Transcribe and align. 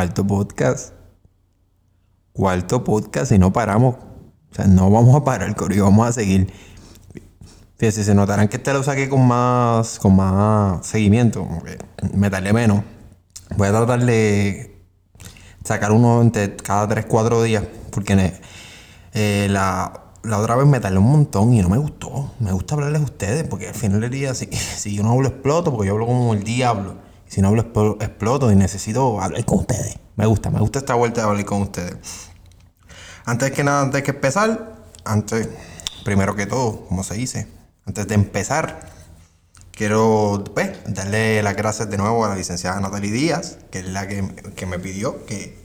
Cuarto 0.00 0.26
podcast. 0.26 0.94
Cuarto 2.32 2.82
podcast 2.84 3.32
y 3.32 3.38
no 3.38 3.52
paramos. 3.52 3.96
O 4.50 4.54
sea, 4.54 4.66
no 4.66 4.90
vamos 4.90 5.14
a 5.14 5.22
parar, 5.22 5.54
Corillo. 5.54 5.84
Vamos 5.84 6.08
a 6.08 6.12
seguir. 6.12 6.50
Fíjense, 7.76 8.04
se 8.04 8.14
notarán 8.14 8.48
que 8.48 8.56
este 8.56 8.72
lo 8.72 8.82
saqué 8.82 9.10
con 9.10 9.28
más, 9.28 9.98
con 9.98 10.16
más 10.16 10.86
seguimiento. 10.86 11.46
Me 12.14 12.30
tardé 12.30 12.54
menos. 12.54 12.82
Voy 13.58 13.68
a 13.68 13.72
tratar 13.72 14.02
de 14.02 14.82
sacar 15.64 15.92
uno 15.92 16.22
entre 16.22 16.56
cada 16.56 16.88
3-4 16.88 17.42
días. 17.42 17.64
Porque 17.90 18.40
eh, 19.12 19.48
la 19.50 20.14
la 20.22 20.38
otra 20.38 20.56
vez 20.56 20.66
me 20.66 20.80
tardé 20.80 20.96
un 20.96 21.12
montón 21.12 21.52
y 21.52 21.60
no 21.60 21.68
me 21.68 21.76
gustó. 21.76 22.32
Me 22.40 22.52
gusta 22.52 22.74
hablarles 22.74 23.02
a 23.02 23.04
ustedes 23.04 23.46
porque 23.46 23.68
al 23.68 23.74
final 23.74 24.00
del 24.00 24.10
día, 24.10 24.32
si, 24.32 24.46
si 24.50 24.96
yo 24.96 25.02
no 25.02 25.12
hablo, 25.12 25.28
exploto 25.28 25.70
porque 25.70 25.88
yo 25.88 25.92
hablo 25.92 26.06
como 26.06 26.32
el 26.32 26.42
diablo. 26.42 27.09
Si 27.30 27.40
no 27.40 27.48
hablo, 27.48 27.62
exploto 28.00 28.50
y 28.50 28.56
necesito 28.56 29.20
hablar 29.20 29.44
con 29.44 29.60
ustedes. 29.60 29.96
Me 30.16 30.26
gusta, 30.26 30.50
me 30.50 30.58
gusta 30.58 30.80
esta 30.80 30.94
vuelta 30.96 31.20
de 31.20 31.28
hablar 31.28 31.44
con 31.44 31.62
ustedes. 31.62 31.96
Antes 33.24 33.52
que 33.52 33.62
nada, 33.62 33.82
antes 33.82 34.02
que 34.02 34.10
empezar, 34.10 34.74
antes, 35.04 35.48
primero 36.04 36.34
que 36.34 36.46
todo, 36.46 36.86
como 36.86 37.04
se 37.04 37.14
dice, 37.14 37.46
antes 37.86 38.08
de 38.08 38.16
empezar, 38.16 38.90
quiero 39.70 40.42
pues, 40.52 40.72
darle 40.86 41.40
las 41.44 41.54
gracias 41.54 41.88
de 41.88 41.98
nuevo 41.98 42.24
a 42.24 42.30
la 42.30 42.34
licenciada 42.34 42.80
Natalie 42.80 43.12
Díaz, 43.12 43.58
que 43.70 43.78
es 43.78 43.86
la 43.86 44.08
que, 44.08 44.26
que 44.56 44.66
me 44.66 44.80
pidió 44.80 45.24
que 45.24 45.56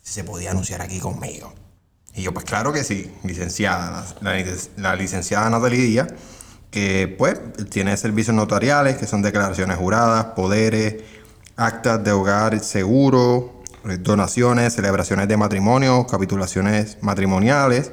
se 0.00 0.24
podía 0.24 0.52
anunciar 0.52 0.80
aquí 0.80 1.00
conmigo. 1.00 1.52
Y 2.14 2.22
yo, 2.22 2.32
pues 2.32 2.46
claro 2.46 2.72
que 2.72 2.82
sí, 2.82 3.12
licenciada, 3.24 4.06
la, 4.78 4.96
licenciada 4.96 5.50
Natalie 5.50 5.82
Díaz, 5.82 6.08
que 6.70 7.12
pues 7.18 7.40
tiene 7.68 7.96
servicios 7.96 8.36
notariales, 8.36 8.96
que 8.96 9.06
son 9.06 9.22
declaraciones 9.22 9.76
juradas, 9.76 10.26
poderes, 10.36 10.96
actas 11.56 12.04
de 12.04 12.12
hogar 12.12 12.60
seguro, 12.60 13.62
eh, 13.88 13.96
donaciones, 13.98 14.74
celebraciones 14.74 15.26
de 15.28 15.36
matrimonio, 15.36 16.06
capitulaciones 16.06 16.98
matrimoniales, 17.00 17.90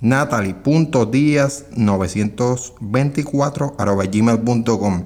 Natalie.díaz 0.00 1.65
924 1.77 3.77
gmail.com. 4.12 5.05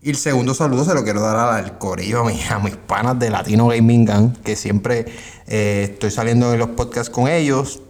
Y 0.00 0.10
el 0.10 0.16
segundo 0.16 0.54
saludo 0.54 0.84
se 0.84 0.94
lo 0.94 1.02
quiero 1.02 1.20
dar 1.20 1.36
al 1.36 1.76
corillo, 1.76 2.20
a, 2.20 2.58
mis 2.60 2.76
panas 2.76 3.18
de 3.18 3.30
Latino 3.30 3.66
Gaming 3.66 4.04
Gang, 4.04 4.32
que 4.44 4.54
siempre 4.54 5.06
eh, 5.48 5.88
estoy 5.90 6.12
saliendo 6.12 6.52
en 6.52 6.60
los 6.60 6.68
podcasts 6.68 7.10
con 7.10 7.28
ellos. 7.28 7.82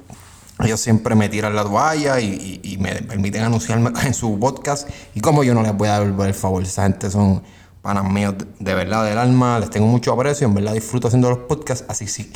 Ellos 0.60 0.80
siempre 0.80 1.14
me 1.14 1.28
tiran 1.28 1.54
la 1.54 1.62
toalla 1.62 2.20
y, 2.20 2.76
me 2.80 2.94
permiten 3.02 3.42
anunciarme 3.42 3.92
en 4.04 4.14
su 4.14 4.38
podcast. 4.38 4.88
Y 5.14 5.20
como 5.20 5.44
yo 5.44 5.54
no 5.54 5.62
les 5.62 5.76
voy 5.76 5.88
a 5.88 6.00
dar 6.00 6.26
el 6.26 6.34
favor, 6.34 6.62
esa 6.62 6.84
gente 6.84 7.10
son 7.10 7.42
panas 7.82 8.04
míos 8.04 8.34
de 8.58 8.74
verdad 8.74 9.04
del 9.04 9.18
alma, 9.18 9.60
les 9.60 9.70
tengo 9.70 9.86
mucho 9.86 10.12
aprecio, 10.12 10.46
en 10.46 10.54
verdad 10.54 10.74
disfruto 10.74 11.08
haciendo 11.08 11.30
los 11.30 11.38
podcasts. 11.40 11.84
Así 11.88 12.06
sí, 12.06 12.32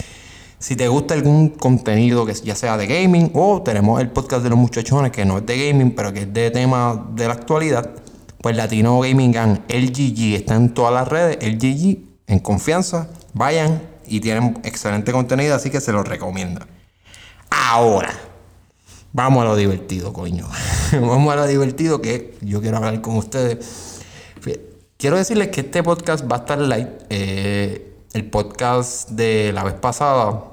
si 0.59 0.77
te 0.77 0.88
gusta 0.88 1.15
algún 1.15 1.50
contenido 1.50 2.25
que 2.25 2.34
ya 2.34 2.55
sea 2.55 2.77
de 2.77 2.87
gaming 2.87 3.33
o 3.34 3.62
tenemos 3.62 4.00
el 4.00 4.10
podcast 4.10 4.43
de 4.43 4.50
los 4.50 4.59
muchachones 4.59 5.12
que 5.12 5.25
no 5.25 5.39
es 5.39 5.47
de 5.47 5.69
gaming, 5.69 5.94
pero 5.94 6.12
que 6.12 6.21
es 6.21 6.33
de 6.33 6.50
tema 6.50 7.09
de 7.15 7.27
la 7.27 7.34
actualidad 7.34 7.91
pues 8.43 8.56
Latino 8.56 9.00
Gaming 9.00 9.33
Gang, 9.33 9.60
LGG, 9.69 10.34
está 10.34 10.56
en 10.56 10.75
todas 10.75 10.93
las 10.93 11.06
redes, 11.06 11.39
LGG, 11.41 11.99
en 12.27 12.41
confianza, 12.41 13.09
vayan 13.33 13.81
y 14.04 14.21
tienen 14.21 14.59
excelente 14.65 15.12
contenido, 15.12 15.54
así 15.54 15.71
que 15.71 15.81
se 15.81 15.93
los 15.93 16.06
recomiendo. 16.06 16.60
Ahora, 17.55 18.13
vamos 19.13 19.43
a 19.43 19.45
lo 19.45 19.57
divertido, 19.57 20.13
coño. 20.13 20.49
vamos 20.93 21.33
a 21.33 21.37
lo 21.37 21.47
divertido 21.47 22.01
que 22.01 22.37
yo 22.41 22.61
quiero 22.61 22.79
hablar 22.79 23.01
con 23.01 23.17
ustedes. 23.17 24.01
Quiero 24.97 25.17
decirles 25.17 25.49
que 25.49 25.63
este 25.63 25.83
podcast 25.83 26.31
va 26.31 26.37
a 26.37 26.39
estar 26.41 26.59
light. 26.59 26.89
Eh, 27.11 27.97
el 28.13 28.31
podcast 28.31 29.11
de 29.11 29.53
la 29.53 29.65
vez 29.65 29.75
pasada 29.75 30.45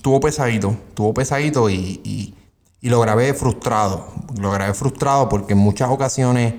tuvo 0.00 0.20
pesadito, 0.20 0.76
tuvo 0.94 1.12
pesadito 1.12 1.68
y, 1.68 2.34
y 2.80 2.88
lo 2.88 3.00
grabé 3.00 3.34
frustrado. 3.34 4.06
Lo 4.38 4.50
grabé 4.50 4.74
frustrado 4.74 5.28
porque 5.28 5.54
en 5.54 5.58
muchas 5.58 5.90
ocasiones 5.90 6.54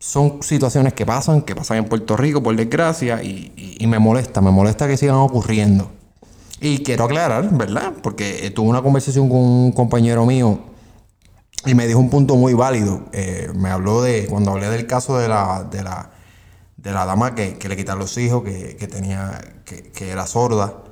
son 0.00 0.42
situaciones 0.42 0.94
que 0.94 1.04
pasan, 1.04 1.42
que 1.42 1.54
pasan 1.54 1.76
en 1.76 1.84
Puerto 1.84 2.16
Rico, 2.16 2.42
por 2.42 2.56
desgracia, 2.56 3.22
y, 3.22 3.86
me 3.86 3.98
molesta, 3.98 4.40
me 4.40 4.50
molesta 4.50 4.88
que 4.88 4.96
sigan 4.96 5.16
ocurriendo. 5.16 5.90
Y 6.60 6.82
quiero 6.82 7.04
aclarar, 7.04 7.48
¿verdad? 7.50 7.92
Porque 8.02 8.50
tuve 8.54 8.68
una 8.68 8.82
conversación 8.82 9.28
con 9.28 9.38
un 9.38 9.72
compañero 9.72 10.26
mío 10.26 10.58
y 11.64 11.74
me 11.74 11.86
dijo 11.86 11.98
un 11.98 12.10
punto 12.10 12.36
muy 12.36 12.54
válido. 12.54 13.02
Eh, 13.12 13.50
me 13.54 13.70
habló 13.70 14.02
de, 14.02 14.26
cuando 14.26 14.50
hablé 14.50 14.68
del 14.68 14.86
caso 14.86 15.18
de 15.18 15.28
la, 15.28 15.64
de 15.70 15.82
la, 15.82 16.10
de 16.76 16.92
la 16.92 17.06
dama 17.06 17.34
que, 17.34 17.56
le 17.66 17.76
quitaron 17.76 18.00
los 18.00 18.16
hijos, 18.18 18.42
que, 18.44 18.88
tenía, 18.88 19.40
que, 19.64 20.10
era 20.10 20.26
sorda, 20.26 20.82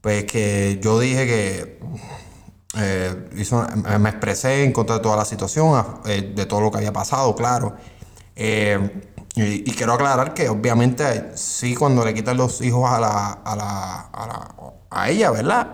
pues 0.00 0.24
que 0.24 0.80
yo 0.82 0.98
dije 0.98 1.26
que 1.26 1.80
eh, 2.78 3.98
me 3.98 4.08
expresé 4.08 4.64
en 4.64 4.72
contra 4.72 4.96
de 4.96 5.02
toda 5.02 5.16
la 5.16 5.24
situación, 5.24 5.84
eh, 6.06 6.32
de 6.34 6.46
todo 6.46 6.60
lo 6.60 6.70
que 6.70 6.78
había 6.78 6.92
pasado, 6.92 7.34
claro. 7.34 7.76
Eh, 8.34 9.11
y, 9.34 9.62
quiero 9.72 9.94
aclarar 9.94 10.34
que 10.34 10.48
obviamente 10.48 11.32
sí 11.36 11.74
cuando 11.74 12.04
le 12.04 12.12
quitan 12.12 12.36
los 12.36 12.60
hijos 12.60 12.90
a 12.90 13.00
la, 13.00 13.30
a 13.32 13.56
la, 13.56 14.00
a, 14.12 14.26
la, 14.26 14.54
a 14.90 15.08
ella, 15.08 15.30
¿verdad? 15.30 15.68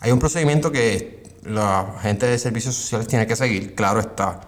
Hay 0.00 0.10
un 0.10 0.18
procedimiento 0.18 0.72
que 0.72 1.22
la 1.42 1.96
gente 2.00 2.26
de 2.26 2.38
servicios 2.38 2.74
sociales 2.74 3.06
tiene 3.06 3.26
que 3.26 3.36
seguir, 3.36 3.74
claro 3.74 4.00
está. 4.00 4.40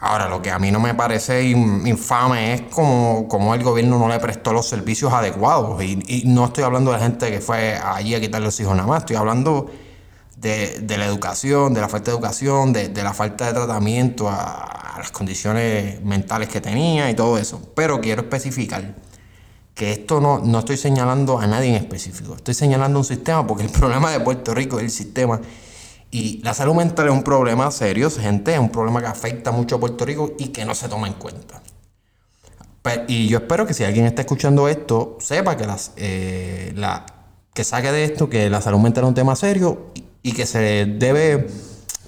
Ahora, 0.00 0.28
lo 0.28 0.40
que 0.40 0.50
a 0.50 0.58
mí 0.58 0.70
no 0.70 0.80
me 0.80 0.94
parece 0.94 1.44
infame 1.44 2.54
es 2.54 2.62
como, 2.62 3.28
como 3.28 3.54
el 3.54 3.62
gobierno 3.62 3.98
no 3.98 4.08
le 4.08 4.18
prestó 4.18 4.52
los 4.52 4.66
servicios 4.66 5.12
adecuados. 5.12 5.80
Y, 5.82 6.02
y, 6.08 6.22
no 6.26 6.46
estoy 6.46 6.64
hablando 6.64 6.90
de 6.90 6.98
gente 6.98 7.30
que 7.30 7.40
fue 7.40 7.76
allí 7.76 8.14
a 8.14 8.20
quitar 8.20 8.40
los 8.40 8.58
hijos 8.60 8.74
nada 8.74 8.88
más, 8.88 9.00
estoy 9.00 9.16
hablando 9.16 9.70
de, 10.40 10.96
la 10.96 11.06
educación, 11.06 11.74
de 11.74 11.80
la 11.80 11.88
falta 11.88 12.10
de 12.10 12.16
educación, 12.16 12.72
de, 12.72 13.02
la 13.02 13.12
falta 13.12 13.46
de 13.46 13.52
tratamiento 13.52 14.28
a, 14.28 14.96
las 14.98 15.10
condiciones 15.12 16.02
mentales 16.02 16.48
que 16.48 16.60
tenía 16.60 17.10
y 17.10 17.14
todo 17.14 17.38
eso. 17.38 17.62
Pero 17.74 18.00
quiero 18.00 18.22
especificar 18.22 18.94
que 19.74 19.92
esto 19.92 20.20
no, 20.20 20.40
no 20.40 20.58
estoy 20.58 20.76
señalando 20.76 21.38
a 21.38 21.46
nadie 21.46 21.70
en 21.70 21.76
específico, 21.76 22.34
estoy 22.34 22.52
señalando 22.52 22.98
un 22.98 23.04
sistema 23.04 23.46
porque 23.46 23.64
el 23.64 23.70
problema 23.80 24.10
de 24.10 24.20
Puerto 24.20 24.54
Rico 24.54 24.78
es 24.78 24.84
el 24.84 24.90
sistema. 24.90 25.40
Y 26.12 26.42
la 26.42 26.54
salud 26.54 26.74
mental 26.74 27.06
es 27.06 27.12
un 27.12 27.22
problema 27.22 27.70
serio, 27.70 28.10
gente, 28.10 28.52
es 28.52 28.58
un 28.58 28.70
problema 28.70 29.00
que 29.00 29.06
afecta 29.06 29.52
mucho 29.52 29.76
a 29.76 29.80
Puerto 29.80 30.04
Rico 30.04 30.32
y 30.38 30.48
que 30.48 30.64
no 30.64 30.74
se 30.74 30.88
toma 30.88 31.06
en 31.06 31.14
cuenta. 31.14 31.62
Y 33.06 33.28
yo 33.28 33.38
espero 33.38 33.66
que 33.66 33.74
si 33.74 33.84
alguien 33.84 34.06
está 34.06 34.22
escuchando 34.22 34.66
esto, 34.66 35.18
sepa 35.20 35.56
que, 35.56 35.66
las, 35.66 35.92
eh, 35.96 36.72
la, 36.74 37.06
que 37.54 37.62
saque 37.62 37.92
de 37.92 38.04
esto 38.04 38.28
que 38.28 38.50
la 38.50 38.60
salud 38.60 38.80
mental 38.80 39.04
es 39.04 39.08
un 39.08 39.14
tema 39.14 39.36
serio 39.36 39.92
y 40.22 40.32
que 40.32 40.46
se 40.46 40.86
debe, 40.86 41.48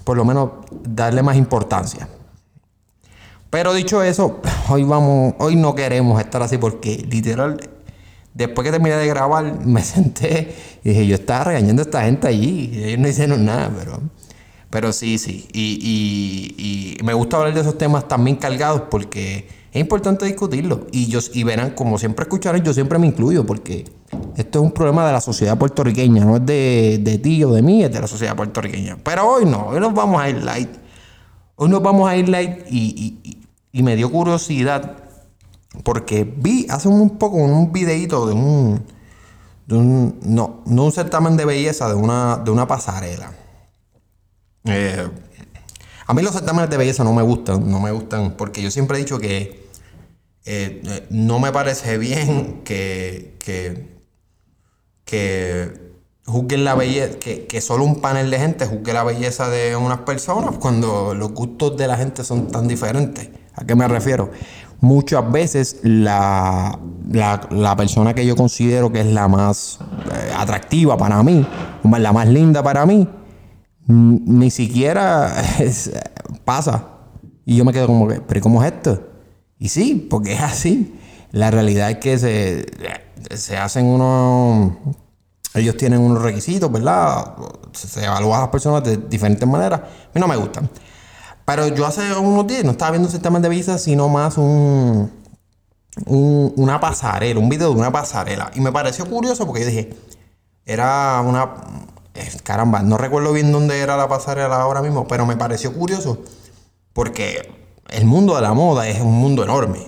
por 0.03 0.17
lo 0.17 0.25
menos, 0.25 0.51
darle 0.83 1.23
más 1.23 1.35
importancia. 1.35 2.07
Pero 3.49 3.73
dicho 3.73 4.01
eso, 4.01 4.41
hoy 4.69 4.83
vamos, 4.83 5.35
hoy 5.39 5.55
no 5.55 5.75
queremos 5.75 6.19
estar 6.19 6.41
así 6.41 6.57
porque 6.57 7.05
literal, 7.09 7.69
después 8.33 8.65
que 8.65 8.71
terminé 8.71 8.95
de 8.95 9.07
grabar, 9.07 9.65
me 9.65 9.83
senté 9.83 10.55
y 10.83 10.89
dije, 10.89 11.07
yo 11.07 11.15
estaba 11.15 11.45
regañando 11.45 11.81
a 11.81 11.85
esta 11.85 12.03
gente 12.03 12.27
allí, 12.27 12.71
y 12.73 12.83
ellos 12.83 12.99
no 12.99 13.07
hicieron 13.07 13.45
nada, 13.45 13.71
pero, 13.77 14.01
pero 14.69 14.91
sí, 14.91 15.17
sí. 15.17 15.47
Y, 15.53 16.97
y 16.99 17.03
me 17.03 17.13
gusta 17.13 17.37
hablar 17.37 17.53
de 17.53 17.61
esos 17.61 17.77
temas 17.77 18.07
también 18.07 18.37
cargados 18.37 18.83
porque 18.89 19.47
es 19.73 19.81
importante 19.81 20.25
discutirlo. 20.25 20.85
Y, 20.91 21.07
yo, 21.07 21.19
y 21.33 21.43
verán, 21.43 21.71
como 21.71 21.97
siempre 21.97 22.23
escucharán, 22.23 22.63
yo 22.63 22.75
siempre 22.75 22.99
me 22.99 23.07
incluyo 23.07 23.43
porque 23.43 23.91
esto 24.37 24.59
es 24.59 24.63
un 24.65 24.71
problema 24.71 25.03
de 25.07 25.13
la 25.13 25.19
sociedad 25.19 25.57
puertorriqueña, 25.57 26.23
no 26.23 26.35
es 26.35 26.45
de, 26.45 26.99
de 27.01 27.17
ti 27.17 27.43
o 27.43 27.51
de 27.51 27.63
mí, 27.63 27.83
es 27.83 27.91
de 27.91 27.99
la 27.99 28.05
sociedad 28.05 28.35
puertorriqueña. 28.35 28.99
Pero 29.03 29.27
hoy 29.27 29.45
no, 29.45 29.69
hoy 29.69 29.79
nos 29.79 29.91
vamos 29.95 30.21
a 30.21 30.29
ir 30.29 30.43
light. 30.43 30.69
Hoy 31.55 31.69
nos 31.69 31.81
vamos 31.81 32.07
a 32.07 32.15
ir 32.15 32.29
light 32.29 32.67
y, 32.69 33.39
me 33.71 33.95
dio 33.95 34.11
curiosidad 34.11 34.97
porque 35.83 36.23
vi 36.23 36.67
hace 36.69 36.87
un 36.87 37.17
poco 37.17 37.37
un 37.37 37.71
videito 37.71 38.27
de 38.27 38.33
un, 38.35 38.85
de 39.65 39.75
un 39.75 40.19
no, 40.21 40.61
no 40.67 40.85
un 40.85 40.91
certamen 40.91 41.35
de 41.35 41.45
belleza, 41.45 41.89
de 41.89 41.95
una, 41.95 42.37
de 42.37 42.51
una 42.51 42.67
pasarela. 42.67 43.31
Eh, 44.65 45.07
A 46.05 46.13
mí 46.13 46.21
los 46.21 46.33
certámenes 46.33 46.69
de 46.69 46.77
belleza 46.77 47.03
no 47.03 47.11
me 47.11 47.23
gustan, 47.23 47.71
no 47.71 47.79
me 47.79 47.89
gustan, 47.91 48.35
porque 48.37 48.61
yo 48.61 48.69
siempre 48.69 48.97
he 48.97 48.99
dicho 48.99 49.17
que 49.17 49.62
eh, 50.45 50.81
eh, 50.85 51.07
no 51.09 51.39
me 51.39 51.51
parece 51.51 51.97
bien 51.97 52.61
que, 52.65 53.35
que, 53.39 53.87
que 55.05 55.93
juzguen 56.25 56.65
la 56.65 56.75
belleza, 56.75 57.17
que, 57.19 57.45
que, 57.45 57.61
solo 57.61 57.85
un 57.85 58.01
panel 58.01 58.29
de 58.29 58.39
gente 58.39 58.65
juzgue 58.65 58.91
la 58.91 59.03
belleza 59.03 59.49
de 59.49 59.75
unas 59.75 59.99
personas 59.99 60.57
cuando 60.57 61.13
los 61.15 61.31
gustos 61.31 61.77
de 61.77 61.87
la 61.87 61.95
gente 61.97 62.23
son 62.23 62.47
tan 62.47 62.67
diferentes. 62.67 63.29
¿A 63.55 63.65
qué 63.65 63.75
me 63.75 63.87
refiero? 63.87 64.31
Muchas 64.81 65.31
veces 65.31 65.79
la, 65.83 66.77
la, 67.09 67.75
persona 67.77 68.13
que 68.13 68.25
yo 68.25 68.35
considero 68.35 68.91
que 68.91 68.99
es 68.99 69.05
la 69.05 69.29
más 69.29 69.79
eh, 70.11 70.33
atractiva 70.35 70.97
para 70.97 71.23
mí, 71.23 71.45
la 71.83 72.11
más 72.11 72.27
linda 72.27 72.61
para 72.61 72.85
mí, 72.85 73.07
ni 73.87 74.51
siquiera 74.51 75.33
pasa. 76.45 76.89
Y 77.45 77.55
yo 77.55 77.63
me 77.63 77.71
quedo 77.71 77.87
como 77.87 78.09
que, 78.09 78.19
¿pero 78.19 78.41
cómo 78.41 78.61
es 78.61 78.73
esto? 78.73 79.12
Y 79.63 79.69
sí, 79.69 80.05
porque 80.09 80.33
es 80.33 80.41
así. 80.41 80.93
La 81.31 81.49
realidad 81.49 81.89
es 81.89 81.97
que 81.99 82.19
se, 82.19 82.65
se 83.33 83.55
hacen 83.55 83.85
unos. 83.85 84.73
Ellos 85.53 85.77
tienen 85.77 86.01
unos 86.01 86.21
requisitos, 86.21 86.69
¿verdad? 86.69 87.33
Se 87.71 88.03
evalúan 88.03 88.39
a 88.39 88.41
las 88.41 88.49
personas 88.49 88.83
de 88.83 88.97
diferentes 88.97 89.47
maneras. 89.47 89.79
A 89.79 90.11
mí 90.13 90.19
no 90.19 90.27
me 90.27 90.35
gustan. 90.35 90.69
Pero 91.45 91.69
yo 91.69 91.85
hace 91.85 92.13
unos 92.13 92.45
días 92.45 92.65
no 92.65 92.71
estaba 92.71 92.91
viendo 92.91 93.07
un 93.07 93.13
sistema 93.13 93.39
de 93.39 93.47
visas, 93.47 93.81
sino 93.81 94.09
más 94.09 94.37
un, 94.37 95.09
un, 96.07 96.53
una 96.57 96.81
pasarela, 96.81 97.39
un 97.39 97.47
video 97.47 97.69
de 97.69 97.79
una 97.79 97.89
pasarela. 97.89 98.51
Y 98.55 98.59
me 98.59 98.73
pareció 98.73 99.05
curioso 99.05 99.45
porque 99.45 99.61
yo 99.61 99.67
dije, 99.67 99.95
era 100.65 101.21
una, 101.21 101.53
caramba, 102.43 102.81
no 102.81 102.97
recuerdo 102.97 103.31
bien 103.31 103.53
dónde 103.53 103.79
era 103.79 103.95
la 103.95 104.09
pasarela 104.09 104.57
ahora 104.57 104.81
mismo, 104.81 105.07
pero 105.07 105.25
me 105.25 105.37
pareció 105.37 105.73
curioso 105.73 106.21
porque 106.91 107.62
el 107.89 108.05
mundo 108.05 108.35
de 108.35 108.41
la 108.41 108.53
moda 108.53 108.87
es 108.87 108.99
un 109.01 109.13
mundo 109.13 109.43
enorme. 109.43 109.87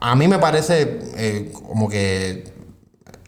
A, 0.00 0.14
mí 0.14 0.28
me 0.28 0.38
parece 0.38 1.00
eh, 1.16 1.52
como 1.52 1.88
que 1.88 2.52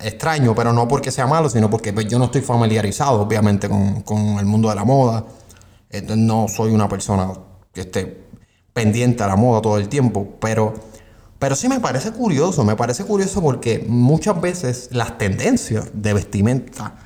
extraño, 0.01 0.55
pero 0.55 0.73
no 0.73 0.89
porque 0.89 1.11
sea 1.11 1.27
malo, 1.27 1.49
sino 1.49 1.71
porque 1.71 1.93
pues, 1.93 2.07
yo 2.09 2.19
no 2.19 2.27
estoy 2.27 2.41
familiarizado, 2.41 3.21
obviamente, 3.21 3.69
con, 3.69 4.03
con 4.03 4.39
el 4.39 4.47
mundo 4.47 4.69
de 4.69 4.75
la 4.75 4.85
moda. 4.85 5.25
no 6.17 6.49
soy 6.49 6.73
una 6.73 6.89
persona 6.89 7.33
que 7.73 7.83
esté 7.83 8.29
pendiente 8.73 9.23
a 9.23 9.29
la 9.29 9.37
moda 9.37 9.61
todo 9.63 9.79
el 9.79 9.89
tiempo, 9.89 10.37
pero 10.41 10.75
pero 11.41 11.57
sí 11.57 11.71
me 11.71 11.81
parece 11.81 12.13
curioso, 12.13 12.65
me 12.65 12.77
parece 12.77 13.03
curioso 13.05 13.41
porque 13.41 13.83
muchas 13.89 14.39
veces 14.43 14.91
las 14.93 15.17
tendencias 15.17 15.91
de 15.95 16.13
vestimenta 16.13 16.97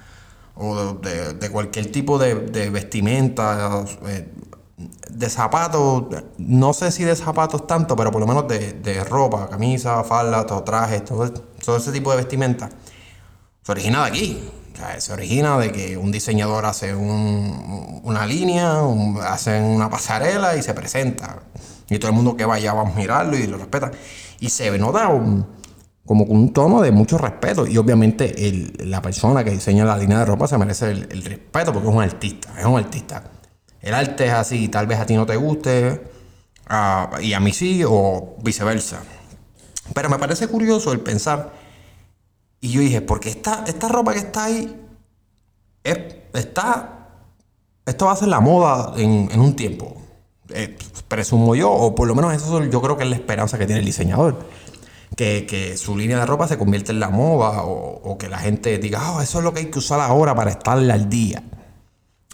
o 0.57 0.95
de, 0.95 1.51
cualquier 1.51 1.93
tipo 1.93 2.19
de, 2.19 2.35
vestimenta, 2.69 3.85
eh, 4.09 4.29
de 4.77 5.31
zapatos, 5.31 6.05
no 6.39 6.73
sé 6.73 6.91
si 6.91 7.05
de 7.05 7.15
zapatos 7.15 7.67
tanto, 7.67 7.95
pero 7.97 8.11
por 8.11 8.21
lo 8.21 8.27
menos 8.27 8.49
de, 8.49 9.05
ropa, 9.05 9.49
camisa, 9.49 10.03
falda, 10.05 10.45
trajes, 10.65 11.05
todo, 11.05 11.31
todo 11.65 11.77
ese 11.77 11.93
tipo 11.93 12.11
de 12.11 12.17
vestimenta, 12.17 12.71
se 13.63 13.73
origina 13.73 14.03
de 14.05 14.09
aquí. 14.11 14.51
se 14.99 15.13
origina 15.13 15.59
de 15.59 15.73
que 15.73 15.97
un 15.97 16.13
diseñador 16.13 16.67
hace 16.67 16.95
una 16.95 18.27
línea, 18.27 18.81
hace 19.23 19.61
una 19.61 19.89
pasarela 19.89 20.57
y 20.57 20.63
se 20.63 20.75
presenta. 20.75 21.43
Y 21.89 21.99
todo 21.99 22.11
el 22.11 22.17
mundo 22.17 22.37
que 22.37 22.45
vaya 22.45 22.75
va 22.75 22.83
a 22.83 22.93
mirarlo 22.93 23.37
y 23.37 23.47
lo 23.47 23.57
respeta. 23.57 23.91
Y 24.41 24.51
se 24.51 24.77
nota 24.79 25.09
un, 25.09 25.47
como 26.05 26.25
un 26.25 26.53
tono 26.53 26.83
de 26.83 26.93
mucho 26.93 27.19
respeto. 27.19 27.67
Y 27.67 27.79
obviamente 27.79 28.49
el, 28.49 28.91
la 28.91 29.01
persona 29.01 29.45
que 29.45 29.51
diseña 29.51 29.85
la 29.85 29.97
línea 29.97 30.19
de 30.19 30.25
ropa 30.27 30.47
se 30.47 30.59
merece 30.59 30.91
el, 30.91 31.23
respeto 31.25 31.73
porque 31.73 31.89
es 31.89 31.95
un 31.95 32.03
artista. 32.03 32.55
Es 32.59 32.65
un 32.65 32.79
artista. 32.79 33.23
El 33.85 33.95
arte 33.95 34.27
es 34.27 34.33
así, 34.33 34.69
tal 34.69 34.87
vez 34.87 34.99
a 34.99 35.07
ti 35.07 35.15
no 35.15 35.27
te 35.27 35.37
guste, 35.37 36.03
y 37.21 37.33
a 37.33 37.41
mí 37.41 37.53
sí, 37.53 37.83
o 37.87 38.37
viceversa. 38.43 39.03
Pero 39.93 40.09
me 40.09 40.19
parece 40.19 40.49
curioso 40.49 40.93
el 40.93 41.01
pensar. 41.01 41.53
Y 42.61 42.71
yo 42.71 42.81
dije, 42.81 43.03
porque 43.03 43.29
esta, 43.29 43.65
esta 43.67 43.89
ropa 43.89 44.15
que 44.15 44.21
está 44.21 44.45
ahí 44.45 44.81
está. 45.85 46.91
Esto 47.85 48.07
va 48.07 48.13
a 48.13 48.17
ser 48.17 48.29
la 48.29 48.41
moda 48.41 48.95
en, 48.97 49.39
un 49.39 49.55
tiempo. 49.55 49.95
Eh, 50.49 50.77
presumo 51.07 51.55
yo, 51.55 51.71
o 51.71 51.95
por 51.95 52.09
lo 52.09 52.15
menos 52.15 52.33
eso 52.33 52.65
yo 52.65 52.81
creo 52.81 52.97
que 52.97 53.05
es 53.05 53.11
la 53.11 53.17
esperanza 53.17 53.59
que 53.59 53.67
tiene 53.67 53.81
el 53.81 53.87
diseñador. 53.87 54.39
Que, 55.15 55.77
su 55.77 55.97
línea 55.97 56.19
de 56.19 56.27
ropa 56.27 56.49
se 56.49 56.57
convierta 56.57 56.91
en 56.91 57.01
la 57.01 57.11
moda 57.11 57.63
o, 57.65 58.17
que 58.19 58.29
la 58.29 58.39
gente 58.39 58.79
diga, 58.79 59.13
oh, 59.13 59.21
eso 59.21 59.39
es 59.39 59.45
lo 59.45 59.53
que 59.53 59.61
hay 59.61 59.67
que 59.67 59.79
usar 59.79 60.01
ahora 60.01 60.35
para 60.35 60.51
estar 60.51 60.79
al 60.79 61.11
día. 61.11 61.43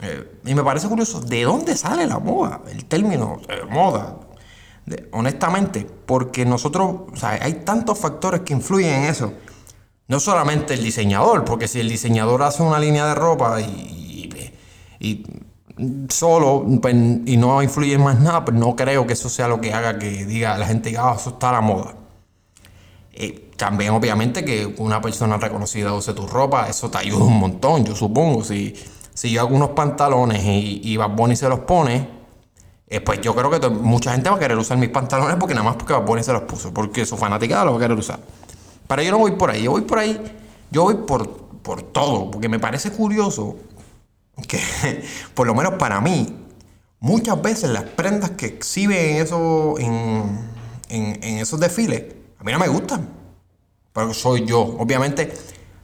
Eh, 0.03 0.39
y 0.47 0.55
me 0.55 0.63
parece 0.63 0.89
curioso, 0.89 1.21
¿de 1.21 1.45
dónde 1.45 1.77
sale 1.77 2.07
la 2.07 2.19
moda? 2.19 2.63
El 2.71 2.85
término 2.87 3.41
de 3.47 3.65
moda. 3.65 4.17
honestamente, 5.13 5.87
porque 6.07 6.45
nosotros, 6.45 7.03
o 7.13 7.17
sea, 7.17 7.39
hay 7.43 7.55
tantos 7.65 7.99
factores 7.99 8.41
que 8.41 8.53
influyen 8.53 9.03
en 9.03 9.05
eso. 9.05 9.33
No 10.09 10.19
solamente 10.19 10.75
el 10.75 10.83
diseñador, 10.83 11.45
porque 11.45 11.69
si 11.69 11.81
el 11.81 11.89
diseñador 11.89 12.43
hace 12.43 12.63
una 12.63 12.81
línea 12.81 13.07
de 13.07 13.15
ropa 13.15 13.61
y, 13.61 15.25
solo 16.09 16.67
pues, 16.83 16.95
y 17.25 17.37
no 17.37 17.63
influye 17.63 17.95
en 17.95 18.03
más 18.03 18.19
nada, 18.21 18.45
pues 18.45 18.57
no 18.57 18.75
creo 18.77 19.07
que 19.07 19.13
eso 19.13 19.29
sea 19.29 19.49
lo 19.49 19.61
que 19.61 19.73
haga 19.73 19.99
que 19.99 20.27
diga 20.27 20.59
la 20.59 20.67
gente 20.67 20.95
ah, 20.99 21.15
eso 21.17 21.31
está 21.31 21.53
la 21.53 21.61
moda. 21.61 21.95
Eh, 23.13 23.51
también 23.57 23.93
obviamente 23.93 24.45
que 24.45 24.75
una 24.79 25.01
persona 25.01 25.37
reconocida 25.37 25.93
use 25.93 26.13
tu 26.13 26.27
ropa, 26.27 26.69
eso 26.69 26.91
te 26.91 26.99
ayuda 26.99 27.25
un 27.25 27.39
montón, 27.39 27.85
yo 27.85 27.95
supongo. 27.95 28.43
Si, 28.43 28.75
si 29.21 29.31
yo 29.31 29.43
hago 29.43 29.55
unos 29.55 29.71
pantalones 29.73 30.43
y, 30.43 30.81
y 30.83 30.97
Bad 30.97 31.11
Bunny 31.11 31.37
se 31.37 31.47
los 31.47 31.59
pone, 31.61 32.09
eh, 32.87 33.03
pues 33.03 33.21
yo 33.21 33.37
creo 33.37 33.51
que 33.51 33.69
mucha 33.69 34.13
gente 34.13 34.31
va 34.31 34.37
a 34.37 34.39
querer 34.39 34.57
usar 34.57 34.79
mis 34.79 34.89
pantalones 34.89 35.37
porque 35.37 35.53
nada 35.53 35.67
más 35.67 35.77
porque 35.77 35.93
Bad 35.93 36.23
se 36.23 36.33
los 36.33 36.45
puso, 36.45 36.73
porque 36.73 37.05
su 37.05 37.19
fanática 37.19 37.63
lo 37.67 37.73
va 37.73 37.77
a 37.77 37.81
querer 37.83 37.99
usar. 37.99 38.19
Pero 38.89 39.03
yo 39.03 39.11
no 39.11 39.19
voy 39.19 39.33
por 39.33 39.51
ahí, 39.51 39.65
yo 39.65 39.73
voy 39.73 39.83
por 39.83 39.99
ahí, 39.99 40.19
yo 40.71 40.85
voy 40.85 40.95
por, 41.07 41.29
por 41.61 41.83
todo, 41.83 42.31
porque 42.31 42.49
me 42.49 42.59
parece 42.59 42.93
curioso 42.93 43.57
que, 44.49 44.59
por 45.35 45.47
lo 45.47 45.55
menos 45.55 45.75
para 45.75 46.01
mí, 46.01 46.39
muchas 46.99 47.43
veces 47.43 47.69
las 47.69 47.85
prendas 47.85 48.31
que 48.31 48.47
exhiben 48.47 49.17
eso, 49.17 49.75
en, 49.79 50.49
en, 50.89 51.37
esos 51.37 51.61
desfiles, 51.61 52.05
a 52.39 52.43
mí 52.43 52.53
no 52.53 52.59
me 52.59 52.69
gustan. 52.69 53.07
Pero 53.93 54.15
soy 54.15 54.47
yo. 54.47 54.61
Obviamente, 54.61 55.31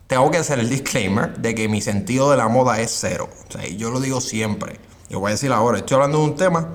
tengo 0.07 0.31
que 0.31 0.39
hacer 0.39 0.59
el 0.59 0.71
disclaimer 0.71 1.37
de 1.37 1.55
que 1.55 1.69
mi 1.69 1.81
sentido 1.81 2.31
de 2.31 2.37
la 2.37 2.49
moda 2.49 2.81
es 2.81 2.97
cero. 2.99 3.29
O 3.49 3.53
sea, 3.53 3.67
yo 3.67 3.91
lo 3.91 4.01
digo 4.01 4.21
siempre. 4.21 4.79
Y 5.09 5.15
lo 5.15 5.21
voy 5.21 5.31
a 5.31 5.33
decir 5.33 5.53
ahora, 5.53 5.79
estoy 5.79 5.97
hablando 5.97 6.19
de 6.19 6.25
un 6.25 6.37
tema 6.37 6.69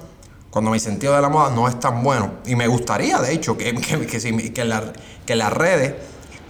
cuando 0.50 0.72
mi 0.72 0.80
sentido 0.80 1.16
de 1.16 1.22
la 1.22 1.30
moda 1.30 1.50
no 1.56 1.68
es 1.68 1.80
tan 1.80 2.04
bueno. 2.04 2.34
Y 2.46 2.56
me 2.56 2.68
gustaría, 2.68 3.20
de 3.20 3.34
hecho, 3.34 3.58
que, 3.58 3.74
que, 3.76 4.52
que, 4.54 4.66
la, 4.66 4.84
que 5.26 5.36
las 5.36 5.54
redes 5.54 5.94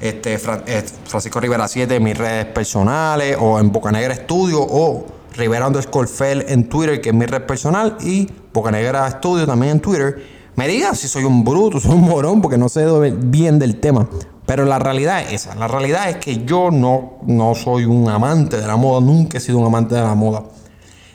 este, 0.01 0.33
eh, 0.33 0.83
Francisco 1.05 1.39
Rivera 1.39 1.67
7 1.67 1.95
en 1.95 2.03
mis 2.03 2.17
redes 2.17 2.45
personales 2.47 3.37
o 3.39 3.59
en 3.59 3.71
Bocanegra 3.71 4.15
Studio 4.15 4.59
o 4.61 5.05
Rivera 5.37 5.67
underscore 5.67 6.09
en 6.47 6.67
Twitter, 6.67 6.99
que 6.99 7.09
es 7.09 7.15
mi 7.15 7.25
red 7.25 7.43
personal, 7.43 7.97
y 8.01 8.27
Bocanegra 8.51 9.09
Studio 9.11 9.45
también 9.45 9.73
en 9.73 9.79
Twitter. 9.79 10.41
Me 10.55 10.67
diga 10.67 10.93
si 10.95 11.07
soy 11.07 11.23
un 11.23 11.43
bruto, 11.43 11.79
soy 11.79 11.91
un 11.91 12.01
morón, 12.01 12.41
porque 12.41 12.57
no 12.57 12.67
sé 12.67 12.85
bien 13.15 13.59
del 13.59 13.79
tema. 13.79 14.09
Pero 14.51 14.65
la 14.65 14.79
realidad 14.79 15.21
es 15.21 15.45
esa. 15.45 15.55
La 15.55 15.69
realidad 15.69 16.09
es 16.09 16.17
que 16.17 16.43
yo 16.43 16.71
no, 16.71 17.19
no 17.25 17.55
soy 17.55 17.85
un 17.85 18.09
amante 18.09 18.59
de 18.59 18.67
la 18.67 18.75
moda, 18.75 18.99
nunca 18.99 19.37
he 19.37 19.39
sido 19.39 19.59
un 19.59 19.65
amante 19.65 19.95
de 19.95 20.01
la 20.01 20.13
moda. 20.13 20.43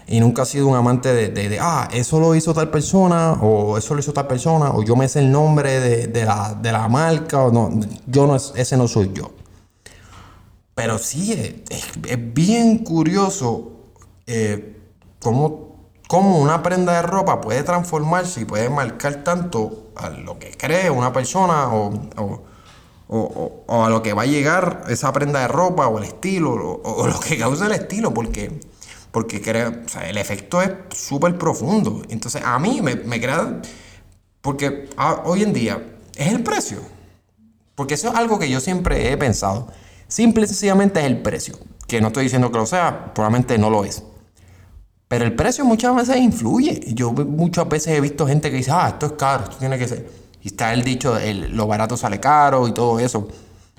Y 0.07 0.21
nunca 0.21 0.45
he 0.45 0.47
sido 0.47 0.67
un 0.69 0.75
amante 0.75 1.13
de, 1.13 1.59
ah, 1.61 1.87
eso 1.93 2.19
lo 2.19 2.35
hizo 2.35 2.55
tal 2.55 2.71
persona, 2.71 3.33
o 3.33 3.77
eso 3.77 3.93
lo 3.93 4.01
hizo 4.01 4.15
tal 4.15 4.27
persona, 4.27 4.71
o 4.71 4.83
yo 4.83 4.97
me 4.97 5.07
sé 5.07 5.19
el 5.19 5.31
nombre 5.31 5.81
de, 5.81 6.25
la, 6.25 6.55
de 6.55 6.73
la, 6.73 6.89
marca, 6.89 7.43
o 7.43 7.53
no. 7.53 7.79
Yo 8.07 8.27
no, 8.27 8.37
ese 8.37 8.75
no 8.79 8.89
soy 8.89 9.13
yo. 9.13 9.33
Pero 10.75 10.97
sí, 10.97 11.63
es 12.09 12.35
bien 12.35 12.79
curioso 12.79 13.91
eh, 14.27 14.81
cómo, 15.21 15.77
una 16.09 16.63
prenda 16.63 16.95
de 16.95 17.03
ropa 17.03 17.43
puede 17.43 17.63
transformarse 17.65 18.41
y 18.41 18.45
puede 18.47 18.71
marcar 18.71 19.23
tanto 19.25 19.91
a 19.95 20.09
lo 20.09 20.39
que 20.39 20.53
cree 20.53 20.89
una 20.89 21.13
persona 21.13 21.69
o, 21.69 22.46
a 23.09 23.89
lo 23.89 24.03
que 24.03 24.13
va 24.13 24.23
a 24.23 24.27
llegar 24.27 24.85
esa 24.89 25.13
prenda 25.13 25.41
de 25.41 25.49
ropa 25.49 25.87
o 25.87 25.99
el 25.99 26.05
estilo 26.05 26.53
o, 26.53 27.07
lo 27.07 27.21
que 27.21 27.39
causa 27.39 27.67
el 27.67 27.73
estilo, 27.73 28.13
porque, 28.13 28.61
porque 29.13 29.43
el 30.09 30.19
efecto 30.19 30.61
es 30.61 30.73
súper 30.91 31.39
profundo. 31.39 32.03
Entonces 32.09 32.43
a 32.45 32.59
mí 32.59 32.81
me, 32.83 32.97
me 32.97 33.21
crea, 33.21 33.61
porque 34.41 34.89
hoy 35.25 35.43
en 35.43 35.53
día 35.53 35.83
es 36.17 36.33
el 36.33 36.43
precio, 36.43 36.81
porque 37.75 37.95
eso 37.95 38.09
es 38.09 38.15
algo 38.15 38.39
que 38.39 38.51
yo 38.51 38.61
siempre 38.61 39.13
he 39.13 39.17
pensado. 39.17 39.69
Simple 40.09 40.45
y 40.45 40.49
sencillamente 40.49 41.01
es 41.01 41.07
el 41.07 41.23
precio. 41.23 41.59
Que 41.87 42.01
no 42.01 42.09
estoy 42.09 42.25
diciendo 42.25 42.51
que 42.51 42.59
lo 42.59 42.67
sea, 42.67 43.13
probablemente 43.15 43.59
no 43.59 43.71
lo 43.71 43.85
es. 43.85 44.03
Pero 45.09 45.25
el 45.25 45.37
precio 45.37 45.65
muchas 45.65 45.95
veces 45.95 46.17
influye. 46.17 46.81
Yo 46.95 47.13
muchas 47.13 47.69
veces 47.69 47.97
he 47.97 48.01
visto 48.01 48.27
gente 48.27 48.51
que 48.51 48.57
dice, 48.57 48.73
ah, 48.73 48.89
esto 48.89 49.07
es 49.07 49.13
caro, 49.13 49.45
esto 49.45 49.57
tiene 49.57 49.79
que 49.79 49.87
ser. 49.87 50.26
Y 50.47 50.51
está 50.51 50.73
el 50.73 50.85
dicho, 50.85 51.19
el, 51.19 51.57
lo 51.57 51.67
barato 51.67 51.97
sale 51.97 52.21
caro 52.21 52.69
y 52.69 52.73
todo 52.73 53.01
eso. 53.01 53.27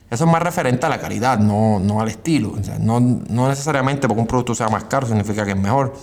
Eso 0.09 0.25
es 0.25 0.29
más 0.29 0.43
referente 0.43 0.85
a 0.85 0.89
la 0.89 0.99
calidad, 0.99 1.39
no, 1.39 1.79
no 1.79 2.01
al 2.01 2.09
estilo. 2.09 2.55
no, 2.81 2.99
no 2.99 3.47
necesariamente 3.47 4.05
porque 4.05 4.19
un 4.19 4.27
producto 4.27 4.53
sea 4.53 4.67
más 4.67 4.83
caro 4.83 5.07
significa 5.07 5.45
que 5.45 5.51
es 5.51 5.57
mejor. 5.57 5.93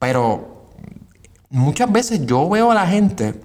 Pero 0.00 0.72
muchas 1.48 1.92
veces 1.92 2.26
yo 2.26 2.48
veo 2.48 2.72
a 2.72 2.74
la 2.74 2.88
gente 2.88 3.40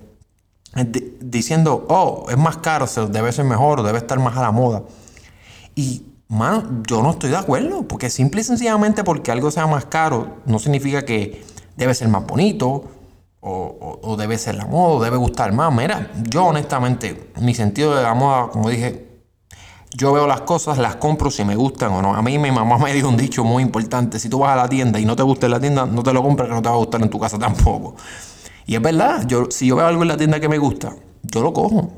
diciendo, 1.22 1.86
oh, 1.88 2.26
es 2.32 2.38
más 2.38 2.58
caro, 2.58 2.88
debe 3.12 3.32
ser 3.32 3.46
mejor, 3.46 3.82
o 3.82 3.84
debe 3.84 4.00
estar 4.00 4.18
más 4.18 4.36
a 4.36 4.42
la 4.42 4.52
moda. 4.52 4.82
Y, 5.76 6.04
mano, 6.30 6.82
yo 6.88 7.04
no 7.04 7.12
estoy 7.12 7.30
de 7.30 7.38
acuerdo, 7.38 7.88
porque 7.88 8.10
simple 8.10 8.42
y 8.42 8.44
sencillamente 8.44 9.04
porque 9.04 9.32
algo 9.32 9.52
sea 9.52 9.68
más 9.68 9.86
caro, 9.86 10.38
no 10.48 10.58
significa 10.58 11.06
que 11.06 11.46
debe 11.78 11.94
ser 11.94 12.08
más 12.08 12.26
bonito, 12.26 12.86
o, 13.46 14.16
debe 14.18 14.38
ser 14.38 14.56
la 14.56 14.66
moda, 14.66 14.94
o 14.94 15.04
debe 15.04 15.18
gustar 15.18 15.52
más. 15.52 15.74
Mira, 15.74 16.12
yo 16.30 16.46
honestamente, 16.46 17.32
mi 17.42 17.54
sentido 17.54 17.96
de 17.96 18.04
la 18.04 18.14
moda, 18.14 18.50
como 18.50 18.70
dije, 18.70 19.10
yo 19.96 20.14
veo 20.14 20.26
las 20.28 20.42
cosas, 20.42 20.78
las 20.78 20.96
compro 20.96 21.30
si 21.30 21.44
me 21.44 21.56
gustan 21.56 21.92
o 21.92 22.02
no. 22.02 22.16
A 22.16 22.22
mí 22.22 22.38
mi 22.40 22.52
mamá 22.52 22.78
me 22.78 22.94
dio 22.94 23.08
un 23.08 23.18
dicho 23.18 23.44
muy 23.44 23.62
importante, 23.62 24.18
si 24.20 24.30
tú 24.30 24.40
vas 24.40 24.54
a 24.54 24.56
la 24.56 24.70
tienda 24.70 25.00
y 25.00 25.06
no 25.06 25.16
te 25.16 25.24
gusta 25.24 25.48
en 25.48 25.52
la 25.52 25.60
tienda, 25.60 25.86
no 25.86 26.04
te 26.04 26.14
lo 26.14 26.24
compres 26.24 26.48
que 26.48 26.56
no 26.56 26.62
te 26.62 26.70
va 26.70 26.76
a 26.76 26.78
gustar 26.78 27.02
en 27.02 27.10
tu 27.10 27.20
casa 27.20 27.38
tampoco. 27.38 27.96
Y 28.66 28.76
es 28.76 28.82
verdad, 28.82 29.28
yo, 29.28 29.48
si 29.52 29.68
yo 29.68 29.76
veo 29.76 29.88
algo 29.88 30.04
en 30.04 30.08
la 30.08 30.18
tienda 30.18 30.40
que 30.40 30.48
me 30.48 30.58
gusta, 30.58 30.96
yo 31.24 31.42
lo 31.42 31.52
cojo. 31.52 31.92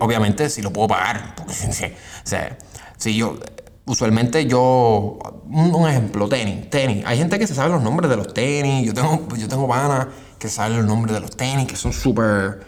Obviamente 0.00 0.48
si 0.48 0.62
lo 0.62 0.72
puedo 0.72 0.88
pagar. 0.88 1.34
Porque, 1.34 1.52
o 2.24 2.26
sea, 2.26 2.56
si 2.96 3.16
yo, 3.16 3.36
usualmente 3.84 4.46
yo, 4.46 5.18
un, 5.50 5.88
ejemplo, 5.88 6.28
tenis, 6.28 6.70
tenis. 6.70 7.04
Hay 7.04 7.18
gente 7.18 7.38
que 7.38 7.48
se 7.48 7.54
sabe 7.54 7.70
los 7.70 7.82
nombres 7.82 8.08
de 8.08 8.16
los 8.16 8.32
tenis. 8.32 8.86
Yo 8.86 8.94
tengo, 8.94 9.26
yo 9.36 9.48
tengo 9.48 9.66
panas 9.66 10.06
que 10.38 10.48
saben 10.48 10.78
los 10.78 10.86
nombres 10.86 11.14
de 11.14 11.20
los 11.20 11.36
tenis, 11.36 11.66
que 11.66 11.76
son 11.76 11.92
súper... 11.92 12.60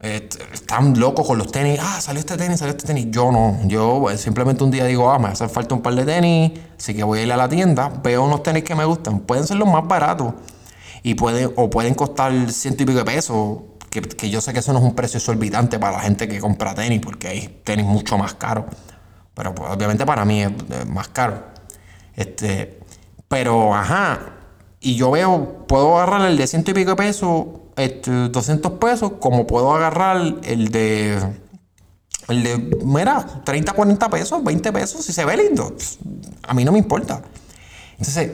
están 0.00 0.98
locos 0.98 1.26
con 1.26 1.38
los 1.38 1.50
tenis. 1.52 1.78
Ah, 1.82 2.00
salió 2.00 2.20
este 2.20 2.36
tenis, 2.36 2.58
salió 2.58 2.70
este 2.70 2.86
tenis. 2.86 3.06
Yo 3.10 3.30
no. 3.32 3.58
Yo 3.66 3.98
pues, 4.00 4.20
simplemente 4.20 4.64
un 4.64 4.70
día 4.70 4.84
digo, 4.84 5.10
ah, 5.10 5.18
me 5.18 5.28
hace 5.28 5.48
falta 5.48 5.74
un 5.74 5.82
par 5.82 5.94
de 5.94 6.04
tenis. 6.04 6.52
Así 6.78 6.94
que 6.94 7.02
voy 7.02 7.20
a 7.20 7.22
ir 7.22 7.32
a 7.32 7.36
la 7.36 7.48
tienda. 7.48 7.92
Veo 8.02 8.24
unos 8.24 8.42
tenis 8.42 8.64
que 8.64 8.74
me 8.74 8.84
gustan. 8.84 9.20
Pueden 9.20 9.46
ser 9.46 9.56
los 9.56 9.68
más 9.68 9.86
baratos 9.86 10.34
y 11.02 11.14
puede, 11.14 11.46
o 11.56 11.70
pueden 11.70 11.94
costar 11.94 12.32
ciento 12.50 12.82
y 12.82 12.86
pico 12.86 12.98
de 12.98 13.04
pesos, 13.04 13.58
que, 13.90 14.30
yo 14.30 14.40
sé 14.40 14.52
que 14.52 14.60
eso 14.60 14.72
no 14.72 14.78
es 14.78 14.84
un 14.84 14.94
precio 14.94 15.18
exorbitante 15.18 15.78
para 15.78 15.96
la 15.96 16.00
gente 16.00 16.28
que 16.28 16.38
compra 16.38 16.74
tenis, 16.74 17.00
porque 17.02 17.28
hay 17.28 17.60
tenis 17.64 17.86
mucho 17.86 18.16
más 18.18 18.34
caros. 18.34 18.66
Pero 19.34 19.54
pues, 19.54 19.70
obviamente 19.70 20.06
para 20.06 20.24
mí 20.24 20.42
es, 20.42 20.52
más 20.86 21.08
caro. 21.08 21.42
Este, 22.14 22.80
pero, 23.28 23.74
ajá, 23.74 24.20
y 24.80 24.96
yo 24.96 25.10
veo, 25.10 25.66
puedo 25.66 25.96
agarrar 25.98 26.28
el 26.28 26.36
de 26.36 26.46
ciento 26.46 26.70
y 26.70 26.74
pico 26.74 26.96
pesos, 26.96 27.46
este, 27.76 28.10
200 28.10 28.72
pesos, 28.72 29.12
como 29.20 29.46
puedo 29.46 29.74
agarrar 29.74 30.38
el 30.42 30.68
de, 30.68 31.18
el 32.28 32.42
de, 32.42 32.58
mira, 32.84 33.42
30, 33.44 33.72
40 33.72 34.08
pesos, 34.08 34.42
20 34.42 34.72
pesos, 34.72 35.04
si 35.04 35.12
se 35.12 35.24
ve 35.24 35.36
lindo, 35.36 35.76
a 36.42 36.54
mí 36.54 36.64
no 36.64 36.72
me 36.72 36.78
importa. 36.78 37.22
Entonces, 37.92 38.30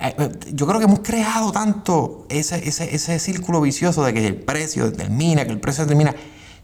eh, 0.00 0.14
eh, 0.18 0.30
yo 0.52 0.66
creo 0.66 0.78
que 0.78 0.86
hemos 0.86 1.00
creado 1.00 1.52
tanto 1.52 2.26
ese, 2.28 2.66
ese, 2.66 3.18
círculo 3.18 3.60
vicioso 3.60 4.02
de 4.04 4.14
que 4.14 4.26
el 4.26 4.36
precio 4.36 4.90
determina, 4.90 5.44
que 5.44 5.52
el 5.52 5.60
precio 5.60 5.84
determina, 5.84 6.14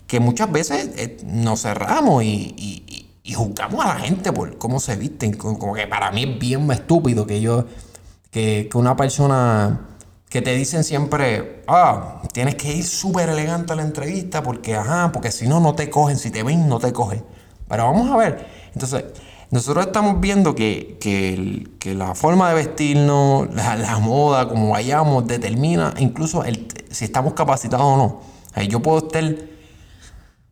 que 0.06 0.20
muchas 0.20 0.50
veces 0.50 0.90
eh, 0.96 1.18
nos 1.26 1.62
cerramos 1.62 2.24
y, 2.24 3.04
juzgamos 3.36 3.84
a 3.84 3.88
la 3.88 4.00
gente 4.00 4.32
por 4.32 4.56
cómo 4.56 4.80
se 4.80 4.96
visten. 4.96 5.34
Como 5.34 5.74
que 5.74 5.86
para 5.86 6.10
mí 6.10 6.24
es 6.24 6.38
bien 6.38 6.68
estúpido 6.72 7.26
que 7.26 7.42
yo, 7.42 7.66
que, 8.30 8.68
una 8.74 8.96
persona 8.96 9.88
que 10.28 10.42
te 10.42 10.54
dicen 10.54 10.84
siempre, 10.84 11.62
ah, 11.66 12.22
tienes 12.32 12.54
que 12.56 12.72
ir 12.72 12.84
súper 12.84 13.30
elegante 13.30 13.72
a 13.72 13.76
la 13.76 13.82
entrevista 13.82 14.42
porque, 14.42 14.74
ajá, 14.74 15.10
porque 15.12 15.30
si 15.30 15.48
no, 15.48 15.60
no 15.60 15.74
te 15.74 15.88
cogen, 15.88 16.18
si 16.18 16.30
te 16.30 16.42
ven, 16.42 16.68
no 16.68 16.78
te 16.78 16.92
cogen. 16.92 17.24
Pero 17.68 17.84
vamos 17.84 18.10
a 18.10 18.16
ver. 18.16 18.46
Entonces, 18.74 19.04
nosotros 19.50 19.86
estamos 19.86 20.20
viendo 20.20 20.54
que, 20.54 20.98
la 21.84 22.14
forma 22.14 22.50
de 22.50 22.54
vestirnos, 22.54 23.48
la, 23.54 23.98
moda, 23.98 24.48
como 24.48 24.70
vayamos, 24.70 25.26
determina 25.26 25.94
incluso 25.98 26.44
el, 26.44 26.68
si 26.90 27.06
estamos 27.06 27.32
capacitados 27.32 27.86
o 27.86 27.96
no. 27.96 28.20
yo 28.68 28.80
puedo 28.80 28.98
estar 29.06 29.24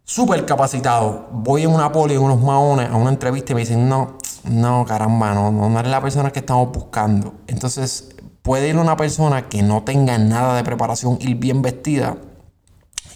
súper 0.02 0.46
capacitado. 0.46 1.28
Voy 1.30 1.64
en 1.64 1.70
una 1.70 1.92
poli, 1.92 2.14
en 2.14 2.22
unos 2.22 2.40
maones, 2.40 2.88
a 2.88 2.96
una 2.96 3.10
entrevista 3.10 3.52
y 3.52 3.54
me 3.56 3.60
dicen, 3.62 3.86
no, 3.86 4.16
no, 4.48 4.84
caramba, 4.86 5.34
no, 5.34 5.50
no 5.50 5.80
es 5.80 5.86
la 5.86 6.00
persona 6.00 6.30
que 6.30 6.40
estamos 6.40 6.72
buscando. 6.72 7.34
Entonces, 7.46 8.10
puede 8.42 8.68
ir 8.68 8.76
una 8.76 8.96
persona 8.96 9.48
que 9.48 9.62
no 9.62 9.82
tenga 9.82 10.18
nada 10.18 10.56
de 10.56 10.64
preparación, 10.64 11.18
ir 11.20 11.36
bien 11.36 11.62
vestida 11.62 12.16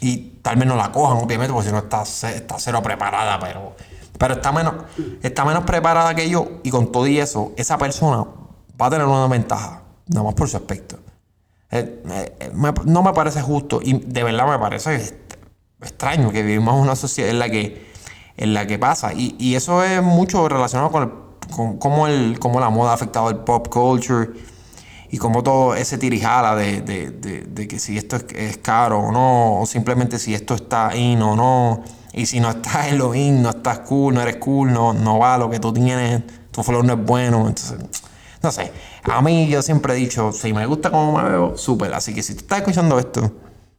y 0.00 0.38
tal 0.42 0.56
vez 0.56 0.66
no 0.66 0.76
la 0.76 0.92
cojan, 0.92 1.18
obviamente, 1.18 1.52
porque 1.52 1.68
si 1.68 1.72
no 1.72 1.80
está, 1.80 2.02
está 2.02 2.56
cero 2.58 2.82
preparada, 2.82 3.38
pero 3.38 3.74
pero 4.20 4.34
está 4.34 4.52
menos, 4.52 4.74
está 5.22 5.46
menos 5.46 5.64
preparada 5.64 6.14
que 6.14 6.28
yo 6.28 6.60
y 6.62 6.70
con 6.70 6.92
todo 6.92 7.06
y 7.06 7.18
eso, 7.18 7.54
esa 7.56 7.78
persona 7.78 8.26
va 8.78 8.86
a 8.86 8.90
tener 8.90 9.06
una 9.06 9.26
ventaja, 9.28 9.82
nada 10.08 10.24
más 10.24 10.34
por 10.34 10.46
su 10.46 10.58
aspecto. 10.58 10.98
Eh, 11.70 12.02
eh, 12.10 12.52
no 12.84 13.02
me 13.02 13.12
parece 13.14 13.40
justo 13.40 13.80
y 13.82 13.94
de 13.94 14.22
verdad 14.22 14.46
me 14.46 14.58
parece 14.58 15.16
extraño 15.80 16.30
que 16.32 16.42
vivimos 16.42 16.74
en 16.74 16.80
una 16.82 16.96
sociedad 16.96 17.30
en 17.30 17.38
la 17.38 17.48
que, 17.48 17.89
en 18.40 18.54
la 18.54 18.66
que 18.66 18.78
pasa. 18.78 19.12
Y, 19.12 19.54
eso 19.54 19.84
es 19.84 20.02
mucho 20.02 20.48
relacionado 20.48 20.90
con, 20.90 21.78
cómo, 21.78 22.08
el, 22.08 22.38
cómo 22.40 22.58
la 22.58 22.70
moda 22.70 22.90
ha 22.90 22.94
afectado 22.94 23.28
el 23.28 23.36
pop 23.36 23.68
culture 23.68 24.30
y 25.10 25.18
cómo 25.18 25.42
todo 25.42 25.74
ese 25.74 25.98
tirijala 25.98 26.56
de, 26.56 26.80
de, 26.80 27.68
que 27.68 27.78
si 27.78 27.98
esto 27.98 28.16
es, 28.16 28.24
es, 28.34 28.56
caro 28.58 28.98
o 29.00 29.12
no, 29.12 29.60
o 29.60 29.66
simplemente 29.66 30.18
si 30.18 30.34
esto 30.34 30.54
está 30.54 30.96
in 30.96 31.20
o 31.22 31.36
no. 31.36 31.84
Y 32.12 32.26
si 32.26 32.40
no 32.40 32.50
estás 32.50 32.88
en 32.88 32.98
lo 32.98 33.14
in, 33.14 33.42
no 33.42 33.50
estás 33.50 33.80
cool, 33.80 34.14
no 34.14 34.22
eres 34.22 34.36
cool, 34.36 34.72
no, 34.72 34.92
no 34.92 35.18
va 35.18 35.38
lo 35.38 35.48
que 35.48 35.60
tú 35.60 35.72
tienes, 35.72 36.22
tu 36.50 36.62
flow 36.62 36.82
no 36.82 36.94
es 36.94 37.04
bueno. 37.04 37.46
Entonces, 37.46 37.78
no 38.42 38.50
sé. 38.50 38.72
A 39.04 39.20
mí 39.20 39.48
yo 39.48 39.62
siempre 39.62 39.92
he 39.92 39.96
dicho, 39.96 40.32
si 40.32 40.52
me 40.52 40.64
gusta 40.66 40.90
como 40.90 41.16
me 41.16 41.28
veo, 41.28 41.56
súper. 41.56 41.92
Así 41.92 42.14
que 42.14 42.22
si 42.22 42.34
tú 42.34 42.40
estás 42.40 42.58
escuchando 42.58 42.98
esto, 42.98 43.32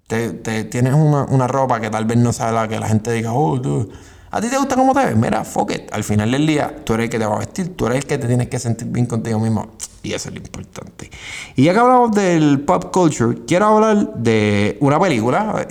te, 0.07 0.63
tienes 0.65 0.93
una, 0.93 1.47
ropa 1.47 1.79
que 1.79 1.89
tal 1.89 2.05
vez 2.05 2.17
no 2.17 2.31
sea 2.31 2.51
la 2.51 2.67
que 2.67 2.79
la 2.79 2.87
gente 2.87 3.11
diga, 3.11 3.33
oh, 3.33 3.59
tú, 3.59 3.89
¿a 4.31 4.41
ti 4.41 4.49
te 4.49 4.57
gusta 4.57 4.75
cómo 4.75 4.93
te 4.93 5.05
ves? 5.05 5.15
Mira, 5.15 5.43
fuck 5.43 5.71
it. 5.71 5.93
Al 5.93 6.03
final 6.03 6.31
del 6.31 6.47
día, 6.47 6.75
tú 6.83 6.93
eres 6.93 7.05
el 7.05 7.09
que 7.09 7.19
te 7.19 7.25
va 7.25 7.35
a 7.35 7.39
vestir, 7.39 7.75
tú 7.75 7.85
eres 7.85 7.99
el 7.99 8.05
que 8.05 8.17
te 8.17 8.27
tienes 8.27 8.47
que 8.47 8.57
sentir 8.57 8.87
bien 8.87 9.05
contigo 9.05 9.39
mismo. 9.39 9.71
Y 10.03 10.13
eso 10.13 10.29
es 10.29 10.35
lo 10.35 10.41
importante. 10.41 11.11
Y 11.55 11.65
ya 11.65 11.73
que 11.73 11.79
hablamos 11.79 12.11
del 12.13 12.61
pop 12.61 12.91
culture, 12.91 13.39
quiero 13.45 13.67
hablar 13.67 14.15
de 14.15 14.77
una 14.79 14.99
película 14.99 15.67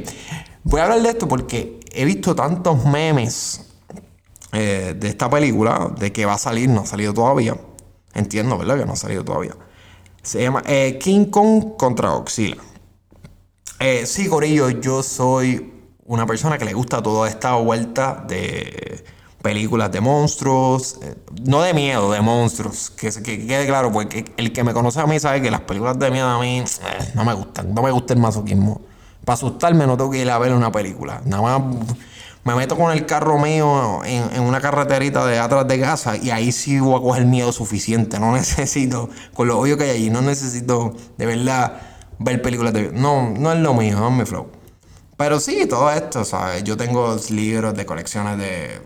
voy 0.64 0.80
a 0.80 0.84
hablar 0.84 1.02
de 1.02 1.08
esto 1.08 1.28
porque 1.28 1.80
he 1.92 2.04
visto 2.04 2.34
tantos 2.34 2.84
memes 2.84 3.66
eh, 4.52 4.94
de 4.98 5.08
esta 5.08 5.30
película, 5.30 5.92
de 5.98 6.12
que 6.12 6.26
va 6.26 6.34
a 6.34 6.38
salir, 6.38 6.68
no 6.68 6.80
ha 6.80 6.86
salido 6.86 7.14
todavía. 7.14 7.56
Entiendo, 8.14 8.58
¿verdad? 8.58 8.78
Que 8.78 8.86
no 8.86 8.92
ha 8.94 8.96
salido 8.96 9.24
todavía. 9.24 9.54
Se 10.22 10.42
llama 10.42 10.62
eh, 10.66 10.98
King 11.00 11.26
Kong 11.26 11.76
contra 11.76 12.10
Godzilla. 12.10 12.56
Eh, 13.78 14.04
sí, 14.06 14.28
Corillo, 14.28 14.68
yo 14.68 15.02
soy 15.02 15.72
una 16.10 16.26
persona 16.26 16.58
que 16.58 16.64
le 16.64 16.74
gusta 16.74 17.00
toda 17.00 17.28
esta 17.28 17.54
vuelta 17.54 18.24
de 18.26 19.04
películas 19.42 19.92
de 19.92 20.00
monstruos, 20.00 20.98
eh, 21.02 21.14
no 21.44 21.62
de 21.62 21.72
miedo, 21.72 22.10
de 22.10 22.20
monstruos, 22.20 22.90
que, 22.90 23.12
que, 23.22 23.46
quede 23.46 23.64
claro, 23.68 23.92
porque 23.92 24.24
el 24.36 24.52
que 24.52 24.64
me 24.64 24.72
conoce 24.72 24.98
a 24.98 25.06
mí 25.06 25.20
sabe 25.20 25.40
que 25.40 25.52
las 25.52 25.60
películas 25.60 26.00
de 26.00 26.10
miedo 26.10 26.26
a 26.28 26.40
mí 26.40 26.64
no 27.14 27.24
me 27.24 27.32
gustan, 27.32 27.72
no 27.72 27.82
me 27.82 27.92
gusta 27.92 28.14
el 28.14 28.18
masoquismo. 28.18 28.80
Para 29.24 29.34
asustarme 29.34 29.86
no 29.86 29.96
tengo 29.96 30.10
que 30.10 30.18
ir 30.18 30.28
a 30.28 30.38
ver 30.40 30.52
una 30.52 30.72
película. 30.72 31.22
Nada 31.24 31.42
más 31.42 31.76
me 32.42 32.56
meto 32.56 32.76
con 32.76 32.90
el 32.90 33.06
carro 33.06 33.38
mío 33.38 34.04
en, 34.04 34.42
una 34.42 34.60
carreterita 34.60 35.24
de 35.24 35.38
atrás 35.38 35.68
de 35.68 35.78
casa 35.78 36.16
y 36.16 36.30
ahí 36.30 36.50
sí 36.50 36.80
voy 36.80 36.98
a 36.98 37.02
coger 37.02 37.24
miedo 37.24 37.52
suficiente. 37.52 38.18
No 38.18 38.32
necesito, 38.34 39.10
con 39.32 39.46
lo 39.46 39.60
obvio 39.60 39.78
que 39.78 39.84
hay 39.84 39.90
allí, 39.90 40.10
no 40.10 40.22
necesito 40.22 40.92
de 41.16 41.26
verdad 41.26 41.80
ver 42.18 42.42
películas 42.42 42.72
de... 42.72 42.90
No, 42.90 43.30
no 43.30 43.52
es 43.52 43.60
lo 43.60 43.74
mío, 43.74 44.00
no 44.00 44.08
es 44.08 44.14
mi 44.14 44.24
flow. 44.24 44.59
Pero 45.20 45.38
sí, 45.38 45.66
todo 45.66 45.90
esto, 45.90 46.24
¿sabes? 46.24 46.64
Yo 46.64 46.78
tengo 46.78 47.14
libros 47.28 47.74
de 47.74 47.84
colecciones 47.84 48.38
de... 48.38 48.80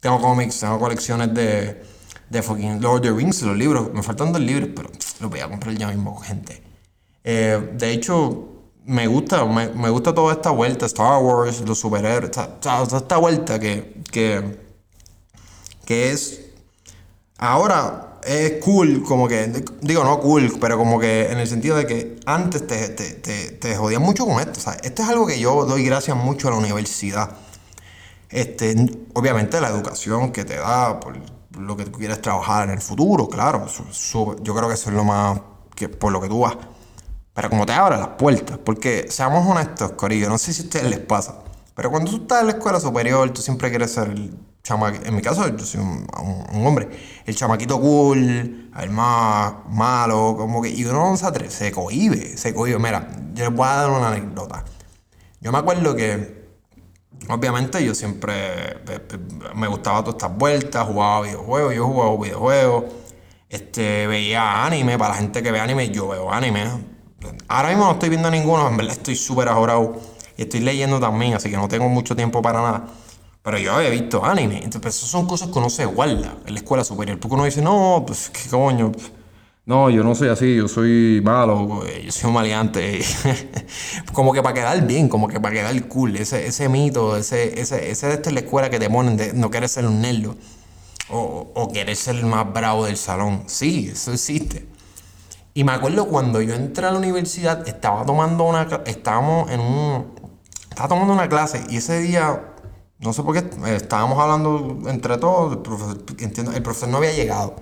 Tengo 0.00 0.18
cómics, 0.22 0.60
tengo 0.60 0.78
colecciones 0.78 1.34
de... 1.34 1.84
De 2.30 2.42
fucking 2.42 2.80
Lord 2.80 2.94
of 2.94 3.02
the 3.02 3.12
Rings, 3.12 3.42
los 3.42 3.54
libros. 3.54 3.92
Me 3.92 4.02
faltan 4.02 4.32
dos 4.32 4.40
libros, 4.40 4.70
pero 4.74 4.90
los 5.20 5.30
voy 5.30 5.40
a 5.40 5.50
comprar 5.50 5.74
ya 5.74 5.88
mismo, 5.88 6.16
gente. 6.16 6.62
Eh, 7.22 7.72
de 7.74 7.90
hecho, 7.90 8.62
me 8.86 9.06
gusta, 9.06 9.44
me, 9.44 9.90
gusta 9.90 10.14
toda 10.14 10.32
esta 10.32 10.50
vuelta, 10.50 10.86
Star 10.86 11.22
Wars, 11.22 11.60
los 11.60 11.78
superhéroes, 11.78 12.30
toda 12.30 12.98
esta 12.98 13.18
vuelta 13.18 13.58
que, 13.58 14.00
que, 14.10 14.58
que 15.84 16.10
es... 16.10 16.52
Ahora 17.36 18.05
es 18.26 18.64
cool, 18.64 19.02
como 19.04 19.28
que, 19.28 19.52
digo 19.80 20.02
no 20.02 20.18
cool, 20.20 20.52
pero 20.60 20.76
como 20.76 20.98
que 20.98 21.30
en 21.30 21.38
el 21.38 21.46
sentido 21.46 21.76
de 21.76 21.86
que 21.86 22.16
antes 22.26 22.66
te, 22.66 22.88
te, 22.88 23.12
te, 23.52 23.76
jodían 23.76 24.02
mucho 24.02 24.26
con 24.26 24.40
esto. 24.40 24.58
O 24.58 24.62
sea, 24.62 24.72
esto 24.82 25.02
es 25.02 25.08
algo 25.08 25.26
que 25.26 25.38
yo 25.38 25.64
doy 25.64 25.84
gracias 25.84 26.16
mucho 26.16 26.48
a 26.48 26.50
la 26.50 26.56
universidad. 26.56 27.30
Este, 28.28 28.74
obviamente 29.14 29.60
la 29.60 29.68
educación 29.68 30.32
que 30.32 30.44
te 30.44 30.56
da 30.56 30.98
por 30.98 31.16
lo 31.56 31.76
que 31.76 31.84
tú 31.84 31.92
quieres 31.92 32.20
trabajar 32.20 32.64
en 32.64 32.74
el 32.74 32.80
futuro, 32.80 33.28
claro. 33.28 33.66
yo 33.66 34.54
creo 34.54 34.68
que 34.68 34.74
eso 34.74 34.90
es 34.90 34.96
lo 34.96 35.04
más 35.04 35.40
que 35.76 35.88
por 35.88 36.10
lo 36.10 36.20
que 36.20 36.28
tú 36.28 36.40
vas. 36.40 36.56
Pero 37.32 37.50
como 37.50 37.64
te 37.64 37.74
abre 37.74 37.96
las 37.96 38.08
puertas, 38.08 38.58
porque 38.58 39.06
seamos 39.08 39.46
honestos, 39.46 39.92
Corillo, 39.92 40.28
no 40.28 40.38
sé 40.38 40.52
si 40.52 40.62
a 40.62 40.64
ustedes 40.64 40.90
les 40.90 41.00
pasa, 41.00 41.38
pero 41.74 41.90
cuando 41.90 42.10
tú 42.10 42.16
estás 42.22 42.40
en 42.40 42.46
la 42.46 42.52
escuela 42.54 42.80
superior, 42.80 43.30
tú 43.30 43.42
siempre 43.42 43.68
quieres 43.70 43.92
ser 43.92 44.12
en 44.68 45.14
mi 45.14 45.22
caso, 45.22 45.46
yo 45.56 45.64
soy 45.64 45.80
un, 45.80 46.66
hombre, 46.66 46.88
el 47.24 47.36
chamaquito 47.36 47.80
cool, 47.80 48.70
el 48.76 48.90
más 48.90 49.54
malo, 49.68 50.34
como 50.36 50.60
que, 50.60 50.70
y 50.70 50.84
uno 50.84 51.10
no 51.10 51.16
se 51.16 51.26
atreve, 51.26 51.50
se 51.50 51.70
cohibe, 51.70 52.36
se 52.36 52.52
cohibe. 52.52 52.78
Mira, 52.78 53.08
yo 53.34 53.44
les 53.44 53.54
voy 53.54 53.66
a 53.66 53.74
dar 53.74 53.90
una 53.90 54.08
anécdota. 54.08 54.64
Yo 55.40 55.52
me 55.52 55.58
acuerdo 55.58 55.94
que, 55.94 56.48
obviamente, 57.28 57.84
yo 57.84 57.94
siempre 57.94 58.82
me 59.54 59.68
gustaba 59.68 60.00
todas 60.00 60.16
estas 60.16 60.36
vueltas, 60.36 60.86
jugaba 60.86 61.22
videojuegos, 61.22 61.74
yo 61.74 61.86
jugaba 61.86 62.16
videojuegos, 62.16 62.84
este, 63.48 64.06
veía 64.08 64.64
anime, 64.64 64.98
para 64.98 65.14
la 65.14 65.20
gente 65.20 65.42
que 65.42 65.52
ve 65.52 65.60
anime, 65.60 65.90
yo 65.90 66.08
veo 66.08 66.32
anime. 66.32 66.64
Ahora 67.48 67.68
mismo 67.68 67.84
no 67.84 67.92
estoy 67.92 68.08
viendo 68.08 68.30
ninguno, 68.30 68.68
en 68.68 68.76
verdad 68.76 68.92
estoy 68.94 69.14
súper 69.14 69.48
ajorado 69.48 70.00
y 70.36 70.42
estoy 70.42 70.60
leyendo 70.60 70.98
también, 70.98 71.34
así 71.34 71.50
que 71.50 71.56
no 71.56 71.68
tengo 71.68 71.88
mucho 71.88 72.16
tiempo 72.16 72.42
para 72.42 72.60
nada. 72.60 72.86
Pero 73.46 73.58
yo 73.58 73.74
había 73.74 73.90
visto 73.90 74.24
anime. 74.24 74.56
Entonces, 74.56 74.80
pues, 74.82 74.94
son 74.96 75.24
cosas 75.28 75.50
que 75.50 75.58
uno 75.60 75.70
se 75.70 75.84
guarda 75.84 76.36
en 76.46 76.52
la 76.52 76.58
escuela 76.58 76.82
superior. 76.82 77.20
Porque 77.20 77.34
uno 77.36 77.44
dice, 77.44 77.62
no, 77.62 78.02
pues, 78.04 78.28
¿qué 78.28 78.50
coño? 78.50 78.90
No, 79.64 79.88
yo 79.88 80.02
no 80.02 80.16
soy 80.16 80.30
así, 80.30 80.56
yo 80.56 80.66
soy 80.66 81.20
malo, 81.24 81.84
yo 81.86 82.10
soy 82.10 82.26
un 82.26 82.34
maleante. 82.34 83.04
como 84.12 84.32
que 84.32 84.42
para 84.42 84.52
quedar 84.52 84.84
bien, 84.84 85.08
como 85.08 85.28
que 85.28 85.38
para 85.38 85.54
quedar 85.54 85.86
cool. 85.86 86.16
Ese, 86.16 86.44
ese 86.44 86.68
mito, 86.68 87.16
ese, 87.16 87.60
ese, 87.60 87.88
ese 87.88 88.08
de 88.08 88.14
esta 88.14 88.32
la 88.32 88.40
escuela 88.40 88.68
que 88.68 88.80
te 88.80 88.90
ponen 88.90 89.16
de 89.16 89.32
no 89.32 89.48
querer 89.48 89.68
ser 89.68 89.86
un 89.86 90.00
nerdo. 90.00 90.34
O, 91.08 91.52
o 91.54 91.72
querer 91.72 91.94
ser 91.94 92.16
el 92.16 92.26
más 92.26 92.52
bravo 92.52 92.86
del 92.86 92.96
salón. 92.96 93.44
Sí, 93.46 93.90
eso 93.92 94.12
existe. 94.12 94.66
Y 95.54 95.62
me 95.62 95.70
acuerdo 95.70 96.08
cuando 96.08 96.42
yo 96.42 96.52
entré 96.52 96.84
a 96.84 96.90
la 96.90 96.98
universidad, 96.98 97.68
estaba 97.68 98.04
tomando 98.04 98.42
una. 98.42 98.66
Estábamos 98.86 99.52
en 99.52 99.60
un. 99.60 100.16
Estaba 100.68 100.88
tomando 100.88 101.12
una 101.12 101.28
clase 101.28 101.64
y 101.70 101.76
ese 101.76 102.00
día 102.00 102.55
no 102.98 103.12
sé 103.12 103.22
por 103.22 103.34
qué, 103.34 103.40
eh, 103.40 103.76
estábamos 103.76 104.18
hablando 104.18 104.88
entre 104.88 105.18
todos, 105.18 105.52
el 105.52 105.58
profesor, 105.58 106.04
entiendo, 106.18 106.52
el 106.52 106.62
profesor 106.62 106.88
no 106.88 106.98
había 106.98 107.12
llegado. 107.12 107.56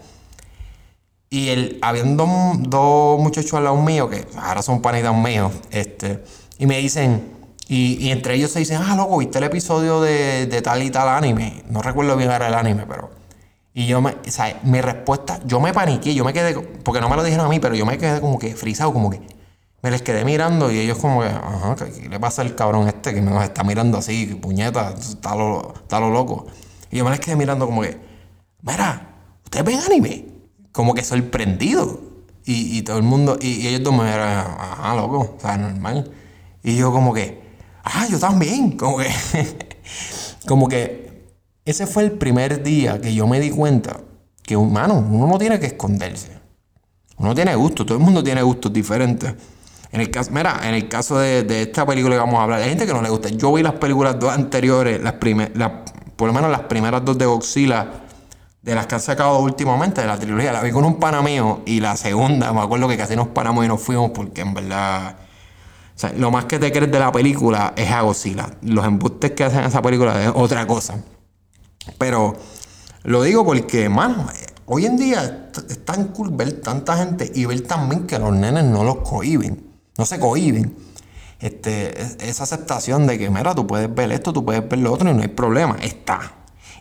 Y 1.30 1.48
el, 1.48 1.78
habían 1.82 2.16
dos, 2.16 3.18
muchachos 3.20 3.54
al 3.54 3.64
lado 3.64 3.76
mío, 3.76 4.08
que 4.08 4.26
ahora 4.36 4.62
son 4.62 4.80
panitas 4.80 5.14
míos, 5.14 5.52
este, 5.70 6.22
y 6.58 6.66
me 6.66 6.78
dicen, 6.78 7.32
y, 7.66 8.10
entre 8.10 8.34
ellos 8.34 8.50
se 8.52 8.60
dicen, 8.60 8.80
ah, 8.84 8.94
loco, 8.94 9.18
¿viste 9.18 9.38
el 9.38 9.44
episodio 9.44 10.00
de, 10.00 10.46
de 10.46 10.62
tal 10.62 10.82
y 10.82 10.90
tal 10.90 11.08
anime? 11.08 11.64
No 11.68 11.82
recuerdo 11.82 12.16
bien 12.16 12.30
era 12.30 12.48
el 12.48 12.54
anime, 12.54 12.84
pero... 12.86 13.10
Y 13.76 13.86
yo 13.86 14.00
me, 14.00 14.10
o 14.12 14.30
sea, 14.30 14.60
mi 14.62 14.80
respuesta, 14.80 15.40
yo 15.44 15.58
me 15.60 15.72
paniqué, 15.72 16.14
yo 16.14 16.24
me 16.24 16.32
quedé, 16.32 16.54
porque 16.60 17.00
no 17.00 17.08
me 17.08 17.16
lo 17.16 17.24
dijeron 17.24 17.46
a 17.46 17.48
mí, 17.48 17.58
pero 17.58 17.74
yo 17.74 17.84
me 17.84 17.98
quedé 17.98 18.20
como 18.20 18.38
que 18.38 18.54
frisado, 18.54 18.92
como 18.92 19.10
que 19.10 19.20
me 19.84 19.90
les 19.90 20.00
quedé 20.00 20.24
mirando 20.24 20.72
y 20.72 20.78
ellos 20.78 20.96
como 20.96 21.20
que, 21.20 21.26
ajá, 21.26 21.76
¿qué, 21.76 22.08
le 22.08 22.18
pasa 22.18 22.40
al 22.40 22.54
cabrón 22.54 22.88
este 22.88 23.12
que 23.12 23.20
nos 23.20 23.44
está 23.44 23.64
mirando 23.64 23.98
así, 23.98 24.24
puñeta, 24.40 24.94
está 24.98 25.36
lo, 25.36 25.74
está 25.74 26.00
lo 26.00 26.08
loco? 26.08 26.46
Y 26.90 26.96
yo 26.96 27.04
me 27.04 27.10
les 27.10 27.20
quedé 27.20 27.36
mirando 27.36 27.66
como 27.66 27.82
que, 27.82 28.00
mira, 28.62 29.14
¿ustedes 29.44 29.66
ven 29.66 29.78
anime? 29.80 30.24
Como 30.72 30.94
que 30.94 31.04
sorprendido. 31.04 32.00
Y, 32.46 32.78
y 32.78 32.82
todo 32.82 32.96
el 32.96 33.02
mundo, 33.02 33.36
y, 33.38 33.66
ellos 33.66 33.82
dos 33.82 33.92
me 33.94 34.04
dijeron, 34.04 34.26
ajá, 34.26 34.94
loco, 34.96 35.34
o 35.36 35.40
sea, 35.40 35.58
normal. 35.58 36.10
Y 36.62 36.76
yo 36.76 36.90
como 36.90 37.12
que, 37.12 37.42
ah, 37.84 38.06
yo 38.10 38.18
también, 38.18 38.78
como 38.78 38.96
que, 38.96 39.10
como 40.48 40.66
que 40.66 41.26
ese 41.66 41.86
fue 41.86 42.04
el 42.04 42.12
primer 42.12 42.62
día 42.62 43.02
que 43.02 43.12
yo 43.12 43.26
me 43.26 43.38
di 43.38 43.50
cuenta 43.50 44.00
que, 44.42 44.56
humano, 44.56 44.94
uno 44.94 45.26
no 45.26 45.36
tiene 45.36 45.60
que 45.60 45.66
esconderse. 45.66 46.30
Uno 47.18 47.34
tiene 47.34 47.54
gusto, 47.54 47.84
todo 47.84 47.98
el 47.98 48.02
mundo 48.02 48.24
tiene 48.24 48.40
gustos 48.40 48.72
diferentes. 48.72 49.34
En 49.94 50.00
el 50.00 50.10
caso, 50.10 50.32
mira, 50.32 50.60
en 50.64 50.74
el 50.74 50.88
caso 50.88 51.18
de, 51.18 51.62
esta 51.62 51.86
película 51.86 52.16
que 52.16 52.18
vamos 52.18 52.40
a 52.40 52.42
hablar, 52.42 52.60
hay 52.60 52.68
gente 52.68 52.84
que 52.84 52.92
no 52.92 53.00
le 53.00 53.10
gusta. 53.10 53.28
Yo 53.28 53.52
vi 53.52 53.62
las 53.62 53.74
películas 53.74 54.18
dos 54.18 54.32
anteriores, 54.32 55.00
las 55.00 55.14
por 56.16 56.26
lo 56.26 56.34
menos 56.34 56.50
las 56.50 56.62
primeras 56.62 57.04
dos 57.04 57.16
de 57.16 57.26
Godzilla, 57.26 58.02
de 58.60 58.74
las 58.74 58.88
que 58.88 58.96
han 58.96 59.00
sacado 59.00 59.38
últimamente, 59.38 60.00
de 60.00 60.08
la 60.08 60.18
trilogía. 60.18 60.52
La 60.52 60.62
vi 60.62 60.72
con 60.72 60.84
un 60.84 60.98
pana 60.98 61.22
mío 61.22 61.62
y 61.64 61.78
la 61.78 61.96
segunda, 61.96 62.52
me 62.52 62.60
acuerdo 62.60 62.88
que 62.88 62.96
casi 62.96 63.14
nos 63.14 63.28
paramos 63.28 63.64
y 63.64 63.68
nos 63.68 63.80
fuimos 63.80 64.10
porque 64.10 64.40
en 64.40 64.54
verdad. 64.54 65.14
O 65.94 65.98
sea, 65.98 66.12
lo 66.16 66.32
más 66.32 66.46
que 66.46 66.58
te 66.58 66.72
crees 66.72 66.90
de 66.90 66.98
la 66.98 67.12
película 67.12 67.72
es 67.76 67.88
a 67.92 68.00
Godzilla. 68.00 68.48
Los 68.62 68.84
embustes 68.84 69.30
que 69.30 69.44
hacen 69.44 69.62
esa 69.62 69.80
película 69.80 70.24
es 70.24 70.32
otra 70.34 70.66
cosa. 70.66 70.96
Pero 71.98 72.34
lo 73.04 73.22
digo 73.22 73.44
porque, 73.44 73.88
mano, 73.88 74.26
hoy 74.66 74.86
en 74.86 74.96
día 74.96 75.50
es 75.68 75.84
tan 75.84 76.08
cool 76.08 76.30
ver 76.32 76.60
tanta 76.62 76.96
gente 76.96 77.30
y 77.32 77.44
ver 77.44 77.60
también 77.60 78.08
que 78.08 78.18
los 78.18 78.32
nenes 78.34 78.64
no 78.64 78.82
los 78.82 78.96
cohiben 79.08 79.73
no 79.96 80.06
se 80.06 80.18
cohiben. 80.18 80.76
Este, 81.40 82.00
esa 82.26 82.44
aceptación 82.44 83.06
de 83.06 83.18
que, 83.18 83.28
mira, 83.28 83.54
tú 83.54 83.66
puedes 83.66 83.92
ver 83.94 84.12
esto, 84.12 84.32
tú 84.32 84.44
puedes 84.44 84.66
ver 84.68 84.78
lo 84.78 84.92
otro 84.92 85.10
y 85.10 85.14
no 85.14 85.22
hay 85.22 85.28
problema, 85.28 85.76
está. 85.82 86.32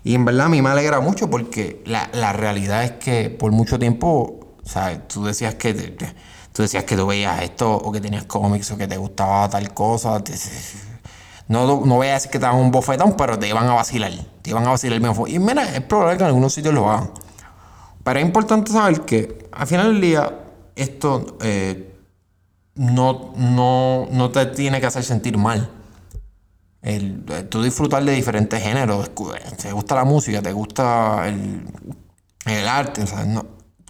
Y 0.03 0.15
en 0.15 0.25
verdad 0.25 0.47
a 0.47 0.49
mí 0.49 0.61
me 0.61 0.69
alegra 0.69 0.99
mucho 0.99 1.29
porque 1.29 1.81
la, 1.85 2.33
realidad 2.33 2.83
es 2.83 2.91
que 2.91 3.29
por 3.29 3.51
mucho 3.51 3.79
tiempo, 3.79 4.57
sea, 4.63 5.07
tú 5.07 5.25
decías 5.25 5.55
que 5.55 5.73
tú 6.51 6.61
decías 6.61 6.83
que 6.83 6.95
tú 6.95 7.07
veías 7.07 7.41
esto 7.41 7.73
o 7.73 7.91
que 7.91 8.01
tenías 8.01 8.25
cómics 8.25 8.71
o 8.71 8.77
que 8.77 8.87
te 8.87 8.97
gustaba 8.97 9.49
tal 9.49 9.73
cosa. 9.73 10.21
no, 11.47 11.85
no 11.85 11.95
voy 11.95 12.07
a 12.07 12.13
decir 12.13 12.31
que 12.31 12.39
te 12.39 12.45
daban 12.45 12.59
un 12.59 12.71
bofetón, 12.71 13.15
pero 13.17 13.39
te 13.39 13.47
iban 13.47 13.65
a 13.67 13.73
vacilar. 13.73 14.11
Te 14.41 14.49
iban 14.49 14.65
a 14.65 14.71
vacilar 14.71 15.01
Y 15.27 15.39
mira, 15.39 15.63
es 15.73 15.81
probable 15.81 16.17
que 16.17 16.23
en 16.23 16.27
algunos 16.27 16.53
sitios 16.53 16.73
lo 16.73 16.89
hagan. 16.91 17.11
Pero 18.03 18.19
es 18.19 18.25
importante 18.25 18.71
saber 18.71 19.01
que 19.01 19.47
al 19.53 19.67
final 19.67 19.93
del 19.93 20.01
día, 20.01 20.39
esto 20.75 21.37
eh, 21.41 21.92
no, 22.75 23.33
no, 23.35 24.07
no 24.11 24.31
te 24.31 24.45
tiene 24.47 24.79
que 24.79 24.87
hacer 24.87 25.03
sentir 25.03 25.37
mal. 25.37 25.69
El, 26.81 27.23
tú 27.49 27.63
disfrutar 27.63 28.03
de 28.03 28.11
diferentes 28.11 28.61
géneros, 28.61 29.11
te 29.61 29.71
gusta 29.71 29.95
la 29.95 30.03
música, 30.03 30.41
te 30.41 30.51
gusta 30.51 31.27
el, 31.27 31.65
el 32.45 32.67
arte, 32.67 33.05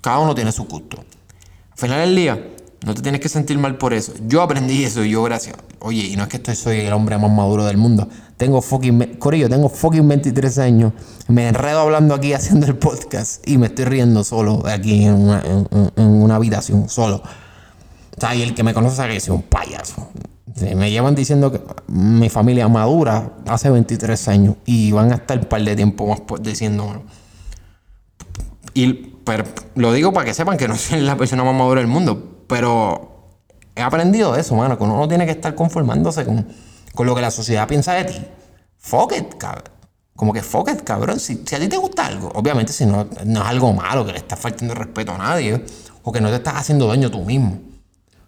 cada 0.02 0.20
uno 0.20 0.36
tiene 0.36 0.52
su 0.52 0.66
gusto. 0.66 1.04
Al 1.72 1.78
final 1.78 2.00
del 2.02 2.16
día, 2.16 2.50
no 2.86 2.94
te 2.94 3.02
tienes 3.02 3.22
que 3.22 3.30
sentir 3.30 3.58
mal 3.58 3.78
por 3.78 3.94
eso. 3.94 4.14
Yo 4.28 4.42
aprendí 4.42 4.84
eso 4.84 5.04
y 5.04 5.12
yo, 5.12 5.24
gracias. 5.24 5.56
Oye, 5.80 6.06
y 6.06 6.16
no 6.16 6.24
es 6.24 6.30
que 6.30 6.38
estoy, 6.38 6.56
soy 6.56 6.80
el 6.82 6.94
hombre 6.94 7.18
más 7.18 7.32
maduro 7.32 7.66
del 7.66 7.78
mundo. 7.78 8.08
Tengo 8.38 8.62
fucking. 8.62 9.16
Corillo, 9.18 9.50
tengo 9.50 9.70
fucking 9.70 10.08
23 10.08 10.58
años. 10.60 10.94
Me 11.28 11.48
enredo 11.48 11.80
hablando 11.80 12.14
aquí 12.14 12.34
haciendo 12.34 12.68
el 12.68 12.76
podcast 12.76 13.48
y 13.48 13.58
me 13.58 13.68
estoy 13.68 13.86
riendo 13.86 14.24
solo 14.24 14.64
aquí 14.68 15.06
en 15.06 15.14
una, 15.14 15.42
en 15.44 16.06
una 16.06 16.36
habitación, 16.36 16.90
solo. 16.90 17.24
O 18.16 18.20
sea, 18.20 18.36
y 18.36 18.42
el 18.42 18.54
que 18.54 18.64
me 18.64 18.74
conoce 18.74 18.96
sabe 18.96 19.14
que 19.14 19.20
soy 19.20 19.36
un 19.36 19.44
payaso. 19.44 20.10
Me 20.76 20.92
llevan 20.92 21.16
diciendo 21.16 21.52
que 21.52 21.62
mi 21.88 22.30
familia 22.30 22.68
madura 22.68 23.34
hace 23.48 23.70
23 23.70 24.28
años 24.28 24.56
y 24.66 24.92
van 24.92 25.12
a 25.12 25.16
estar 25.16 25.40
un 25.40 25.46
par 25.46 25.62
de 25.64 25.76
tiempo 25.76 26.08
más 26.08 26.22
diciendo. 26.42 27.04
Y 28.74 29.14
pero, 29.24 29.46
lo 29.76 29.94
digo 29.94 30.12
para 30.12 30.26
que 30.26 30.34
sepan 30.34 30.58
que 30.58 30.68
no 30.68 30.76
soy 30.78 31.02
la 31.02 31.18
persona 31.18 31.44
más 31.44 31.56
madura 31.56 31.82
del 31.82 31.90
mundo, 31.90 32.44
pero 32.48 33.32
he 33.76 33.82
aprendido 33.82 34.36
eso, 34.36 34.56
mano, 34.56 34.78
que 34.78 34.84
uno 34.84 34.98
no 34.98 35.08
tiene 35.08 35.26
que 35.26 35.32
estar 35.32 35.56
conformándose 35.56 36.26
con, 36.26 36.48
con 36.94 37.08
lo 37.08 37.16
que 37.16 37.22
la 37.22 37.32
sociedad 37.32 37.68
piensa 37.68 37.94
de 37.94 38.06
ti. 38.06 38.22
Fuck 38.78 39.38
cabrón. 39.38 39.64
Como 40.16 40.34
que 40.34 40.44
fuck 40.44 40.70
cabrón. 40.84 41.20
Si, 41.20 41.42
si, 41.46 41.56
a 41.56 41.60
ti 41.60 41.68
te 41.68 41.78
gusta 41.78 42.06
algo, 42.06 42.32
obviamente 42.36 42.74
si 42.74 42.86
no, 42.86 43.08
no 43.26 43.42
es 43.42 43.48
algo 43.48 43.74
malo, 43.74 44.06
que 44.06 44.12
le 44.12 44.20
estás 44.20 44.40
faltando 44.40 44.76
respeto 44.76 45.14
a 45.14 45.18
nadie, 45.18 45.64
o 46.04 46.12
que 46.12 46.22
no 46.22 46.30
te 46.30 46.36
estás 46.36 46.56
haciendo 46.56 46.88
daño 46.88 47.10
tú 47.10 47.24
mismo. 47.24 47.60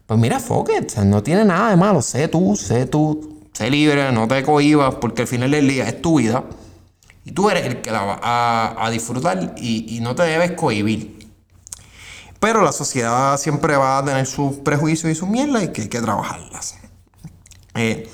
Pues 0.08 0.20
mira, 0.20 0.39
fuck 0.39 0.70
no 1.04 1.24
tiene 1.24 1.46
nada 1.46 1.72
de 1.72 1.78
malo. 1.78 2.02
Sé 2.02 2.28
tú, 2.28 2.56
sé 2.56 2.86
tú, 2.86 3.48
sé 3.54 3.70
libre, 3.70 4.12
no 4.12 4.28
te 4.28 4.44
cohibas, 4.44 4.96
porque 4.96 5.24
al 5.24 5.28
final 5.28 5.52
del 5.52 5.68
día 5.68 5.88
es 5.88 6.02
tu 6.02 6.20
vida. 6.20 6.44
Y 7.24 7.32
tú 7.32 7.50
eres 7.50 7.65
el 7.65 7.82
que 7.82 7.89
la 7.91 8.04
va 8.04 8.86
a, 8.86 8.89
disfrutar 8.91 9.56
y, 9.58 10.00
no 10.02 10.13
te 10.13 10.24
debes 10.24 10.52
cohibir. 10.52 11.28
Pero 12.39 12.62
la 12.62 12.72
sociedad 12.72 13.36
siempre 13.38 13.76
va 13.76 13.98
a 13.98 14.06
tener 14.06 14.28
sus 14.28 14.58
prejuicios 14.58 15.12
y 15.12 15.15
sus 15.15 15.28
mierdas 15.28 15.63
y 15.63 15.68
que 15.70 15.84
hay 15.84 15.88
que 15.88 16.02
trabajarlas. 16.02 16.78
Eh, 17.74 18.08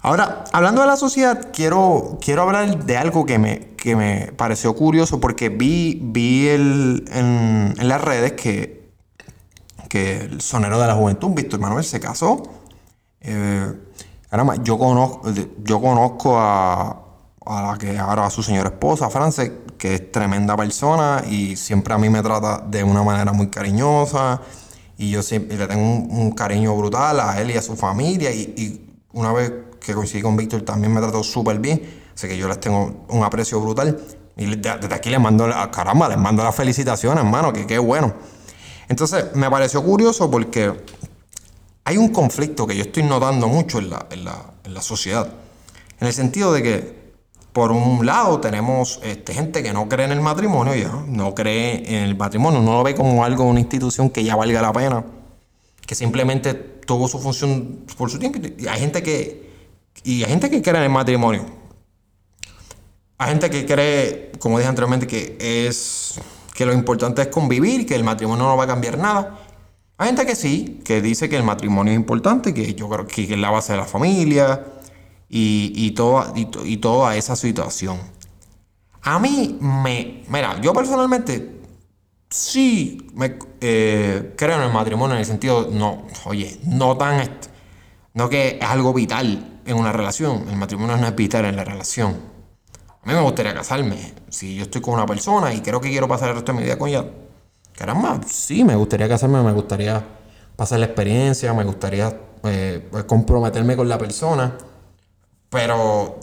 ahora, 0.00 0.42
hablando 0.52 0.80
de 0.80 0.88
la 0.88 0.96
sociedad, 0.96 1.50
quiero, 1.52 2.18
quiero 2.20 2.42
hablar 2.42 2.84
de 2.84 2.96
algo 2.96 3.24
que 3.26 3.38
me, 3.38 3.60
que 3.76 3.94
me 3.94 4.32
pareció 4.36 4.74
curioso 4.74 5.20
porque 5.20 5.48
vi, 5.48 6.00
vi 6.02 6.48
el, 6.48 7.04
en 7.12 7.88
las 7.88 8.00
redes 8.00 8.32
que 8.32 8.79
que 9.90 10.18
el 10.18 10.40
sonero 10.40 10.80
de 10.80 10.86
la 10.86 10.94
juventud, 10.94 11.30
Víctor 11.34 11.58
Manuel, 11.58 11.84
se 11.84 11.98
casó. 11.98 12.40
Eh, 13.20 13.74
yo 14.62 14.78
conozco, 14.78 15.28
yo 15.64 15.80
conozco 15.80 16.38
a, 16.38 16.96
la 17.44 17.76
que 17.76 17.98
ahora 17.98 18.26
a 18.26 18.30
su 18.30 18.44
señora 18.44 18.68
esposa, 18.68 19.10
France, 19.10 19.52
que 19.76 19.94
es 19.96 20.12
tremenda 20.12 20.56
persona 20.56 21.24
y 21.28 21.56
siempre 21.56 21.92
a 21.92 21.98
mí 21.98 22.08
me 22.08 22.22
trata 22.22 22.58
de 22.58 22.84
una 22.84 23.02
manera 23.02 23.32
muy 23.32 23.48
cariñosa. 23.48 24.40
Y 24.96 25.10
yo 25.10 25.24
siempre 25.24 25.58
le 25.58 25.66
tengo 25.66 25.82
un, 25.82 26.30
cariño 26.32 26.76
brutal 26.76 27.18
a 27.18 27.40
él 27.40 27.50
y 27.50 27.56
a 27.56 27.62
su 27.62 27.74
familia. 27.74 28.30
Y, 28.30 28.86
una 29.12 29.32
vez 29.32 29.52
que 29.80 29.92
coincidí 29.92 30.22
con 30.22 30.36
Víctor 30.36 30.62
también 30.62 30.94
me 30.94 31.00
trató 31.00 31.24
súper 31.24 31.58
bien. 31.58 31.82
Así 32.14 32.28
que 32.28 32.38
yo 32.38 32.46
les 32.46 32.60
tengo 32.60 33.06
un 33.08 33.24
aprecio 33.24 33.60
brutal. 33.60 33.98
Y 34.36 34.46
desde 34.54 34.94
aquí 34.94 35.10
les 35.10 35.18
mando, 35.18 35.48
caramba, 35.72 36.08
les 36.08 36.18
mando 36.18 36.44
las 36.44 36.54
felicitaciones, 36.54 37.24
hermano, 37.24 37.52
que 37.52 37.66
qué 37.66 37.80
bueno. 37.80 38.14
Entonces, 38.90 39.36
me 39.36 39.48
pareció 39.48 39.84
curioso 39.84 40.28
porque 40.28 40.74
hay 41.84 41.96
un 41.96 42.08
conflicto 42.08 42.66
que 42.66 42.76
yo 42.76 42.82
estoy 42.82 43.04
notando 43.04 43.46
mucho 43.46 43.78
en 43.78 43.88
la, 43.88 44.80
sociedad. 44.80 45.32
En 46.00 46.08
el 46.08 46.12
sentido 46.12 46.52
de 46.52 46.62
que 46.64 47.00
por 47.52 47.70
un 47.70 48.04
lado 48.04 48.40
tenemos 48.40 48.98
este, 49.04 49.32
gente 49.32 49.62
que 49.62 49.72
no 49.72 49.88
cree 49.88 50.06
en 50.06 50.12
el 50.12 50.20
matrimonio 50.20 50.74
ya, 50.74 50.90
no 51.06 51.36
cree 51.36 51.84
en 51.86 52.02
el 52.02 52.16
matrimonio, 52.16 52.60
no 52.60 52.78
lo 52.78 52.82
ve 52.82 52.96
como 52.96 53.24
algo, 53.24 53.44
una 53.44 53.60
institución 53.60 54.10
que 54.10 54.24
ya 54.24 54.34
valga 54.34 54.60
la 54.60 54.72
pena, 54.72 55.04
que 55.86 55.94
simplemente 55.94 56.54
tuvo 56.54 57.06
su 57.06 57.20
función 57.20 57.84
por 57.96 58.10
su 58.10 58.18
tiempo. 58.18 58.40
Y 58.58 58.66
hay 58.66 58.80
gente 58.80 59.04
que, 59.04 59.52
y 60.02 60.24
hay 60.24 60.30
gente 60.30 60.50
que 60.50 60.62
cree 60.62 60.78
en 60.78 60.82
el 60.82 60.90
matrimonio. 60.90 61.46
Hay 63.18 63.28
gente 63.28 63.50
que 63.50 63.64
cree, 63.66 64.32
como 64.40 64.58
dije 64.58 64.68
anteriormente, 64.68 65.06
que 65.06 65.36
es 65.38 66.18
que 66.60 66.66
lo 66.66 66.74
importante 66.74 67.22
es 67.22 67.28
convivir, 67.28 67.86
que 67.86 67.94
el 67.94 68.04
matrimonio 68.04 68.44
no 68.44 68.54
va 68.54 68.64
a 68.64 68.66
cambiar 68.66 68.98
nada. 68.98 69.38
Hay 69.96 70.08
gente 70.08 70.26
que 70.26 70.36
sí, 70.36 70.82
que 70.84 71.00
dice 71.00 71.26
que 71.30 71.38
el 71.38 71.42
matrimonio 71.42 71.94
es 71.94 71.96
importante, 71.96 72.52
que 72.52 72.74
yo 72.74 72.86
creo 72.86 73.06
que 73.06 73.22
es 73.22 73.38
la 73.38 73.48
base 73.48 73.72
de 73.72 73.78
la 73.78 73.86
familia 73.86 74.66
y, 75.26 75.72
y, 75.74 75.92
toda, 75.92 76.34
y, 76.36 76.76
toda 76.76 77.16
esa 77.16 77.34
situación. 77.34 77.98
A 79.00 79.18
mí 79.18 79.56
me... 79.58 80.22
Mira, 80.28 80.60
yo 80.60 80.74
personalmente 80.74 81.62
sí 82.28 83.10
me, 83.14 83.38
eh, 83.62 84.34
creo 84.36 84.56
en 84.56 84.64
el 84.64 84.72
matrimonio 84.74 85.14
en 85.14 85.20
el 85.20 85.26
sentido, 85.26 85.70
no, 85.72 86.08
oye, 86.26 86.60
no 86.66 86.94
tan... 86.98 87.26
No 88.12 88.28
que 88.28 88.58
es 88.60 88.68
algo 88.68 88.92
vital 88.92 89.62
en 89.64 89.76
una 89.78 89.92
relación. 89.92 90.46
El 90.50 90.56
matrimonio 90.56 90.98
no 90.98 91.06
es 91.06 91.16
vital 91.16 91.46
en 91.46 91.56
la 91.56 91.64
relación. 91.64 92.18
A 93.02 93.06
mí 93.08 93.14
me 93.14 93.22
gustaría 93.22 93.54
casarme. 93.54 94.12
Si 94.30 94.56
yo 94.56 94.62
estoy 94.62 94.80
con 94.80 94.94
una 94.94 95.06
persona 95.06 95.52
y 95.52 95.60
creo 95.60 95.80
que 95.80 95.90
quiero 95.90 96.08
pasar 96.08 96.30
el 96.30 96.36
resto 96.36 96.52
de 96.52 96.58
mi 96.58 96.64
vida 96.64 96.78
con 96.78 96.88
ella, 96.88 97.04
caramba, 97.76 98.20
sí, 98.26 98.64
me 98.64 98.76
gustaría 98.76 99.08
casarme, 99.08 99.42
me 99.42 99.52
gustaría 99.52 100.02
pasar 100.56 100.78
la 100.78 100.86
experiencia, 100.86 101.52
me 101.52 101.64
gustaría 101.64 102.16
eh, 102.44 102.88
comprometerme 103.06 103.76
con 103.76 103.88
la 103.88 103.98
persona. 103.98 104.56
Pero 105.50 106.20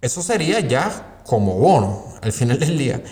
eso 0.00 0.22
sería 0.22 0.60
ya 0.60 1.20
como 1.26 1.56
bono 1.58 2.14
al 2.22 2.32
final 2.32 2.58
del 2.58 2.78
día. 2.78 3.02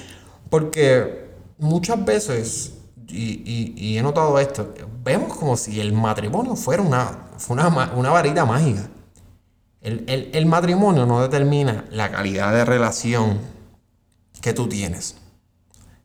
Porque 0.48 1.30
muchas 1.58 2.04
veces, 2.04 2.74
y, 3.08 3.96
he 3.96 4.02
notado 4.02 4.38
esto, 4.38 4.72
vemos 5.02 5.36
como 5.36 5.56
si 5.56 5.80
el 5.80 5.92
matrimonio 5.92 6.56
fuera 6.56 6.82
una, 6.82 7.30
una, 7.48 8.10
varita 8.10 8.44
mágica. 8.44 8.88
El, 9.80 10.46
matrimonio 10.46 11.04
no 11.04 11.20
determina 11.20 11.84
la 11.90 12.10
calidad 12.10 12.52
de 12.52 12.64
relación 12.64 13.38
que 14.40 14.52
tú 14.52 14.68
tienes. 14.68 15.16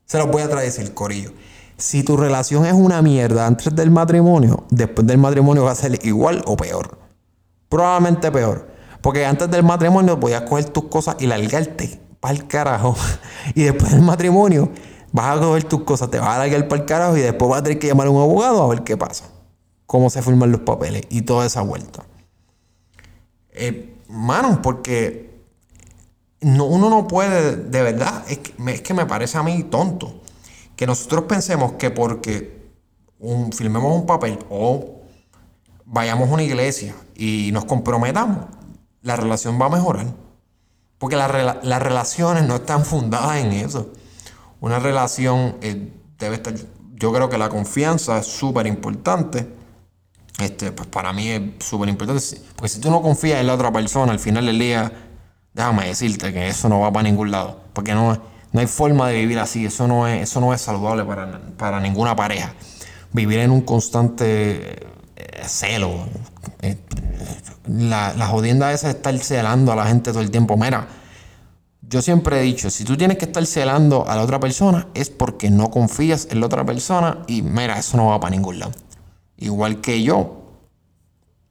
Se 0.06 0.18
los 0.18 0.28
voy 0.28 0.42
a 0.42 0.50
traducir, 0.50 0.94
Corillo. 0.94 1.34
Si 1.78 2.04
tu 2.04 2.18
relación 2.18 2.66
es 2.66 2.74
una 2.74 3.02
mierda 3.02 3.48
antes 3.48 3.74
del 3.76 3.92
matrimonio, 3.92 4.66
después 4.70 5.08
del 5.08 5.18
matrimonio 5.18 5.64
va 5.64 5.72
a 5.72 5.76
ser 5.76 6.06
igual 6.06 6.42
o 6.46 6.58
peor. 6.58 7.00
Probablemente 7.70 8.32
peor. 8.32 8.70
Porque 9.02 9.26
antes 9.26 9.50
del 9.50 9.64
matrimonio 9.64 10.18
voy 10.18 10.34
a 10.34 10.46
coger 10.46 10.66
tus 10.66 10.86
cosas 10.86 11.16
y 11.20 11.28
largarte 11.28 12.02
para 12.20 12.34
el 12.34 12.48
carajo. 12.48 12.96
Y 13.56 13.64
después 13.64 13.92
del 13.92 14.02
matrimonio 14.02 14.70
vas 15.12 15.38
a 15.38 15.40
coger 15.40 15.64
tus 15.64 15.84
cosas, 15.84 16.12
te 16.12 16.20
vas 16.20 16.36
a 16.36 16.40
largar 16.40 16.68
para 16.68 16.82
el 16.82 16.88
carajo 16.88 17.18
y 17.18 17.22
después 17.22 17.50
vas 17.50 17.62
a 17.62 17.64
tener 17.64 17.80
que 17.80 17.88
llamar 17.88 18.08
a 18.08 18.10
un 18.10 18.22
abogado 18.22 18.62
a 18.62 18.68
ver 18.68 18.84
qué 18.84 18.98
pasa. 18.98 19.26
Cómo 19.86 20.10
se 20.10 20.22
firman 20.22 20.52
los 20.52 20.62
papeles 20.62 21.04
y 21.10 21.22
toda 21.22 21.46
esa 21.46 21.62
vuelta. 21.62 22.04
Eh, 23.52 23.96
porque 24.62 25.29
no, 26.42 26.66
uno 26.66 26.90
no 26.90 27.08
puede, 27.08 27.56
de 27.56 27.82
verdad, 27.82 28.24
es 28.30 28.40
que, 28.40 28.54
es 28.72 28.82
que 28.82 28.94
me 28.94 29.06
parece 29.06 29.38
a 29.38 29.44
mí 29.44 29.64
tonto 29.64 30.22
que 30.76 30.88
nosotros 30.88 31.26
pensemos 31.26 31.74
que 31.74 31.92
porque 31.92 32.72
un, 33.20 33.52
firmemos 33.52 33.94
un 33.94 34.06
papel 34.06 34.40
o 34.50 35.02
vayamos 35.86 36.30
a 36.30 36.34
una 36.34 36.44
iglesia 36.44 36.96
y 37.16 37.50
nos 37.52 37.66
comprometamos, 37.66 38.46
la 39.02 39.16
relación 39.16 39.60
va 39.62 39.66
a 39.66 39.70
mejorar. 39.70 40.08
Porque 40.98 41.16
las 41.16 41.82
relaciones 41.82 42.44
no 42.46 42.56
están 42.56 42.84
fundadas 42.84 43.38
en 43.38 43.54
eso. 43.54 43.94
Una 44.60 44.80
relación 44.80 45.56
eh, 45.62 45.94
debe 46.18 46.36
estar. 46.36 46.54
Yo 46.94 47.14
creo 47.14 47.30
que 47.30 47.38
la 47.38 47.48
confianza 47.48 48.20
es 48.20 48.26
súper 48.26 48.68
importante. 48.68 49.48
Este, 50.40 50.74
pues 50.74 50.90
para 50.90 51.14
mí 51.14 51.30
es 51.30 51.42
súper 51.60 51.88
importante. 51.88 52.22
Porque 52.56 52.70
si 52.70 52.82
tú 52.82 52.92
no 52.92 53.02
confías 53.02 53.40
en 53.40 53.48
la 53.48 53.54
otra 53.54 53.72
persona, 53.72 54.12
al 54.12 54.20
final 54.20 54.46
del 54.46 54.60
día, 54.60 55.09
déjame 55.54 55.88
decirte 55.88 56.34
que 56.34 56.48
eso 56.48 56.70
no 56.70 56.80
va 56.80 56.92
para 56.92 57.04
ningún 57.04 57.32
lado. 57.32 57.62
Porque 57.74 57.94
no, 57.94 58.22
no 58.52 58.60
hay 58.60 58.68
forma 58.68 59.08
de 59.10 59.16
vivir 59.16 59.40
así. 59.40 59.66
Eso 59.66 59.88
no 59.88 60.08
es, 60.08 60.24
eso 60.24 60.40
no 60.42 60.54
es 60.54 60.62
saludable 60.62 61.04
para, 61.04 61.40
para 61.58 61.80
ninguna 61.80 62.16
pareja. 62.16 62.54
Vivir 63.12 63.40
en 63.40 63.52
un 63.52 63.62
constante 63.62 64.84
eh, 65.16 65.44
celo, 65.46 66.08
eh, 66.62 66.78
la, 67.68 68.14
la 68.14 68.28
jodienda 68.28 68.72
esa 68.72 68.88
de 68.88 68.94
estar 68.94 69.18
celando 69.20 69.72
a 69.72 69.76
la 69.76 69.86
gente 69.86 70.12
todo 70.12 70.22
el 70.22 70.32
tiempo. 70.32 70.58
Mira, 70.58 70.88
yo 71.90 72.04
siempre 72.04 72.40
he 72.40 72.44
dicho, 72.44 72.70
si 72.70 72.84
tú 72.84 72.96
tienes 72.96 73.18
que 73.18 73.26
estar 73.26 73.44
celando 73.48 74.08
a 74.08 74.16
la 74.16 74.22
otra 74.22 74.40
persona, 74.40 74.88
es 74.94 75.10
porque 75.10 75.50
no 75.50 75.72
confías 75.72 76.28
en 76.30 76.40
la 76.40 76.46
otra 76.46 76.64
persona 76.64 77.24
y 77.28 77.42
mira, 77.42 77.80
eso 77.80 77.98
no 77.98 78.08
va 78.08 78.20
para 78.20 78.36
ningún 78.36 78.60
lado. 78.60 78.74
Igual 79.38 79.82
que 79.82 80.04
yo, 80.04 80.52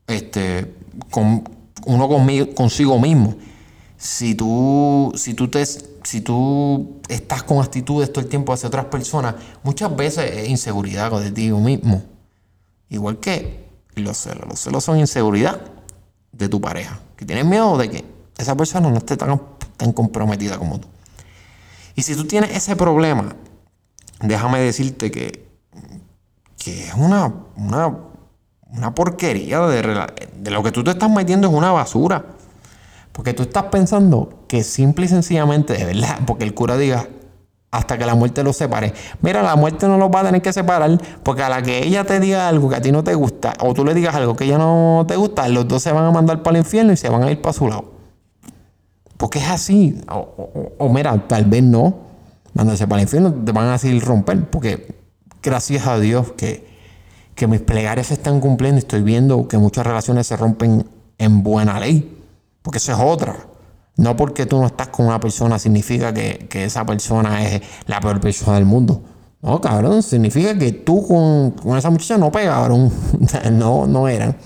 este, 0.07 0.77
con, 1.11 1.43
uno 1.87 2.09
conmigo, 2.09 2.55
consigo 2.55 3.01
mismo. 3.01 3.37
Si 3.99 4.37
tú, 4.37 5.13
si 5.17 5.35
tú 5.35 5.49
te, 5.49 5.67
si 5.67 6.21
tú 6.21 7.01
estás 7.09 7.43
con 7.43 7.59
actitudes 7.59 8.13
todo 8.13 8.25
el 8.25 8.31
tiempo 8.31 8.53
hacia 8.53 8.69
otras 8.69 8.87
personas, 8.87 9.35
muchas 9.65 9.95
veces 9.95 10.31
es 10.37 10.49
inseguridad 10.49 11.11
ti 11.33 11.51
mismo. 11.51 12.05
Igual 12.89 13.19
que 13.19 13.69
los 13.97 14.17
celos. 14.17 14.47
Los 14.49 14.61
celos 14.61 14.85
son 14.85 14.99
inseguridad 15.01 15.61
de 16.31 16.49
tu 16.49 16.61
pareja. 16.61 17.01
Que 17.17 17.25
tienes 17.25 17.45
miedo 17.45 17.77
de 17.77 17.91
que 17.91 18.05
esa 18.37 18.57
persona 18.57 18.89
no 18.89 18.99
esté 18.99 19.17
tan, 19.17 19.43
tan 19.77 19.93
comprometida 19.93 20.59
como 20.59 20.79
tú. 20.79 20.87
Y 21.97 22.03
si 22.03 22.15
tú 22.15 22.25
tienes 22.25 22.55
ese 22.55 22.77
problema, 22.77 23.35
déjame 24.21 24.61
decirte 24.61 25.11
que, 25.11 25.45
que 26.57 26.87
es 26.87 26.95
una, 26.95 27.35
una, 27.57 27.99
una 28.71 28.95
porquería 28.95 29.61
de, 29.67 30.07
de 30.37 30.51
lo 30.53 30.63
que 30.63 30.71
tú 30.71 30.85
te 30.85 30.93
estás 30.93 31.11
metiendo 31.11 31.49
es 31.49 31.53
una 31.53 31.73
basura. 31.73 32.38
Porque 33.19 33.35
tú 33.35 33.43
estás 33.43 33.65
pensando 33.65 34.45
que 34.47 34.63
simple 34.63 35.07
y 35.07 35.09
sencillamente, 35.09 35.73
de 35.73 35.85
verdad, 35.87 36.21
porque 36.25 36.45
el 36.45 36.55
cura 36.55 36.77
diga, 36.77 37.09
hasta 37.73 37.99
que 37.99 38.07
la 38.07 38.15
muerte 38.15 38.45
los 38.45 38.57
separe. 38.57 38.95
Mira, 39.23 39.43
la 39.43 39.57
muerte 39.57 39.89
no 39.89 39.99
los 39.99 40.09
va 40.09 40.21
a 40.21 40.25
tener 40.27 40.41
que 40.41 40.53
separar 40.53 40.97
porque 41.25 41.43
a 41.43 41.49
la 41.49 41.61
que 41.61 41.85
ella 41.85 42.05
te 42.05 42.21
diga 42.21 42.47
algo 42.47 42.69
que 42.69 42.77
a 42.77 42.81
ti 42.81 42.93
no 42.93 43.03
te 43.03 43.15
gusta 43.15 43.55
o 43.59 43.75
tú 43.75 43.85
le 43.85 43.93
digas 43.93 44.15
algo 44.15 44.37
que 44.37 44.45
ella 44.45 44.57
no 44.57 45.05
te 45.09 45.17
gusta, 45.17 45.49
los 45.49 45.67
dos 45.67 45.83
se 45.83 45.91
van 45.91 46.05
a 46.05 46.13
mandar 46.13 46.45
para 46.45 46.59
el 46.59 46.65
infierno 46.65 46.93
y 46.93 46.97
se 46.97 47.09
van 47.09 47.25
a 47.25 47.33
ir 47.33 47.43
para 47.43 47.53
su 47.55 47.67
lado. 47.67 47.87
Porque 49.17 49.41
es 49.41 49.49
así. 49.49 50.01
O, 50.07 50.89
mira, 50.89 51.27
tal 51.27 51.45
vez 51.47 51.65
no. 51.65 51.97
Mandarse 52.55 52.87
para 52.87 53.03
el 53.03 53.07
infierno 53.07 53.35
te 53.35 53.51
van 53.51 53.67
a 53.67 53.79
seguir 53.79 54.05
romper 54.05 54.49
porque 54.49 54.95
gracias 55.43 55.89
a 55.89 55.99
Dios 55.99 56.35
que, 56.37 56.69
que 57.35 57.49
mis 57.49 57.63
plegarias 57.63 58.07
se 58.07 58.15
están 58.15 58.39
cumpliendo 58.39 58.79
estoy 58.79 59.03
viendo 59.03 59.49
que 59.49 59.59
muchas 59.59 59.85
relaciones 59.85 60.29
se 60.29 60.37
rompen 60.37 60.89
en 61.19 61.43
buena 61.43 61.81
ley. 61.81 62.15
Porque 62.63 62.79
eso 62.79 62.93
es 62.93 62.99
otra. 63.01 63.37
No 63.97 64.17
porque 64.17 64.47
tú 64.47 64.59
no 64.61 64.67
estás 64.67 64.89
con 64.89 65.07
una 65.07 65.19
persona 65.19 65.59
significa 65.59 66.15
que, 66.15 66.49
esa 66.65 66.87
persona 66.87 67.45
es 67.45 67.63
la 67.87 68.01
peor 68.01 68.21
persona 68.21 68.57
del 68.57 68.65
mundo. 68.65 69.03
No, 69.43 69.61
cabrón, 69.61 70.03
significa 70.03 70.57
que 70.57 70.73
tú 70.73 71.07
con, 71.07 71.77
esa 71.77 71.91
muchacha 71.91 72.17
no 72.17 72.31
pegaron. 72.31 72.93
no, 73.53 73.87
no 73.87 74.09
eran. 74.09 74.37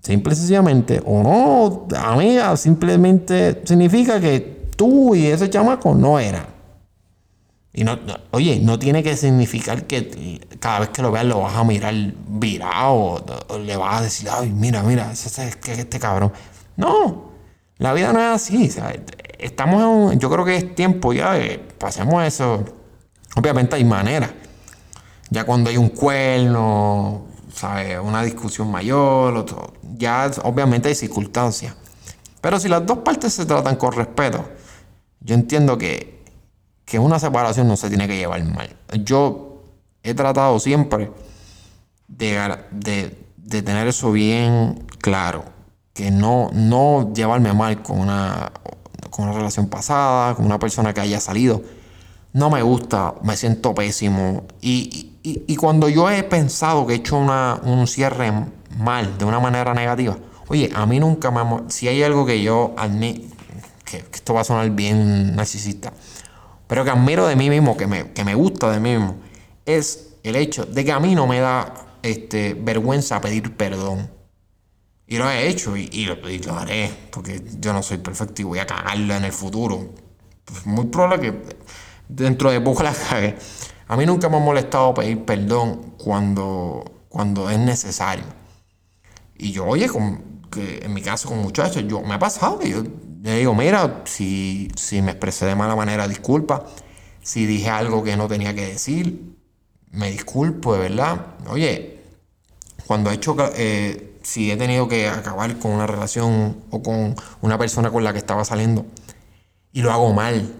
Simple 0.00 0.32
y 0.32 0.36
sencillamente, 0.36 1.02
o 1.04 1.22
no, 1.22 1.86
amiga, 1.98 2.56
simplemente 2.56 3.60
significa 3.64 4.18
que 4.18 4.70
tú 4.74 5.14
y 5.14 5.26
ese 5.26 5.50
chamaco 5.50 5.94
no 5.94 6.18
eran. 6.18 6.46
Y 7.74 7.84
no, 7.84 7.98
oye, 8.30 8.60
no 8.60 8.78
tiene 8.78 9.02
que 9.02 9.16
significar 9.16 9.86
que 9.86 10.40
cada 10.58 10.80
vez 10.80 10.88
que 10.88 11.02
lo 11.02 11.12
veas 11.12 11.26
lo 11.26 11.40
vas 11.40 11.54
a 11.54 11.64
mirar 11.64 11.94
virado 12.26 13.22
o, 13.48 13.58
le 13.58 13.76
vas 13.76 14.00
a 14.00 14.02
decir, 14.02 14.28
ay, 14.32 14.50
mira, 14.50 14.82
mira, 14.82 15.12
ese, 15.12 15.46
es 15.46 15.58
este 15.78 16.00
cabrón. 16.00 16.32
No, 16.78 17.32
la 17.78 17.92
vida 17.92 18.12
no 18.12 18.20
es 18.20 18.26
así. 18.26 18.70
Estamos 19.36 20.16
yo 20.16 20.30
creo 20.30 20.44
que 20.44 20.56
es 20.56 20.74
tiempo 20.76 21.12
ya 21.12 21.32
de 21.32 21.58
pasemos 21.58 22.24
eso. 22.24 22.64
Obviamente 23.34 23.74
hay 23.74 23.84
maneras. 23.84 24.30
Ya 25.28 25.44
cuando 25.44 25.70
hay 25.70 25.76
un 25.76 25.88
cuerno, 25.88 27.26
¿sabes? 27.52 27.98
una 28.00 28.22
discusión 28.22 28.70
mayor, 28.70 29.44
ya 29.96 30.30
obviamente 30.44 30.88
hay 30.88 30.94
circunstancias. 30.94 31.74
Pero 32.40 32.60
si 32.60 32.68
las 32.68 32.86
dos 32.86 32.98
partes 32.98 33.32
se 33.32 33.44
tratan 33.44 33.74
con 33.74 33.92
respeto, 33.92 34.48
yo 35.18 35.34
entiendo 35.34 35.76
que, 35.76 36.24
que 36.84 37.00
una 37.00 37.18
separación 37.18 37.66
no 37.66 37.76
se 37.76 37.88
tiene 37.88 38.06
que 38.06 38.16
llevar 38.16 38.44
mal. 38.44 38.76
Yo 39.02 39.64
he 40.04 40.14
tratado 40.14 40.60
siempre 40.60 41.10
de, 42.06 43.16
de 43.36 43.62
tener 43.62 43.88
eso 43.88 44.12
bien 44.12 44.86
claro 45.00 45.57
que 45.98 46.12
no, 46.12 46.48
no 46.52 47.12
llevarme 47.12 47.52
mal 47.52 47.82
con 47.82 47.98
una, 47.98 48.52
con 49.10 49.24
una 49.24 49.36
relación 49.36 49.66
pasada, 49.66 50.36
con 50.36 50.46
una 50.46 50.56
persona 50.56 50.94
que 50.94 51.00
haya 51.00 51.18
salido. 51.18 51.60
No 52.32 52.50
me 52.50 52.62
gusta, 52.62 53.16
me 53.24 53.36
siento 53.36 53.74
pésimo. 53.74 54.44
Y, 54.60 55.56
cuando 55.58 55.88
yo 55.88 56.08
he 56.08 56.22
pensado 56.22 56.86
que 56.86 56.92
he 56.92 56.96
hecho 56.98 57.18
una, 57.18 57.60
un 57.64 57.88
cierre 57.88 58.32
mal, 58.78 59.18
de 59.18 59.24
una 59.24 59.40
manera 59.40 59.74
negativa, 59.74 60.16
oye, 60.46 60.70
a 60.72 60.86
mí 60.86 61.00
nunca 61.00 61.32
me... 61.32 61.68
Si 61.68 61.88
hay 61.88 62.04
algo 62.04 62.24
que 62.24 62.40
yo 62.40 62.74
admito, 62.76 63.34
que, 63.84 63.96
esto 64.12 64.34
va 64.34 64.42
a 64.42 64.44
sonar 64.44 64.70
bien 64.70 65.34
narcisista, 65.34 65.92
pero 66.68 66.84
que 66.84 66.90
admiro 66.90 67.26
de 67.26 67.34
mí 67.34 67.50
mismo, 67.50 67.76
que 67.76 67.88
me, 67.88 68.12
que 68.12 68.22
me 68.22 68.36
gusta 68.36 68.70
de 68.70 68.78
mí 68.78 68.90
mismo, 68.92 69.16
es 69.66 70.10
el 70.22 70.36
hecho 70.36 70.64
de 70.64 70.84
que 70.84 70.92
a 70.92 71.00
mí 71.00 71.16
no 71.16 71.26
me 71.26 71.40
da 71.40 71.74
este, 72.04 72.54
vergüenza 72.54 73.20
pedir 73.20 73.56
perdón. 73.56 74.16
Y 75.10 75.16
lo 75.16 75.28
he 75.30 75.48
hecho 75.48 75.74
y, 75.74 76.04
lo, 76.04 76.54
haré, 76.54 76.90
porque 77.10 77.42
yo 77.58 77.72
no 77.72 77.82
soy 77.82 77.96
perfecto 77.96 78.42
y 78.42 78.44
voy 78.44 78.58
a 78.58 78.66
cagarla 78.66 79.16
en 79.16 79.24
el 79.24 79.32
futuro. 79.32 79.88
Pues 80.44 80.66
muy 80.66 80.84
probable 80.86 81.20
que 81.20 81.56
dentro 82.08 82.50
de 82.50 82.60
poco 82.60 82.82
la 82.84 82.92
cague. 82.92 83.36
A 83.86 83.96
mí 83.96 84.04
nunca 84.04 84.28
me 84.28 84.36
ha 84.36 84.40
molestado 84.40 84.92
pedir 84.92 85.24
perdón 85.24 85.94
cuando, 85.96 86.84
cuando 87.08 87.48
es 87.48 87.58
necesario. 87.58 88.24
Y 89.38 89.52
yo, 89.52 89.64
oye, 89.64 89.88
que 90.50 90.80
en 90.84 90.92
mi 90.92 91.00
caso 91.00 91.28
con 91.28 91.38
muchachos, 91.38 91.84
yo 91.88 92.02
me 92.02 92.14
ha 92.14 92.18
pasado 92.18 92.58
que 92.58 92.68
yo 92.68 92.82
le 93.22 93.38
digo, 93.38 93.54
mira, 93.54 94.02
si, 94.04 94.68
si 94.76 95.00
me 95.00 95.12
expresé 95.12 95.46
de 95.46 95.54
mala 95.54 95.74
manera, 95.74 96.06
disculpa. 96.06 96.66
Si 97.22 97.46
dije 97.46 97.70
algo 97.70 98.04
que 98.04 98.14
no 98.16 98.28
tenía 98.28 98.54
que 98.54 98.66
decir, 98.66 99.36
me 99.90 100.10
disculpo, 100.10 100.74
de 100.74 100.80
verdad. 100.80 101.36
Oye, 101.48 102.00
cuando 102.86 103.10
he 103.10 103.14
hecho, 103.14 103.34
eh, 103.56 104.07
si 104.28 104.50
he 104.50 104.56
tenido 104.58 104.88
que 104.88 105.08
acabar 105.08 105.58
con 105.58 105.70
una 105.70 105.86
relación 105.86 106.58
o 106.70 106.82
con 106.82 107.14
una 107.40 107.56
persona 107.56 107.90
con 107.90 108.04
la 108.04 108.12
que 108.12 108.18
estaba 108.18 108.44
saliendo 108.44 108.84
y 109.72 109.80
lo 109.80 109.90
hago 109.90 110.12
mal, 110.12 110.54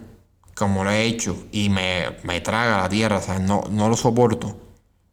como 0.55 0.83
lo 0.83 0.89
he 0.89 1.03
hecho, 1.03 1.37
y 1.51 1.69
me, 1.69 2.41
traga 2.41 2.81
la 2.81 2.89
tierra, 2.89 3.17
o 3.17 3.21
sea, 3.21 3.37
no, 3.37 3.63
no 3.69 3.87
lo 3.87 3.95
soporto, 3.95 4.57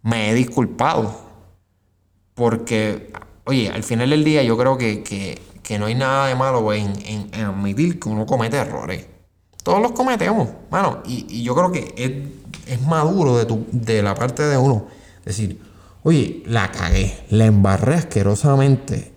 me 0.03 0.31
he 0.31 0.35
disculpado. 0.35 1.27
Porque, 2.35 3.12
oye, 3.45 3.69
al 3.69 3.83
final 3.83 4.11
del 4.11 4.25
día 4.25 4.42
yo 4.42 4.57
creo 4.57 4.79
que, 4.79 5.38
no 5.79 5.87
hay 5.87 5.95
nada 5.95 6.29
de 6.29 6.35
malo 6.35 6.73
en, 6.73 6.92
en, 7.05 7.45
admitir 7.45 8.01
que 8.01 8.09
uno 8.09 8.25
comete 8.25 8.57
errores. 8.57 9.07
Todos 9.62 9.83
los 9.83 9.92
cometemos, 9.92 10.49
mano. 10.71 11.03
Y, 11.07 11.27
y 11.29 11.42
yo 11.42 11.55
creo 11.55 11.73
que 11.73 11.95
es 11.97 12.12
es 12.66 12.83
maduro 12.83 13.37
de, 13.37 13.47
tu, 13.47 13.66
de 13.71 14.03
la 14.03 14.14
parte 14.14 14.42
de 14.42 14.57
uno. 14.57 14.87
Decir, 15.25 15.61
oye, 16.07 16.45
la 16.47 16.71
cagué, 16.71 17.19
la 17.31 17.47
embarré 17.47 17.95
asquerosamente. 17.95 19.12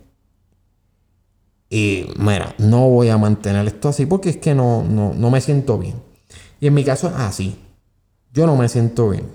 Y 1.69 2.07
mira, 2.17 2.55
no 2.57 2.89
voy 2.89 3.09
a 3.09 3.17
mantener 3.19 3.67
esto 3.67 3.89
así 3.89 4.07
porque 4.07 4.29
es 4.29 4.37
que 4.37 4.55
no, 4.55 4.83
no, 4.83 5.29
me 5.29 5.39
siento 5.39 5.77
bien. 5.77 6.01
Y 6.59 6.65
en 6.65 6.73
mi 6.73 6.83
caso 6.83 7.13
así. 7.15 7.59
Yo 8.33 8.47
no 8.47 8.55
me 8.55 8.67
siento 8.69 9.11
bien. 9.11 9.25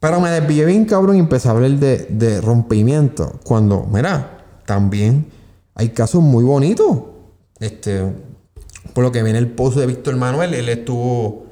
Pero 0.00 0.18
me 0.18 0.30
desvié 0.30 0.64
bien, 0.64 0.86
cabrón, 0.86 1.16
y 1.16 1.18
empecé 1.18 1.48
a 1.48 1.50
hablar 1.50 1.72
de, 1.72 2.40
rompimiento. 2.40 3.38
Cuando, 3.44 3.86
mira, 3.92 4.62
también 4.64 5.26
hay 5.74 5.90
casos 5.90 6.22
muy 6.22 6.42
bonitos. 6.42 7.02
Este, 7.60 8.00
por 8.94 9.04
lo 9.04 9.12
que 9.12 9.22
viene 9.22 9.38
el 9.38 9.48
pozo 9.48 9.80
de 9.80 9.86
Víctor 9.86 10.16
Manuel, 10.16 10.54
él 10.54 10.70
estuvo 10.70 11.48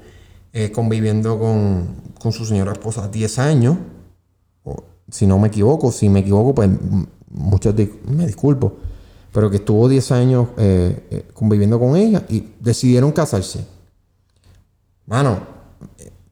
eh, 0.54 0.72
conviviendo 0.72 1.38
con, 1.38 2.32
su 2.32 2.46
señora 2.46 2.72
esposa 2.72 3.08
10 3.08 3.38
años. 3.38 3.76
Si 5.12 5.26
no 5.26 5.38
me 5.38 5.48
equivoco, 5.48 5.92
si 5.92 6.08
me 6.08 6.20
equivoco, 6.20 6.54
pues 6.54 6.70
muchos 7.30 7.74
me 8.06 8.26
disculpo. 8.26 8.78
Pero 9.32 9.50
que 9.50 9.56
estuvo 9.56 9.88
10 9.88 10.12
años 10.12 10.48
eh, 10.56 11.06
eh, 11.10 11.28
conviviendo 11.32 11.78
con 11.78 11.96
ella 11.96 12.24
y 12.28 12.54
decidieron 12.58 13.12
casarse. 13.12 13.64
Bueno, 15.06 15.40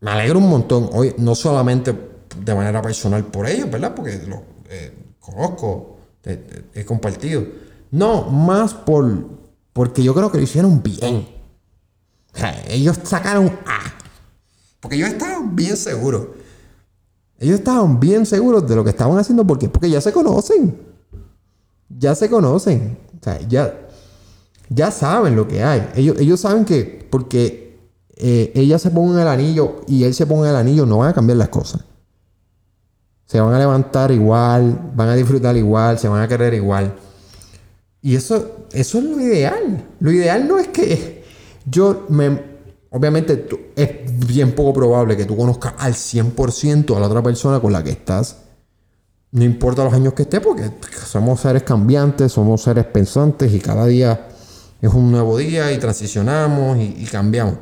me 0.00 0.10
alegro 0.10 0.38
un 0.38 0.48
montón. 0.48 0.90
Hoy, 0.92 1.14
no 1.18 1.34
solamente 1.34 1.94
de 2.36 2.54
manera 2.54 2.82
personal 2.82 3.24
por 3.26 3.46
ellos, 3.46 3.70
¿verdad? 3.70 3.94
Porque 3.94 4.20
lo 4.26 4.42
conozco, 5.20 5.98
he 6.24 6.84
compartido. 6.84 7.44
No, 7.90 8.24
más 8.30 8.74
por 8.74 9.40
porque 9.72 10.02
yo 10.02 10.14
creo 10.14 10.30
que 10.30 10.38
lo 10.38 10.44
hicieron 10.44 10.82
bien. 10.82 11.28
ellos 12.68 12.98
sacaron 13.02 13.46
A. 13.66 13.94
Porque 14.80 14.96
ellos 14.96 15.10
estaban 15.10 15.54
bien 15.54 15.76
seguros. 15.76 16.28
Ellos 17.40 17.58
estaban 17.58 17.98
bien 17.98 18.26
seguros 18.26 18.68
de 18.68 18.76
lo 18.76 18.84
que 18.84 18.90
estaban 18.90 19.18
haciendo. 19.18 19.46
¿Por 19.46 19.58
qué? 19.58 19.70
Porque 19.70 19.88
ya 19.88 20.02
se 20.02 20.12
conocen. 20.12 20.76
Ya 21.88 22.14
se 22.14 22.28
conocen. 22.28 22.98
O 23.18 23.24
sea, 23.24 23.40
ya, 23.48 23.88
ya 24.68 24.90
saben 24.90 25.34
lo 25.34 25.48
que 25.48 25.64
hay. 25.64 25.88
Ellos, 25.96 26.16
ellos 26.20 26.38
saben 26.38 26.66
que 26.66 27.08
porque 27.10 27.80
eh, 28.14 28.52
ella 28.54 28.78
se 28.78 28.90
ponga 28.90 29.22
el 29.22 29.28
anillo 29.28 29.80
y 29.88 30.04
él 30.04 30.12
se 30.12 30.26
ponga 30.26 30.50
el 30.50 30.56
anillo, 30.56 30.84
no 30.84 30.98
van 30.98 31.08
a 31.08 31.14
cambiar 31.14 31.38
las 31.38 31.48
cosas. 31.48 31.82
Se 33.24 33.40
van 33.40 33.54
a 33.54 33.58
levantar 33.58 34.12
igual, 34.12 34.92
van 34.94 35.08
a 35.08 35.14
disfrutar 35.14 35.56
igual, 35.56 35.98
se 35.98 36.08
van 36.08 36.20
a 36.20 36.28
querer 36.28 36.52
igual. 36.52 36.94
Y 38.02 38.16
eso, 38.16 38.66
eso 38.72 38.98
es 38.98 39.04
lo 39.04 39.18
ideal. 39.18 39.88
Lo 39.98 40.12
ideal 40.12 40.46
no 40.46 40.58
es 40.58 40.68
que 40.68 41.24
yo 41.64 42.04
me, 42.10 42.49
obviamente 42.90 43.46
es 43.76 44.26
bien 44.26 44.54
poco 44.54 44.74
probable 44.74 45.16
que 45.16 45.24
tú 45.24 45.36
conozcas 45.36 45.74
al 45.78 45.94
100% 45.94 46.96
a 46.96 47.00
la 47.00 47.06
otra 47.06 47.22
persona 47.22 47.60
con 47.60 47.72
la 47.72 47.82
que 47.82 47.90
estás. 47.90 48.36
No 49.32 49.44
importa 49.44 49.84
los 49.84 49.92
años 49.92 50.12
que 50.14 50.22
esté, 50.22 50.40
porque 50.40 50.70
somos 51.06 51.40
seres 51.40 51.62
cambiantes, 51.62 52.32
somos 52.32 52.62
seres 52.62 52.84
pensantes 52.86 53.52
y 53.52 53.60
cada 53.60 53.86
día 53.86 54.28
es 54.82 54.92
un 54.92 55.12
nuevo 55.12 55.38
día 55.38 55.72
y 55.72 55.78
transicionamos 55.78 56.78
y, 56.78 57.04
cambiamos. 57.04 57.54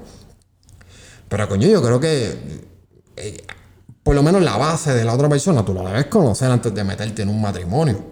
Pero 1.28 1.46
coño, 1.46 1.68
yo 1.68 1.82
creo 1.82 2.00
que 2.00 2.62
eh, 3.16 3.44
por 4.02 4.14
lo 4.14 4.22
menos 4.22 4.42
la 4.42 4.56
base 4.56 4.94
de 4.94 5.04
la 5.04 5.12
otra 5.12 5.28
persona 5.28 5.62
tú 5.62 5.74
la 5.74 5.82
debes 5.82 6.06
conocer 6.06 6.50
antes 6.50 6.74
de 6.74 6.84
meterte 6.84 7.20
en 7.20 7.28
un 7.28 7.42
matrimonio. 7.42 8.02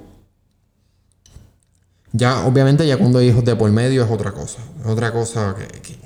Ya, 2.12 2.46
obviamente, 2.46 2.86
ya 2.86 2.98
cuando 2.98 3.18
hay 3.18 3.28
hijos 3.28 3.44
de 3.44 3.56
por 3.56 3.70
medio 3.70 4.04
es 4.04 4.10
otra 4.10 4.32
cosa. 4.32 4.58
Es 4.80 4.86
otra 4.86 5.12
cosa 5.12 5.54
que 5.56 5.66
que 5.80 5.98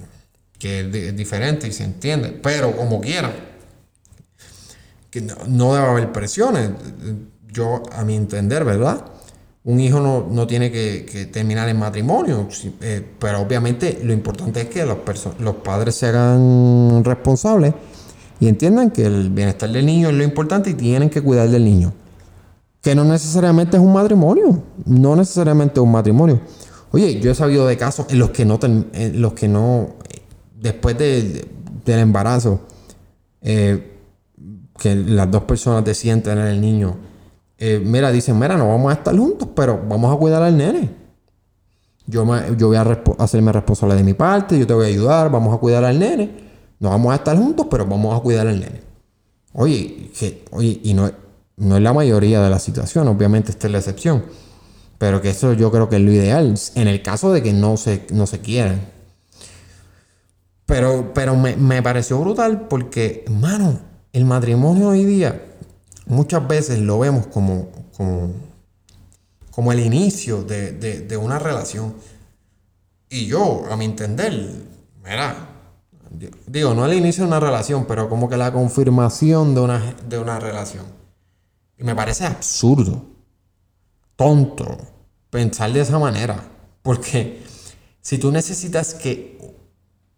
es, 0.62 1.16
diferente 1.16 1.68
y 1.68 1.73
se 1.73 1.85
entiende, 1.85 2.38
pero 2.42 2.77
como 2.77 3.01
quiera, 3.01 3.33
que 5.11 5.23
no, 5.49 5.75
debe 5.75 5.87
haber 5.87 6.12
presiones. 6.12 6.70
Yo, 7.49 7.83
a 7.92 8.05
mi 8.05 8.14
entender, 8.14 8.64
¿verdad? 8.64 9.05
Un 9.64 9.81
hijo 9.81 10.01
no, 10.01 10.46
tiene 10.46 10.70
que, 10.70 11.29
terminar 11.33 11.68
en 11.68 11.79
matrimonio, 11.79 12.49
eh, 12.81 13.05
pero 13.18 13.40
obviamente 13.40 14.01
lo 14.03 14.12
importante 14.12 14.62
es 14.62 14.68
que 14.68 14.87
los, 14.87 14.99
los 15.38 15.57
padres 15.57 15.96
se 15.96 16.07
hagan 16.07 17.03
responsables 17.05 17.75
y 18.40 18.49
entiendan 18.49 18.90
que 18.90 19.05
el 19.05 19.29
bienestar 19.31 19.70
del 19.70 19.85
niño 19.85 20.09
es 20.09 20.14
lo 20.14 20.25
importante 20.25 20.70
y 20.70 20.75
tienen 20.75 21.11
que 21.11 21.20
cuidar 21.20 21.49
del 21.49 21.64
niño. 21.64 21.92
Que 22.81 22.94
no 22.94 23.05
necesariamente 23.05 23.77
es 23.77 23.83
un 23.83 23.92
matrimonio, 23.92 24.62
no 24.87 25.14
necesariamente 25.14 25.75
es 25.75 25.85
un 25.85 25.92
matrimonio. 25.92 26.40
Oye, 26.92 27.20
yo 27.20 27.31
he 27.31 27.35
sabido 27.35 27.66
de 27.66 27.77
casos 27.77 28.07
en 28.09 28.18
los 28.18 28.31
que 28.31 28.46
no, 28.46 28.59
en 28.62 29.20
los 29.20 29.35
que 29.35 29.46
no 29.46 30.00
después 30.61 30.96
del 30.99 31.49
embarazo, 31.87 32.61
eh, 33.42 33.96
que 34.79 34.94
las 34.94 35.31
dos 35.31 35.44
personas 35.44 35.85
deciden 35.85 36.23
tener 36.23 36.46
el 36.46 36.61
niño, 36.61 36.96
eh, 37.59 37.81
mira, 37.85 38.11
dicen, 38.11 38.38
mira, 38.38 38.57
no 38.57 38.68
vamos 38.68 38.90
a 38.90 38.94
estar 38.94 39.16
juntos, 39.16 39.49
pero 39.55 39.81
vamos 39.88 40.14
a 40.14 40.18
cuidar 40.18 40.42
al 40.42 40.57
nene. 40.57 40.90
Yo, 42.07 42.25
yo 42.57 42.68
voy 42.68 42.77
a 42.77 43.03
hacerme 43.18 43.53
responsable 43.53 43.94
de 43.94 44.03
mi 44.03 44.14
parte, 44.14 44.59
yo 44.59 44.66
te 44.66 44.73
voy 44.75 44.87
a 44.87 44.88
ayudar, 44.88 45.31
vamos 45.31 45.55
a 45.55 45.59
cuidar 45.59 45.85
al 45.85 45.99
nene. 45.99 46.51
No 46.79 46.88
vamos 46.88 47.12
a 47.12 47.16
estar 47.16 47.37
juntos, 47.37 47.66
pero 47.70 47.85
vamos 47.85 48.18
a 48.18 48.23
cuidar 48.23 48.46
al 48.46 48.59
nene. 48.59 48.81
Oye, 49.53 50.11
oye 50.51 50.81
y 50.83 50.94
no, 50.94 51.11
no 51.57 51.77
es 51.77 51.83
la 51.83 51.92
mayoría 51.92 52.40
de 52.40 52.49
la 52.49 52.59
situación, 52.59 53.07
obviamente 53.09 53.51
esta 53.51 53.66
es 53.66 53.73
la 53.73 53.79
excepción. 53.79 54.25
Pero 54.96 55.20
que 55.20 55.31
eso 55.31 55.53
yo 55.53 55.70
creo 55.70 55.88
que 55.88 55.96
es 55.96 56.03
lo 56.03 56.12
ideal. 56.12 56.55
En 56.75 56.88
el 56.88 57.03
caso 57.03 57.33
de 57.33 57.42
que 57.42 57.53
no 57.53 57.77
se, 57.77 58.07
no 58.12 58.27
se 58.27 58.40
quieran. 58.40 58.81
Pero, 60.71 61.13
pero 61.13 61.35
me, 61.35 61.83
pareció 61.83 62.21
brutal 62.21 62.69
porque, 62.69 63.25
hermano, 63.27 63.81
el 64.13 64.25
matrimonio 64.25 64.91
hoy 64.91 65.05
día 65.05 65.43
muchas 66.07 66.47
veces 66.47 66.79
lo 66.79 67.01
vemos 67.01 67.27
como, 67.27 67.71
como, 69.51 69.73
el 69.73 69.81
inicio 69.81 70.45
de, 70.45 71.19
una 71.21 71.41
relación. 71.41 71.97
Y 73.09 73.27
yo, 73.27 73.65
a 73.69 73.77
mi 73.77 73.85
entender, 73.85 74.33
mira, 75.03 75.49
digo, 76.47 76.73
no 76.73 76.87
el 76.87 76.95
inicio 76.95 77.25
de 77.25 77.31
una 77.31 77.41
relación, 77.41 77.85
pero 77.87 78.09
como 78.09 78.29
que 78.29 78.37
la 78.37 78.53
confirmación 78.53 79.57
de 79.57 79.63
una, 79.63 79.97
de 80.09 80.19
una 80.21 80.39
relación. 80.39 80.85
Y 81.79 81.83
me 81.83 81.97
parece 81.97 82.27
absurdo, 82.27 83.07
tonto, 84.15 84.79
pensar 85.31 85.73
de 85.73 85.81
esa 85.81 85.99
manera. 85.99 86.41
Porque 86.81 87.43
si 88.01 88.19
tú 88.19 88.31
necesitas 88.31 88.95
que 88.95 89.41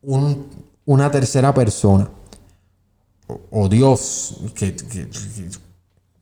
una 0.02 1.10
tercera 1.10 1.54
persona, 1.54 2.08
o, 3.50 3.68
Dios, 3.68 4.40
que, 4.54 4.74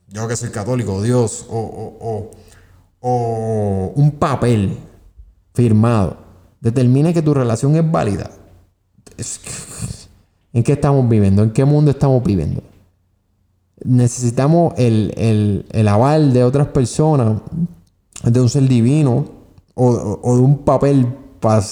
yo 0.09 0.29
que 0.29 0.37
soy 0.37 0.51
católico, 0.51 1.03
Dios, 1.03 1.47
o, 1.49 2.31
o, 3.01 3.93
un 3.95 4.11
papel 4.13 4.77
firmado, 5.55 6.19
determine 6.61 7.15
que 7.15 7.23
tu 7.23 7.33
relación 7.35 7.75
es 7.77 7.91
válida. 7.91 8.31
¿En 10.53 10.63
qué 10.63 10.73
estamos 10.73 11.09
viviendo? 11.09 11.43
¿En 11.43 11.53
qué 11.53 11.65
mundo 11.65 11.91
estamos 11.91 12.23
viviendo? 12.23 12.63
Necesitamos 13.83 14.75
el, 14.77 15.65
aval 15.89 16.33
de 16.33 16.45
otras 16.45 16.69
personas, 16.69 17.41
de 18.23 18.41
un 18.41 18.49
ser 18.49 18.69
divino 18.69 19.25
o, 19.75 20.21
o 20.23 20.37
de 20.37 20.43
un 20.43 20.59
papel 20.59 21.07
para 21.41 21.63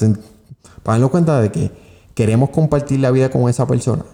para 0.82 0.94
darnos 0.94 1.10
cuenta 1.10 1.40
de 1.42 1.52
que 1.52 1.87
queremos 2.18 2.50
compartir 2.50 2.98
la 2.98 3.12
vida 3.12 3.30
con 3.30 3.48
esa 3.48 3.64
persona. 3.64 4.04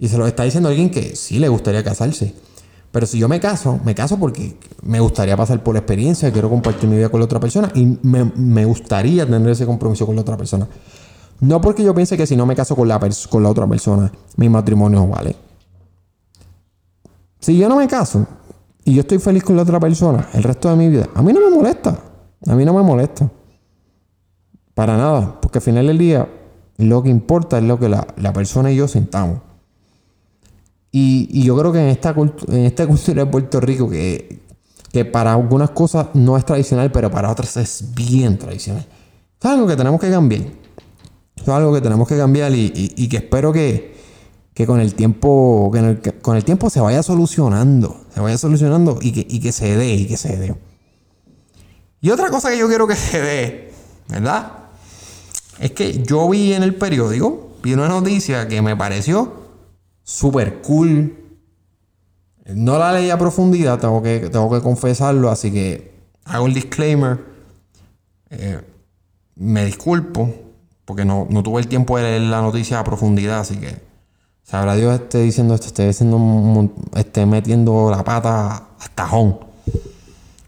Y 0.00 0.08
se 0.08 0.18
lo 0.18 0.26
está 0.26 0.42
diciendo 0.42 0.68
alguien 0.68 0.90
que 0.90 1.14
sí 1.14 1.38
le 1.38 1.48
gustaría 1.48 1.84
casarse. 1.84 2.34
Pero 2.90 3.06
si 3.06 3.20
yo 3.20 3.28
me 3.28 3.38
caso, 3.38 3.78
me 3.84 3.94
caso 3.94 4.18
porque 4.18 4.56
me 4.82 4.98
gustaría 4.98 5.36
pasar 5.36 5.62
por 5.62 5.76
la 5.76 5.78
experiencia, 5.78 6.32
quiero 6.32 6.50
compartir 6.50 6.90
mi 6.90 6.96
vida 6.96 7.08
con 7.08 7.20
la 7.20 7.26
otra 7.26 7.38
persona 7.38 7.70
y 7.72 7.86
me, 8.02 8.64
gustaría 8.64 9.24
tener 9.26 9.48
ese 9.48 9.64
compromiso 9.64 10.06
con 10.06 10.16
la 10.16 10.22
otra 10.22 10.36
persona. 10.36 10.66
No 11.38 11.60
porque 11.60 11.84
yo 11.84 11.94
piense 11.94 12.16
que 12.16 12.26
si 12.26 12.34
no 12.34 12.46
me 12.46 12.56
caso 12.56 12.74
con 12.74 12.88
la, 12.88 12.98
con 12.98 13.44
la 13.44 13.48
otra 13.48 13.68
persona, 13.68 14.10
mi 14.34 14.48
matrimonio 14.48 15.06
vale. 15.06 15.36
Si 17.38 17.56
yo 17.56 17.68
no 17.68 17.76
me 17.76 17.86
caso 17.86 18.26
y 18.84 18.94
yo 18.94 19.02
estoy 19.02 19.20
feliz 19.20 19.44
con 19.44 19.54
la 19.54 19.62
otra 19.62 19.78
persona 19.78 20.30
el 20.34 20.42
resto 20.42 20.68
de 20.68 20.74
mi 20.74 20.88
vida, 20.88 21.08
a 21.14 21.22
mí 21.22 21.32
no 21.32 21.48
me 21.48 21.54
molesta. 21.54 21.96
A 22.48 22.54
mí 22.56 22.64
no 22.64 22.74
me 22.74 22.82
molesta. 22.82 23.30
Para 24.74 24.96
nada. 24.96 25.40
Porque 25.40 25.58
al 25.58 25.62
final 25.62 25.86
del 25.86 25.98
día, 25.98 26.28
lo 26.80 27.02
que 27.02 27.10
importa 27.10 27.58
es 27.58 27.64
lo 27.64 27.78
que 27.78 27.88
la, 27.88 28.06
la 28.16 28.32
persona 28.32 28.70
y 28.70 28.76
yo 28.76 28.88
sintamos. 28.88 29.40
Y, 30.92 31.42
yo 31.44 31.56
creo 31.56 31.72
que 31.72 31.80
en 31.80 31.88
esta, 31.88 32.14
en 32.48 32.64
esta 32.64 32.86
cultura 32.88 33.24
de 33.24 33.30
Puerto 33.30 33.60
Rico, 33.60 33.88
que, 33.88 34.40
que 34.92 35.04
para 35.04 35.34
algunas 35.34 35.70
cosas 35.70 36.08
no 36.14 36.36
es 36.36 36.44
tradicional, 36.44 36.90
pero 36.90 37.10
para 37.10 37.30
otras 37.30 37.56
es 37.56 37.94
bien 37.94 38.38
tradicional. 38.38 38.86
Es 39.38 39.46
algo 39.46 39.66
que 39.66 39.76
tenemos 39.76 40.00
que 40.00 40.10
cambiar. 40.10 40.42
Es 41.36 41.48
algo 41.48 41.72
que 41.72 41.80
tenemos 41.80 42.06
que 42.08 42.16
cambiar 42.16 42.52
y, 42.54 43.08
que 43.08 43.16
espero 43.16 43.52
que, 43.52 43.98
con 44.66 44.78
el 44.78 44.94
tiempo 44.94 45.70
que, 45.72 46.12
con 46.20 46.36
el 46.36 46.44
tiempo 46.44 46.68
se 46.68 46.80
vaya 46.80 47.02
solucionando. 47.02 48.04
Se 48.12 48.20
vaya 48.20 48.36
solucionando 48.36 48.98
y 49.00 49.12
que, 49.12 49.26
y 49.28 49.40
que 49.40 49.52
se 49.52 49.76
dé, 49.76 49.94
y 49.94 50.06
que 50.06 50.16
se 50.16 50.36
dé. 50.36 50.54
Y 52.02 52.10
otra 52.10 52.28
cosa 52.30 52.50
que 52.50 52.58
yo 52.58 52.68
quiero 52.68 52.86
que 52.86 52.96
se 52.96 53.20
dé, 53.20 53.72
¿verdad? 54.08 54.59
Es 55.60 55.72
que 55.72 56.02
yo 56.02 56.28
vi 56.30 56.54
en 56.54 56.62
el 56.62 56.74
periódico, 56.74 57.50
vi 57.62 57.74
una 57.74 57.86
noticia 57.86 58.48
que 58.48 58.62
me 58.62 58.74
pareció 58.74 59.30
super 60.02 60.62
cool. 60.62 61.14
No 62.46 62.78
la 62.78 62.94
leí 62.94 63.10
a 63.10 63.18
profundidad, 63.18 63.78
tengo 63.78 64.02
que, 64.02 64.30
tengo 64.30 64.50
que 64.50 64.62
confesarlo, 64.62 65.30
así 65.30 65.52
que 65.52 65.92
hago 66.24 66.46
el 66.46 66.54
disclaimer. 66.54 67.20
Eh, 68.30 68.62
me 69.36 69.66
disculpo, 69.66 70.32
porque 70.86 71.04
no, 71.04 71.28
tuve 71.44 71.60
el 71.60 71.68
tiempo 71.68 71.98
de 71.98 72.04
leer 72.04 72.22
la 72.22 72.40
noticia 72.40 72.80
a 72.80 72.84
profundidad, 72.84 73.40
así 73.40 73.58
que 73.58 73.76
sabrá 74.42 74.74
Dios 74.76 74.94
esté 74.94 75.18
diciendo 75.20 75.54
esto, 75.54 75.66
esté, 75.66 75.90
esté 75.90 77.26
metiendo 77.26 77.90
la 77.90 78.02
pata 78.02 78.66
hasta 78.78 78.94
tajón. 78.94 79.40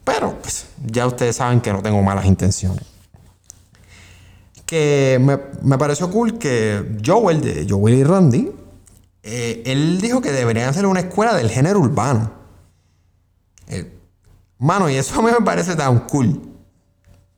Pero 0.05 0.39
pues, 0.41 0.69
ya 0.87 1.07
ustedes 1.07 1.37
saben 1.37 1.61
que 1.61 1.71
no 1.71 1.83
tengo 1.83 2.03
malas 2.03 2.25
intenciones. 2.25 2.92
Que 4.67 5.19
me, 5.21 5.39
me 5.63 5.79
pareció 5.79 6.11
cool 6.11 6.39
que 6.39 6.99
Joel 7.05 7.41
de 7.41 7.67
Joel 7.69 7.95
y 7.95 8.05
Randy 8.05 8.53
eh, 9.23 9.63
él 9.67 10.01
dijo 10.01 10.21
que 10.21 10.33
deberían 10.33 10.69
hacer 10.69 10.87
una 10.87 11.01
escuela 11.01 11.35
del 11.35 11.49
género 11.49 11.81
urbano. 11.81 12.33
Eh, 13.69 13.93
mano, 14.59 14.91
y 14.91 14.97
eso 14.97 15.19
a 15.19 15.23
mí 15.23 15.31
me 15.31 15.45
parece 15.45 15.77
tan 15.77 16.01
cool. 16.01 16.41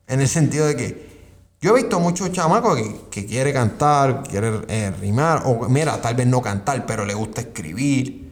En 0.06 0.20
el 0.20 0.28
sentido 0.28 0.66
de 0.66 0.76
que 0.76 1.14
yo 1.60 1.70
he 1.70 1.82
visto 1.82 2.00
muchos 2.00 2.32
chamacos 2.32 2.76
que, 2.76 3.00
que 3.10 3.26
quiere 3.26 3.52
cantar, 3.52 4.22
quiere 4.22 4.62
eh, 4.68 4.90
rimar, 5.00 5.42
o 5.46 5.68
mira, 5.68 6.00
tal 6.00 6.14
vez 6.14 6.26
no 6.26 6.40
cantar, 6.42 6.87
pero 6.87 7.04
le 7.04 7.14
gusta 7.14 7.42
escribir, 7.42 8.24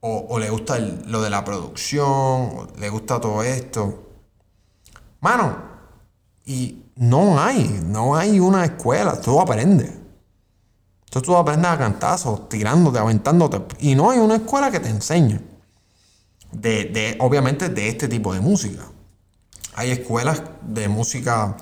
o, 0.00 0.38
le 0.38 0.48
gusta 0.50 0.78
lo 0.78 1.20
de 1.20 1.30
la 1.30 1.44
producción, 1.44 2.68
le 2.78 2.88
gusta 2.90 3.20
todo 3.20 3.42
esto. 3.42 4.04
Mano, 5.20 5.56
y 6.44 6.84
no 6.96 7.38
hay, 7.38 7.80
no 7.86 8.16
hay 8.16 8.40
una 8.40 8.64
escuela, 8.64 9.20
tú 9.20 9.40
aprendes. 9.40 9.92
Entonces 11.04 11.26
tú 11.26 11.36
aprendes 11.36 11.70
a 11.70 11.78
cantazos, 11.78 12.48
tirándote, 12.48 12.98
aventándote. 12.98 13.62
Y 13.78 13.94
no 13.94 14.10
hay 14.10 14.18
una 14.18 14.36
escuela 14.36 14.70
que 14.70 14.80
te 14.80 14.88
enseñe. 14.88 15.40
De, 16.52 17.16
obviamente 17.20 17.68
de 17.68 17.88
este 17.88 18.08
tipo 18.08 18.32
de 18.32 18.40
música. 18.40 18.82
Hay 19.74 19.90
escuelas 19.90 20.42
de 20.62 20.88
música 20.88 21.56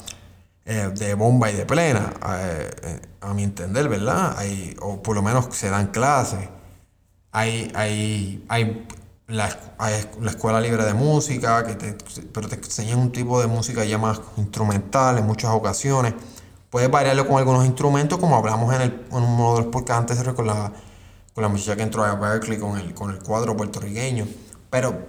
eh, 0.65 0.91
de 0.95 1.15
bomba 1.15 1.51
y 1.51 1.57
de 1.57 1.67
plena, 1.67 2.13
eh, 2.39 2.71
eh, 2.83 3.01
a 3.21 3.35
mi 3.35 3.43
entender, 3.43 3.89
¿verdad? 3.89 4.39
Hay, 4.39 4.77
o 4.81 5.03
por 5.03 5.17
lo 5.17 5.23
menos 5.23 5.49
se 5.51 5.69
dan 5.69 5.89
clases. 5.89 6.49
Hay, 7.33 7.73
hay, 7.75 8.45
hay, 8.49 8.87
la, 9.27 9.49
la 10.21 10.31
escuela 10.31 10.61
libre 10.61 10.85
de 10.85 10.95
música, 10.95 11.65
que 11.65 11.75
te, 11.75 11.97
pero 12.33 12.49
te 12.49 12.57
enseñan 12.57 12.99
un 12.99 13.13
tipo 13.13 13.41
de 13.41 13.47
música 13.47 13.85
ya 13.85 13.99
más 13.99 14.21
instrumental 14.37 15.19
en 15.19 15.27
muchas 15.27 15.51
ocasiones. 15.53 16.15
Puedes 16.71 16.91
variarlo 16.91 17.27
con 17.27 17.39
algunos 17.39 17.65
instrumentos, 17.65 18.19
como 18.19 18.37
hablamos 18.37 18.75
en, 18.75 18.83
el, 18.83 19.07
en 19.11 19.23
uno 19.23 19.55
de 19.55 19.63
los 19.63 19.67
podcasts 19.73 20.13
antes 20.13 20.35
con 20.35 20.47
la, 20.47 20.73
con 21.33 21.43
la 21.43 21.49
muchacha 21.49 21.77
que 21.77 21.83
entró 21.83 22.05
a 22.05 22.15
Berkeley 22.17 22.59
con 22.59 22.79
el, 22.79 22.93
con 22.95 23.11
el 23.11 23.23
cuadro 23.23 23.57
puertorriqueño. 23.57 24.27
Pero, 24.71 25.07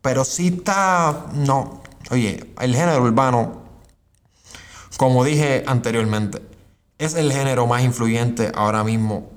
pero 0.00 0.24
sí 0.24 0.48
está. 0.48 1.26
No. 1.34 1.82
Oye, 2.10 2.54
el 2.60 2.74
género 2.74 3.02
urbano, 3.02 3.64
como 4.96 5.24
dije 5.24 5.62
anteriormente, 5.66 6.42
es 6.98 7.14
el 7.14 7.32
género 7.32 7.66
más 7.66 7.82
influyente 7.82 8.50
ahora 8.54 8.82
mismo. 8.82 9.30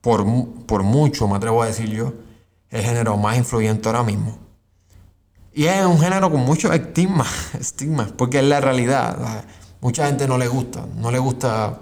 Por, 0.00 0.26
por 0.66 0.82
mucho, 0.82 1.26
me 1.26 1.36
atrevo 1.36 1.62
a 1.62 1.66
decir 1.66 1.90
yo. 1.90 2.12
El 2.70 2.82
género 2.82 3.16
más 3.16 3.36
influyente 3.36 3.88
ahora 3.88 4.02
mismo. 4.02 4.38
Y 5.52 5.64
es 5.64 5.84
un 5.84 5.98
género 5.98 6.30
con 6.30 6.40
mucho 6.40 6.72
estigma, 6.72 7.26
estigma 7.60 8.08
porque 8.16 8.38
es 8.38 8.44
la 8.44 8.60
realidad. 8.60 9.44
Mucha 9.80 10.06
gente 10.06 10.28
no 10.28 10.38
le 10.38 10.46
gusta, 10.46 10.86
no 10.96 11.10
le 11.10 11.18
gusta, 11.18 11.80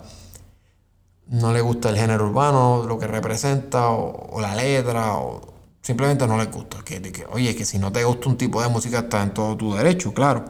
no 1.27 1.53
le 1.53 1.61
gusta 1.61 1.91
el 1.91 1.97
género 1.97 2.27
urbano, 2.27 2.85
lo 2.87 2.99
que 2.99 3.07
representa, 3.07 3.91
o, 3.91 4.41
la 4.41 4.55
letra, 4.55 5.17
o 5.17 5.55
simplemente 5.83 6.27
no 6.27 6.39
le 6.39 6.47
gusta. 6.47 6.79
Que, 6.85 7.03
que, 7.03 7.27
oye, 7.31 7.55
que 7.55 7.65
si 7.65 7.79
no 7.79 7.93
te 7.93 8.05
gusta 8.05 8.29
un 8.29 8.39
tipo 8.39 8.63
de 8.63 8.69
música 8.69 9.01
está 9.01 9.23
en 9.23 9.35
todo 9.35 9.57
tu 9.57 9.75
derecho, 9.75 10.15
claro. 10.15 10.45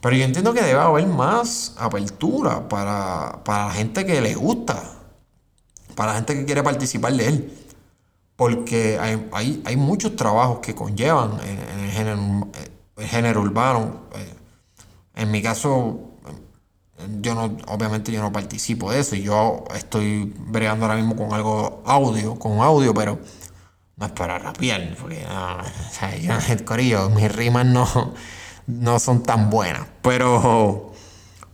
Pero 0.00 0.16
yo 0.16 0.24
entiendo 0.24 0.52
que 0.54 0.62
debe 0.62 0.80
haber 0.80 1.06
más 1.06 1.74
apertura 1.78 2.68
para, 2.68 3.44
para 3.44 3.66
la 3.66 3.72
gente 3.72 4.04
que 4.06 4.20
le 4.20 4.34
gusta, 4.34 4.82
para 5.94 6.12
la 6.12 6.18
gente 6.18 6.34
que 6.34 6.44
quiere 6.44 6.62
participar 6.62 7.12
de 7.12 7.28
él. 7.28 7.61
Porque 8.42 8.98
hay, 9.00 9.62
hay, 9.64 9.76
muchos 9.76 10.16
trabajos 10.16 10.58
que 10.58 10.74
conllevan 10.74 11.38
en, 11.44 11.84
el, 11.84 11.90
género, 11.92 12.48
género 12.98 13.40
urbano. 13.42 14.00
Eh, 14.16 14.34
en 15.14 15.30
mi 15.30 15.40
caso, 15.40 16.00
yo 17.20 17.34
no, 17.34 17.56
obviamente 17.68 18.10
yo 18.10 18.20
no 18.20 18.32
participo 18.32 18.90
de 18.90 19.00
eso. 19.00 19.14
Yo 19.14 19.64
estoy 19.76 20.34
bregando 20.38 20.86
ahora 20.86 20.96
mismo 20.96 21.14
con 21.14 21.32
algo 21.32 21.82
audio, 21.86 22.36
con 22.36 22.58
audio, 22.60 22.92
pero 22.92 23.18
no 23.96 24.06
es 24.06 24.12
para 24.12 24.38
rapear, 24.38 24.96
porque 25.00 25.24
o 25.24 25.92
sea, 25.92 26.16
yo, 26.20 26.34
el 26.48 26.64
corillo, 26.64 27.10
mis 27.10 27.30
rimas 27.32 27.66
no, 27.66 27.86
no 28.66 28.98
son 28.98 29.22
tan 29.22 29.50
buenas. 29.50 29.86
Pero, 30.02 30.92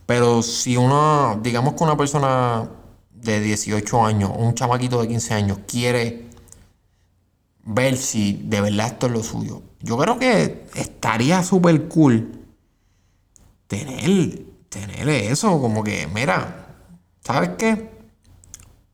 pero 0.06 0.42
si 0.42 0.76
uno, 0.76 1.38
digamos 1.42 1.74
que 1.74 1.84
una 1.84 1.96
persona 1.96 2.68
de 3.12 3.40
18 3.40 4.06
años, 4.06 4.30
un 4.34 4.54
chamaquito 4.54 5.00
de 5.02 5.08
15 5.08 5.34
años, 5.34 5.58
quiere 5.66 6.27
ver 7.70 7.96
si 7.96 8.40
de 8.44 8.60
verdad 8.60 8.88
esto 8.88 9.06
es 9.06 9.12
lo 9.12 9.22
suyo, 9.22 9.62
yo 9.80 9.96
creo 9.96 10.18
que 10.18 10.66
estaría 10.74 11.42
súper 11.42 11.88
cool 11.88 12.32
tener 13.66 14.48
tener 14.68 15.08
eso, 15.08 15.60
como 15.60 15.82
que, 15.82 16.06
mira, 16.12 16.66
¿sabes 17.24 17.50
qué? 17.58 17.90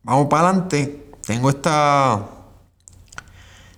Vamos 0.03 0.29
para 0.29 0.49
adelante. 0.49 1.11
Tengo 1.27 1.51
esta, 1.51 2.27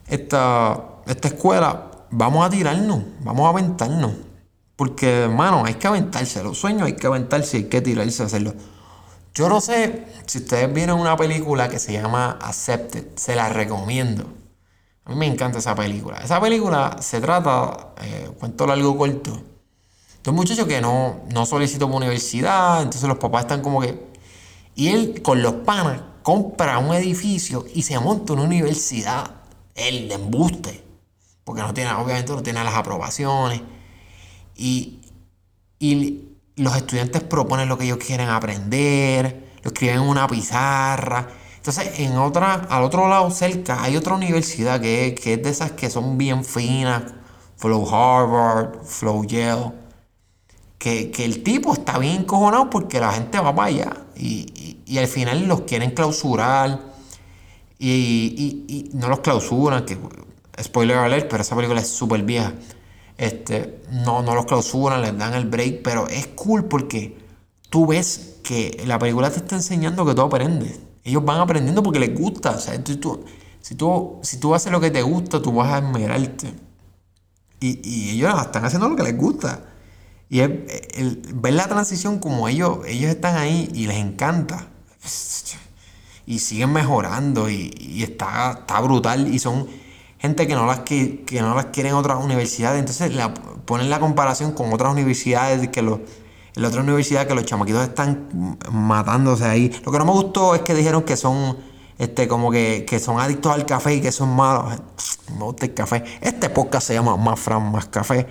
esta, 0.08 0.84
esta 1.06 1.28
escuela. 1.28 1.90
Vamos 2.10 2.46
a 2.46 2.50
tirarnos, 2.50 3.02
vamos 3.20 3.46
a 3.46 3.50
aventarnos. 3.50 4.12
Porque, 4.74 5.22
hermano, 5.22 5.64
hay 5.64 5.74
que 5.74 5.86
aventarse. 5.86 6.42
Los 6.42 6.58
sueños 6.58 6.82
hay 6.82 6.96
que 6.96 7.06
aventarse, 7.06 7.58
hay 7.58 7.64
que 7.64 7.80
tirarse 7.80 8.22
a 8.22 8.26
hacerlo. 8.26 8.54
Yo 9.34 9.48
no 9.48 9.60
sé 9.60 10.06
si 10.26 10.38
ustedes 10.38 10.72
vieron 10.72 11.00
una 11.00 11.16
película 11.16 11.68
que 11.68 11.78
se 11.78 11.92
llama 11.92 12.38
Accepted. 12.42 13.16
Se 13.16 13.36
la 13.36 13.48
recomiendo. 13.48 14.26
A 15.06 15.10
mí 15.10 15.16
me 15.16 15.26
encanta 15.26 15.58
esa 15.58 15.74
película. 15.74 16.18
Esa 16.18 16.40
película 16.40 16.98
se 17.00 17.20
trata, 17.20 17.94
eh, 18.02 18.30
cuento 18.38 18.66
largo 18.66 18.98
corto, 18.98 19.40
un 20.30 20.34
muchacho 20.34 20.66
que 20.66 20.80
no, 20.80 21.20
no 21.32 21.46
solicitó 21.46 21.86
una 21.86 21.96
universidad, 21.96 22.82
entonces 22.82 23.08
los 23.08 23.18
papás 23.18 23.42
están 23.42 23.62
como 23.62 23.80
que... 23.80 24.06
Y 24.74 24.88
él 24.88 25.22
con 25.22 25.40
los 25.40 25.54
panas 25.54 26.02
compra 26.22 26.78
un 26.78 26.94
edificio 26.94 27.64
y 27.72 27.82
se 27.82 27.98
monta 27.98 28.32
una 28.34 28.42
universidad. 28.42 29.30
Él 29.74 30.08
de 30.08 30.14
embuste. 30.14 30.84
Porque 31.44 31.62
no 31.62 31.72
tiene, 31.72 31.92
obviamente 31.92 32.32
no 32.32 32.42
tiene 32.42 32.62
las 32.64 32.74
aprobaciones. 32.74 33.62
Y, 34.56 35.00
y 35.78 36.28
los 36.56 36.76
estudiantes 36.76 37.22
proponen 37.22 37.68
lo 37.68 37.78
que 37.78 37.84
ellos 37.84 37.98
quieren 37.98 38.28
aprender, 38.28 39.54
lo 39.62 39.68
escriben 39.70 39.96
en 39.96 40.02
una 40.02 40.26
pizarra. 40.26 41.28
Entonces, 41.66 41.98
en 41.98 42.16
otra, 42.16 42.54
al 42.70 42.84
otro 42.84 43.08
lado, 43.08 43.30
cerca, 43.30 43.82
hay 43.82 43.96
otra 43.96 44.14
universidad 44.14 44.80
que, 44.80 45.14
que 45.20 45.34
es 45.34 45.42
de 45.42 45.50
esas 45.50 45.72
que 45.72 45.90
son 45.90 46.16
bien 46.16 46.44
finas. 46.44 47.02
Flow 47.56 47.88
Harvard, 47.88 48.84
Flow 48.84 49.24
Yale 49.24 49.72
que, 50.78 51.24
el 51.24 51.42
tipo 51.42 51.72
está 51.72 51.98
bien 51.98 52.22
encojonado 52.22 52.70
porque 52.70 53.00
la 53.00 53.12
gente 53.12 53.38
va 53.40 53.54
para 53.54 53.68
allá 53.68 53.92
y, 54.16 54.76
al 54.98 55.08
final 55.08 55.46
los 55.48 55.62
quieren 55.62 55.90
clausurar 55.90 56.80
y, 57.78 58.90
no 58.94 59.08
los 59.08 59.20
clausuran, 59.20 59.84
que 59.84 59.98
spoiler 60.62 60.98
alert, 60.98 61.28
pero 61.28 61.42
esa 61.42 61.56
película 61.56 61.80
es 61.80 61.88
súper 61.88 62.22
vieja. 62.22 62.54
Este, 63.18 63.82
no, 63.90 64.22
no 64.22 64.34
los 64.34 64.46
clausuran, 64.46 65.02
les 65.02 65.16
dan 65.16 65.34
el 65.34 65.46
break, 65.46 65.82
pero 65.82 66.06
es 66.08 66.28
cool 66.28 66.66
porque 66.66 67.18
tú 67.68 67.86
ves 67.86 68.36
que 68.42 68.82
la 68.86 68.98
película 68.98 69.30
te 69.30 69.38
está 69.38 69.56
enseñando 69.56 70.06
que 70.06 70.14
tú 70.14 70.22
aprendes. 70.22 70.85
Ellos 71.06 71.24
van 71.24 71.38
aprendiendo 71.38 71.84
porque 71.84 72.00
les 72.00 72.12
gusta. 72.12 72.50
O 72.50 72.58
sea, 72.58 72.82
tú, 72.82 73.24
si, 73.60 73.76
tú, 73.76 74.18
si 74.22 74.38
tú 74.38 74.54
haces 74.56 74.72
lo 74.72 74.80
que 74.80 74.90
te 74.90 75.02
gusta, 75.02 75.40
tú 75.40 75.52
vas 75.52 75.72
a 75.72 75.78
esmerarte. 75.78 76.52
Y, 77.60 77.80
y 77.88 78.10
ellos 78.16 78.34
están 78.42 78.64
haciendo 78.64 78.88
lo 78.88 78.96
que 78.96 79.04
les 79.04 79.16
gusta. 79.16 79.62
Y 80.28 80.40
el, 80.40 80.66
ver 81.32 81.54
la 81.54 81.68
transición 81.68 82.18
como 82.18 82.48
ellos, 82.48 82.80
ellos 82.86 83.08
están 83.08 83.36
ahí 83.36 83.70
y 83.72 83.86
les 83.86 83.98
encanta. 83.98 84.66
Y 86.26 86.40
siguen 86.40 86.72
mejorando 86.72 87.48
y, 87.48 88.02
está, 88.02 88.58
está, 88.58 88.80
brutal. 88.80 89.32
Y 89.32 89.38
son 89.38 89.68
gente 90.18 90.48
que 90.48 90.56
no 90.56 90.66
las, 90.66 90.80
que, 90.80 91.24
que 91.24 91.40
no 91.40 91.54
las 91.54 91.66
quieren 91.66 91.94
otras 91.94 92.22
universidades. 92.22 92.80
Entonces 92.80 93.14
la, 93.14 93.32
ponen 93.32 93.90
la 93.90 94.00
comparación 94.00 94.50
con 94.50 94.72
otras 94.72 94.92
universidades 94.92 95.68
que 95.68 95.82
los 95.82 96.00
en 96.56 96.62
la 96.62 96.68
otra 96.68 96.82
universidad 96.82 97.26
que 97.26 97.34
los 97.34 97.44
chamaquitos 97.44 97.82
están 97.82 98.58
matándose 98.72 99.44
ahí. 99.44 99.70
Lo 99.84 99.92
que 99.92 99.98
no 99.98 100.06
me 100.06 100.12
gustó 100.12 100.54
es 100.54 100.62
que 100.62 100.74
dijeron 100.74 101.02
que 101.02 101.16
son 101.16 101.58
este 101.98 102.28
como 102.28 102.50
que, 102.50 102.86
son 103.02 103.20
adictos 103.20 103.52
al 103.52 103.66
café 103.66 103.94
y 103.94 104.00
que 104.00 104.10
son 104.10 104.34
malos. 104.34 104.74
Me 105.36 105.44
gusta 105.44 105.66
el 105.66 105.74
café. 105.74 106.02
Este 106.22 106.48
podcast 106.48 106.86
se 106.86 106.94
llama 106.94 107.16
Más 107.18 107.38
Fran, 107.38 107.70
Más 107.70 107.86
Café. 107.86 108.26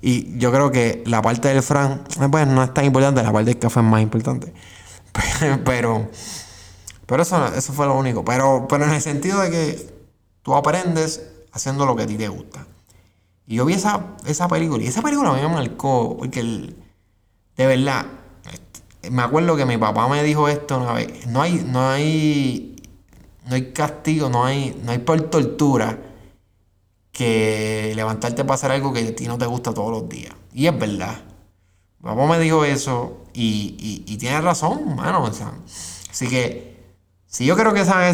Y 0.00 0.38
yo 0.38 0.52
creo 0.52 0.70
que 0.70 1.02
la 1.06 1.20
parte 1.20 1.48
del 1.48 1.62
Fran, 1.62 2.04
pues 2.30 2.46
no 2.46 2.62
es 2.62 2.72
tan 2.72 2.84
importante, 2.84 3.22
la 3.22 3.32
parte 3.32 3.50
del 3.50 3.58
café 3.58 3.80
es 3.80 3.86
más 3.86 4.02
importante. 4.02 4.52
Pero, 5.64 6.10
pero 7.06 7.22
eso, 7.22 7.46
eso 7.54 7.72
fue 7.72 7.86
lo 7.86 7.96
único. 7.96 8.24
Pero, 8.24 8.66
pero 8.68 8.84
en 8.84 8.90
el 8.90 9.00
sentido 9.00 9.40
de 9.42 9.50
que 9.50 9.94
tú 10.42 10.54
aprendes 10.56 11.22
haciendo 11.52 11.86
lo 11.86 11.94
que 11.94 12.02
a 12.02 12.06
ti 12.06 12.16
te 12.16 12.26
gusta. 12.26 12.66
Y 13.46 13.56
yo 13.56 13.64
vi 13.64 13.74
esa, 13.74 14.16
esa 14.26 14.48
película, 14.48 14.82
y 14.82 14.88
esa 14.88 15.02
película 15.02 15.32
me 15.32 15.46
marcó, 15.46 16.16
porque 16.18 16.40
el, 16.40 16.83
de 17.56 17.66
verdad, 17.66 18.06
me 19.10 19.22
acuerdo 19.22 19.56
que 19.56 19.64
mi 19.64 19.76
papá 19.76 20.08
me 20.08 20.22
dijo 20.22 20.48
esto 20.48 20.78
una 20.78 20.92
vez, 20.92 21.26
no 21.26 21.42
hay, 21.42 21.64
no 21.66 21.88
hay, 21.88 22.76
no 23.46 23.54
hay 23.54 23.72
castigo, 23.72 24.28
no 24.28 24.44
hay, 24.44 24.80
no 24.84 24.92
hay 24.92 24.98
por 24.98 25.20
tortura 25.22 25.98
que 27.12 27.92
levantarte 27.94 28.44
para 28.44 28.54
hacer 28.54 28.72
algo 28.72 28.92
que 28.92 29.00
a 29.00 29.14
ti 29.14 29.26
no 29.26 29.38
te 29.38 29.46
gusta 29.46 29.72
todos 29.72 29.90
los 29.90 30.08
días. 30.08 30.34
Y 30.52 30.66
es 30.66 30.76
verdad. 30.76 31.22
Mi 32.00 32.10
papá 32.10 32.26
me 32.26 32.38
dijo 32.40 32.64
eso 32.64 33.24
y, 33.32 34.04
y, 34.06 34.16
tiene 34.18 34.40
razón, 34.40 34.96
mano. 34.96 35.24
así 35.24 36.28
que, 36.28 36.96
si 37.26 37.44
yo 37.46 37.56
creo 37.56 37.72
que 37.72 37.80
esa 37.80 38.12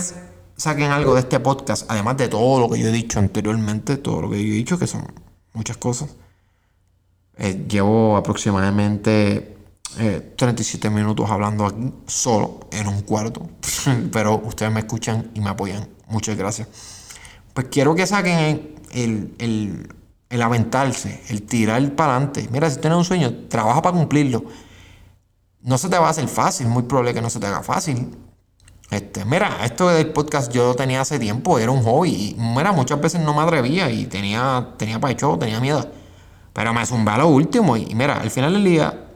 saquen 0.57 0.91
algo 0.91 1.15
de 1.15 1.21
este 1.21 1.41
podcast, 1.41 1.91
además 1.91 2.19
de 2.19 2.29
todo 2.29 2.61
lo 2.61 2.69
que 2.69 2.79
yo 2.79 2.89
he 2.89 2.93
dicho 2.93 3.19
anteriormente, 3.19 3.97
todo 3.97 4.21
lo 4.21 4.31
que 4.31 4.37
yo 4.37 4.53
he 4.53 4.57
dicho, 4.57 4.79
que 4.79 4.87
son 4.87 5.07
muchas 5.55 5.79
cosas 5.79 6.11
eh, 7.41 7.65
llevo 7.67 8.19
aproximadamente 8.19 9.57
37 10.37 10.87
eh, 10.87 10.91
minutos 10.91 11.29
hablando 11.31 11.65
aquí, 11.65 11.93
solo, 12.07 12.61
en 12.71 12.87
un 12.87 13.01
cuarto. 13.01 13.49
Pero 14.13 14.43
ustedes 14.45 14.71
me 14.71 14.81
escuchan 14.81 15.31
y 15.35 15.41
me 15.41 15.49
apoyan. 15.49 15.89
Muchas 16.09 16.37
gracias. 16.37 16.69
Pues 17.55 17.69
quiero 17.71 17.95
que 17.95 18.07
saquen 18.07 18.77
el, 18.93 19.35
el, 19.39 19.89
el 20.29 20.43
aventarse, 20.43 21.23
el 21.29 21.43
tirar 21.43 21.95
para 21.97 22.17
adelante. 22.17 22.47
Mira, 22.53 22.69
si 22.69 22.79
tienes 22.79 22.99
un 22.99 23.05
sueño, 23.05 23.33
trabaja 23.49 23.81
para 23.81 23.97
cumplirlo. 23.97 24.45
No 25.63 25.79
se 25.79 25.89
te 25.89 25.99
va 25.99 26.09
a 26.09 26.11
hacer 26.11 26.29
fácil, 26.29 26.69
muy 26.69 26.83
probable 26.83 27.15
que 27.15 27.23
no 27.23 27.31
se 27.31 27.41
te 27.41 27.47
haga 27.47 27.63
fácil. 27.63 28.17
Este, 28.91 29.25
mira, 29.25 29.65
esto 29.65 29.89
del 29.89 30.13
podcast 30.13 30.53
yo 30.53 30.69
lo 30.69 30.75
tenía 30.75 31.01
hace 31.01 31.19
tiempo, 31.19 31.59
era 31.59 31.71
un 31.71 31.83
hobby. 31.85 32.11
Y 32.11 32.37
mira, 32.39 32.73
muchas 32.73 33.01
veces 33.01 33.23
no 33.23 33.33
me 33.33 33.41
atrevía 33.41 33.91
y 33.91 34.05
tenía, 34.07 34.75
tenía 34.77 35.01
pacho, 35.01 35.39
tenía 35.39 35.59
miedo. 35.59 36.00
Pero 36.53 36.75
me 36.75 36.85
zumbé 36.85 37.13
a 37.13 37.19
lo 37.19 37.29
último. 37.29 37.77
Y 37.77 37.95
mira, 37.95 38.21
al 38.21 38.31
final 38.31 38.53
del 38.53 38.65
día, 38.65 39.09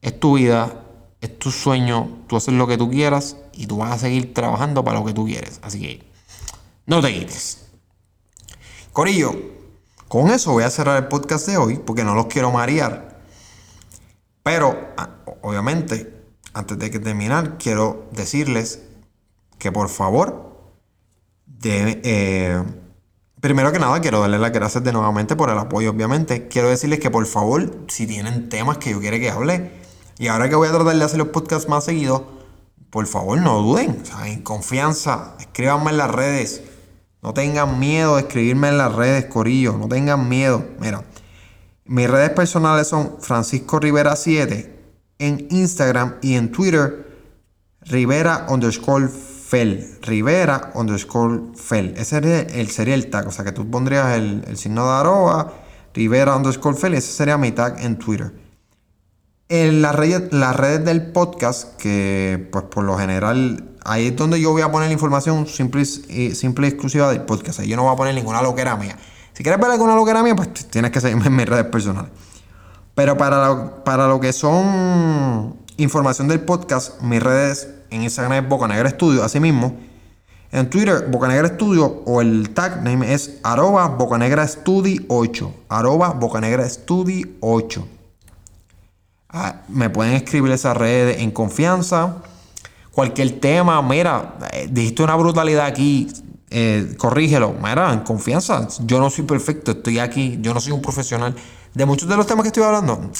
es 0.00 0.20
tu 0.20 0.36
vida, 0.36 0.84
es 1.20 1.38
tu 1.38 1.50
sueño, 1.50 2.24
tú 2.26 2.36
haces 2.36 2.54
lo 2.54 2.66
que 2.66 2.76
tú 2.76 2.90
quieras 2.90 3.36
y 3.52 3.66
tú 3.66 3.78
vas 3.78 3.92
a 3.92 3.98
seguir 3.98 4.34
trabajando 4.34 4.84
para 4.84 4.98
lo 4.98 5.04
que 5.04 5.14
tú 5.14 5.24
quieres. 5.26 5.60
Así 5.62 5.80
que 5.80 6.04
no 6.86 7.00
te 7.00 7.12
quites. 7.12 7.66
Corillo, 8.92 9.34
con 10.08 10.30
eso 10.30 10.52
voy 10.52 10.64
a 10.64 10.70
cerrar 10.70 11.02
el 11.02 11.08
podcast 11.08 11.46
de 11.48 11.56
hoy 11.56 11.78
porque 11.78 12.04
no 12.04 12.14
los 12.14 12.26
quiero 12.26 12.50
marear. 12.52 13.20
Pero, 14.42 14.78
obviamente, 15.40 16.14
antes 16.52 16.78
de 16.78 16.90
que 16.90 16.98
terminar, 16.98 17.56
quiero 17.58 18.06
decirles 18.12 18.82
que 19.58 19.72
por 19.72 19.88
favor, 19.88 20.54
de, 21.46 22.00
eh, 22.04 22.62
Primero 23.44 23.72
que 23.72 23.78
nada, 23.78 24.00
quiero 24.00 24.22
darles 24.22 24.40
las 24.40 24.52
gracias 24.52 24.82
de 24.84 24.90
nuevamente 24.90 25.36
por 25.36 25.50
el 25.50 25.58
apoyo, 25.58 25.90
obviamente. 25.90 26.48
Quiero 26.48 26.70
decirles 26.70 26.98
que 26.98 27.10
por 27.10 27.26
favor, 27.26 27.70
si 27.88 28.06
tienen 28.06 28.48
temas 28.48 28.78
que 28.78 28.92
yo 28.92 29.00
quiera 29.00 29.18
que 29.18 29.28
hable, 29.28 29.70
y 30.18 30.28
ahora 30.28 30.48
que 30.48 30.54
voy 30.54 30.66
a 30.66 30.72
tratar 30.72 30.96
de 30.96 31.04
hacer 31.04 31.18
los 31.18 31.28
podcasts 31.28 31.68
más 31.68 31.84
seguidos, 31.84 32.22
por 32.88 33.06
favor 33.06 33.38
no 33.38 33.60
duden, 33.60 34.02
en 34.24 34.40
confianza, 34.40 35.34
escríbanme 35.38 35.90
en 35.90 35.98
las 35.98 36.10
redes. 36.10 36.62
No 37.20 37.34
tengan 37.34 37.78
miedo 37.78 38.16
de 38.16 38.22
escribirme 38.22 38.68
en 38.68 38.78
las 38.78 38.94
redes, 38.94 39.26
Corillo, 39.26 39.76
no 39.76 39.88
tengan 39.88 40.26
miedo. 40.26 40.64
Mira, 40.80 41.04
mis 41.84 42.08
redes 42.08 42.30
personales 42.30 42.88
son 42.88 43.18
Francisco 43.20 43.78
Rivera 43.78 44.16
7 44.16 44.74
en 45.18 45.48
Instagram 45.50 46.14
y 46.22 46.36
en 46.36 46.50
Twitter, 46.50 47.14
Rivera 47.82 48.46
underscore 48.48 49.10
Fel, 49.54 49.98
Rivera 50.02 50.72
underscore 50.74 51.40
Fel. 51.54 51.94
Ese 51.96 52.04
sería 52.06 52.40
el, 52.40 52.68
sería 52.70 52.94
el 52.96 53.08
tag, 53.08 53.28
o 53.28 53.30
sea 53.30 53.44
que 53.44 53.52
tú 53.52 53.70
pondrías 53.70 54.16
el, 54.16 54.56
signo 54.56 54.84
de 54.84 54.98
arroba, 54.98 55.52
Rivera 55.94 56.34
underscore 56.34 56.76
Fel, 56.76 56.94
ese 56.94 57.12
sería 57.12 57.38
mi 57.38 57.52
tag 57.52 57.78
en 57.78 57.96
Twitter. 57.96 58.34
En 59.48 59.80
las 59.80 59.94
redes, 59.94 60.32
las 60.32 60.56
redes 60.56 60.84
del 60.84 61.12
podcast, 61.12 61.76
que 61.76 62.48
pues 62.50 62.64
por 62.64 62.82
lo 62.82 62.98
general 62.98 63.76
ahí 63.84 64.08
es 64.08 64.16
donde 64.16 64.40
yo 64.40 64.50
voy 64.50 64.62
a 64.62 64.72
poner 64.72 64.88
la 64.88 64.94
información 64.94 65.46
simple, 65.46 65.82
y, 65.82 66.34
simple 66.34 66.66
exclusiva 66.66 67.08
del 67.10 67.22
podcast. 67.22 67.60
Ahí 67.60 67.68
yo 67.68 67.76
no 67.76 67.84
voy 67.84 67.92
a 67.92 67.96
poner 67.96 68.12
ninguna 68.16 68.42
loquera 68.42 68.74
mía. 68.74 68.98
Si 69.34 69.44
quieres 69.44 69.60
ver 69.60 69.70
alguna 69.70 69.94
loquera 69.94 70.24
mía, 70.24 70.34
pues 70.34 70.52
tienes 70.68 70.90
que 70.90 71.00
seguirme 71.00 71.26
en 71.26 71.36
mis 71.36 71.48
redes 71.48 71.66
personales. 71.66 72.10
Pero 72.96 73.16
para 73.16 73.84
para 73.84 74.08
lo 74.08 74.18
que 74.18 74.32
son 74.32 75.58
información 75.76 76.26
del 76.26 76.40
podcast, 76.40 77.00
mis 77.02 77.22
redes 77.22 77.68
en 77.90 78.02
Instagram 78.02 78.44
es 78.44 78.48
Bocanegra 78.48 78.90
Studio, 78.90 79.22
así 79.24 79.40
mismo. 79.40 79.76
En 80.54 80.70
Twitter, 80.70 81.08
Bocanegra 81.10 81.48
Studio 81.48 82.02
o 82.06 82.20
el 82.20 82.50
tag 82.50 82.84
name 82.84 83.12
es 83.12 83.40
arroba 83.42 83.88
Bocanegra 83.88 84.46
Studio 84.46 85.02
8. 85.08 85.52
Arroba 85.68 86.10
Bocanegra 86.10 86.68
Studio 86.68 87.26
8. 87.40 87.88
Ah, 89.30 89.62
me 89.68 89.90
pueden 89.90 90.12
escribir 90.12 90.52
esa 90.52 90.72
red 90.72 91.18
en 91.18 91.32
confianza. 91.32 92.18
Cualquier 92.92 93.40
tema, 93.40 93.82
mira, 93.82 94.38
eh, 94.52 94.68
dijiste 94.70 95.02
una 95.02 95.16
brutalidad 95.16 95.66
aquí, 95.66 96.06
eh, 96.50 96.94
corrígelo. 96.98 97.56
Mira, 97.60 97.92
en 97.92 98.00
confianza. 98.02 98.68
Yo 98.84 99.00
no 99.00 99.10
soy 99.10 99.24
perfecto, 99.24 99.72
estoy 99.72 99.98
aquí, 99.98 100.38
yo 100.40 100.54
no 100.54 100.60
soy 100.60 100.70
un 100.70 100.82
profesional. 100.82 101.34
De 101.74 101.84
muchos 101.84 102.08
de 102.08 102.16
los 102.16 102.28
temas 102.28 102.44
que 102.44 102.50
estoy 102.50 102.62
hablando, 102.62 103.10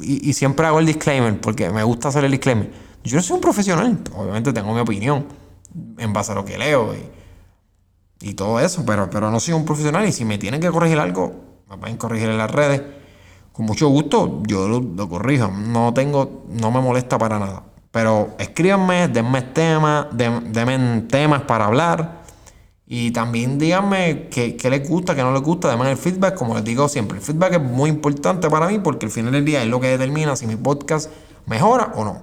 y, 0.00 0.30
y 0.30 0.32
siempre 0.32 0.64
hago 0.64 0.78
el 0.78 0.86
disclaimer, 0.86 1.40
porque 1.40 1.70
me 1.70 1.82
gusta 1.82 2.10
hacer 2.10 2.24
el 2.24 2.30
disclaimer 2.30 2.87
yo 3.04 3.16
no 3.16 3.22
soy 3.22 3.36
un 3.36 3.40
profesional, 3.40 3.98
obviamente 4.14 4.52
tengo 4.52 4.72
mi 4.74 4.80
opinión 4.80 5.26
en 5.98 6.12
base 6.12 6.32
a 6.32 6.34
lo 6.34 6.44
que 6.44 6.58
leo 6.58 6.94
y, 8.20 8.34
todo 8.34 8.60
eso, 8.60 8.84
pero, 8.84 9.08
pero 9.08 9.30
no 9.30 9.40
soy 9.40 9.54
un 9.54 9.64
profesional 9.64 10.06
y 10.06 10.12
si 10.12 10.24
me 10.24 10.38
tienen 10.38 10.60
que 10.60 10.70
corregir 10.70 10.98
algo, 10.98 11.48
me 11.70 11.78
pueden 11.78 11.96
corregir 11.96 12.28
en 12.28 12.38
las 12.38 12.50
redes. 12.50 12.82
Con 13.52 13.66
mucho 13.66 13.88
gusto 13.88 14.42
yo 14.46 14.68
lo, 14.68 15.08
corrijo, 15.08 15.48
no 15.48 15.92
tengo, 15.94 16.44
no 16.48 16.70
me 16.70 16.80
molesta 16.80 17.18
para 17.18 17.38
nada. 17.38 17.64
Pero 17.90 18.36
escríbanme, 18.38 19.08
denme 19.08 19.42
temas, 19.42 20.06
denme 20.12 21.02
temas 21.08 21.42
para 21.42 21.66
hablar. 21.66 22.22
Y 22.86 23.10
también 23.10 23.58
díganme 23.58 24.28
qué, 24.30 24.56
les 24.70 24.88
gusta, 24.88 25.14
qué 25.14 25.22
no 25.22 25.32
les 25.32 25.42
gusta, 25.42 25.68
denme 25.70 25.90
el 25.90 25.96
feedback, 25.96 26.34
como 26.36 26.54
les 26.54 26.64
digo 26.64 26.88
siempre. 26.88 27.18
El 27.18 27.24
feedback 27.24 27.54
es 27.54 27.62
muy 27.62 27.90
importante 27.90 28.48
para 28.48 28.68
mí 28.68 28.78
porque 28.78 29.06
al 29.06 29.12
final 29.12 29.32
del 29.32 29.44
día 29.44 29.62
es 29.62 29.68
lo 29.68 29.80
que 29.80 29.88
determina 29.88 30.36
si 30.36 30.46
mi 30.46 30.56
podcast 30.56 31.10
mejora 31.46 31.92
o 31.96 32.04
no. 32.04 32.22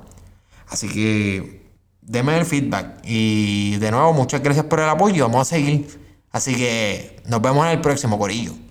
Así 0.68 0.88
que 0.88 1.70
denme 2.02 2.38
el 2.38 2.46
feedback. 2.46 3.00
Y 3.04 3.78
de 3.78 3.92
nuevo, 3.92 4.14
muchas 4.14 4.42
gracias 4.42 4.66
por 4.66 4.80
el 4.80 4.90
apoyo. 4.90 5.26
Vamos 5.26 5.42
a 5.42 5.56
seguir. 5.56 5.88
Así 6.32 6.56
que 6.56 7.22
nos 7.28 7.42
vemos 7.42 7.66
en 7.66 7.72
el 7.74 7.82
próximo, 7.82 8.18
Corillo. 8.18 8.65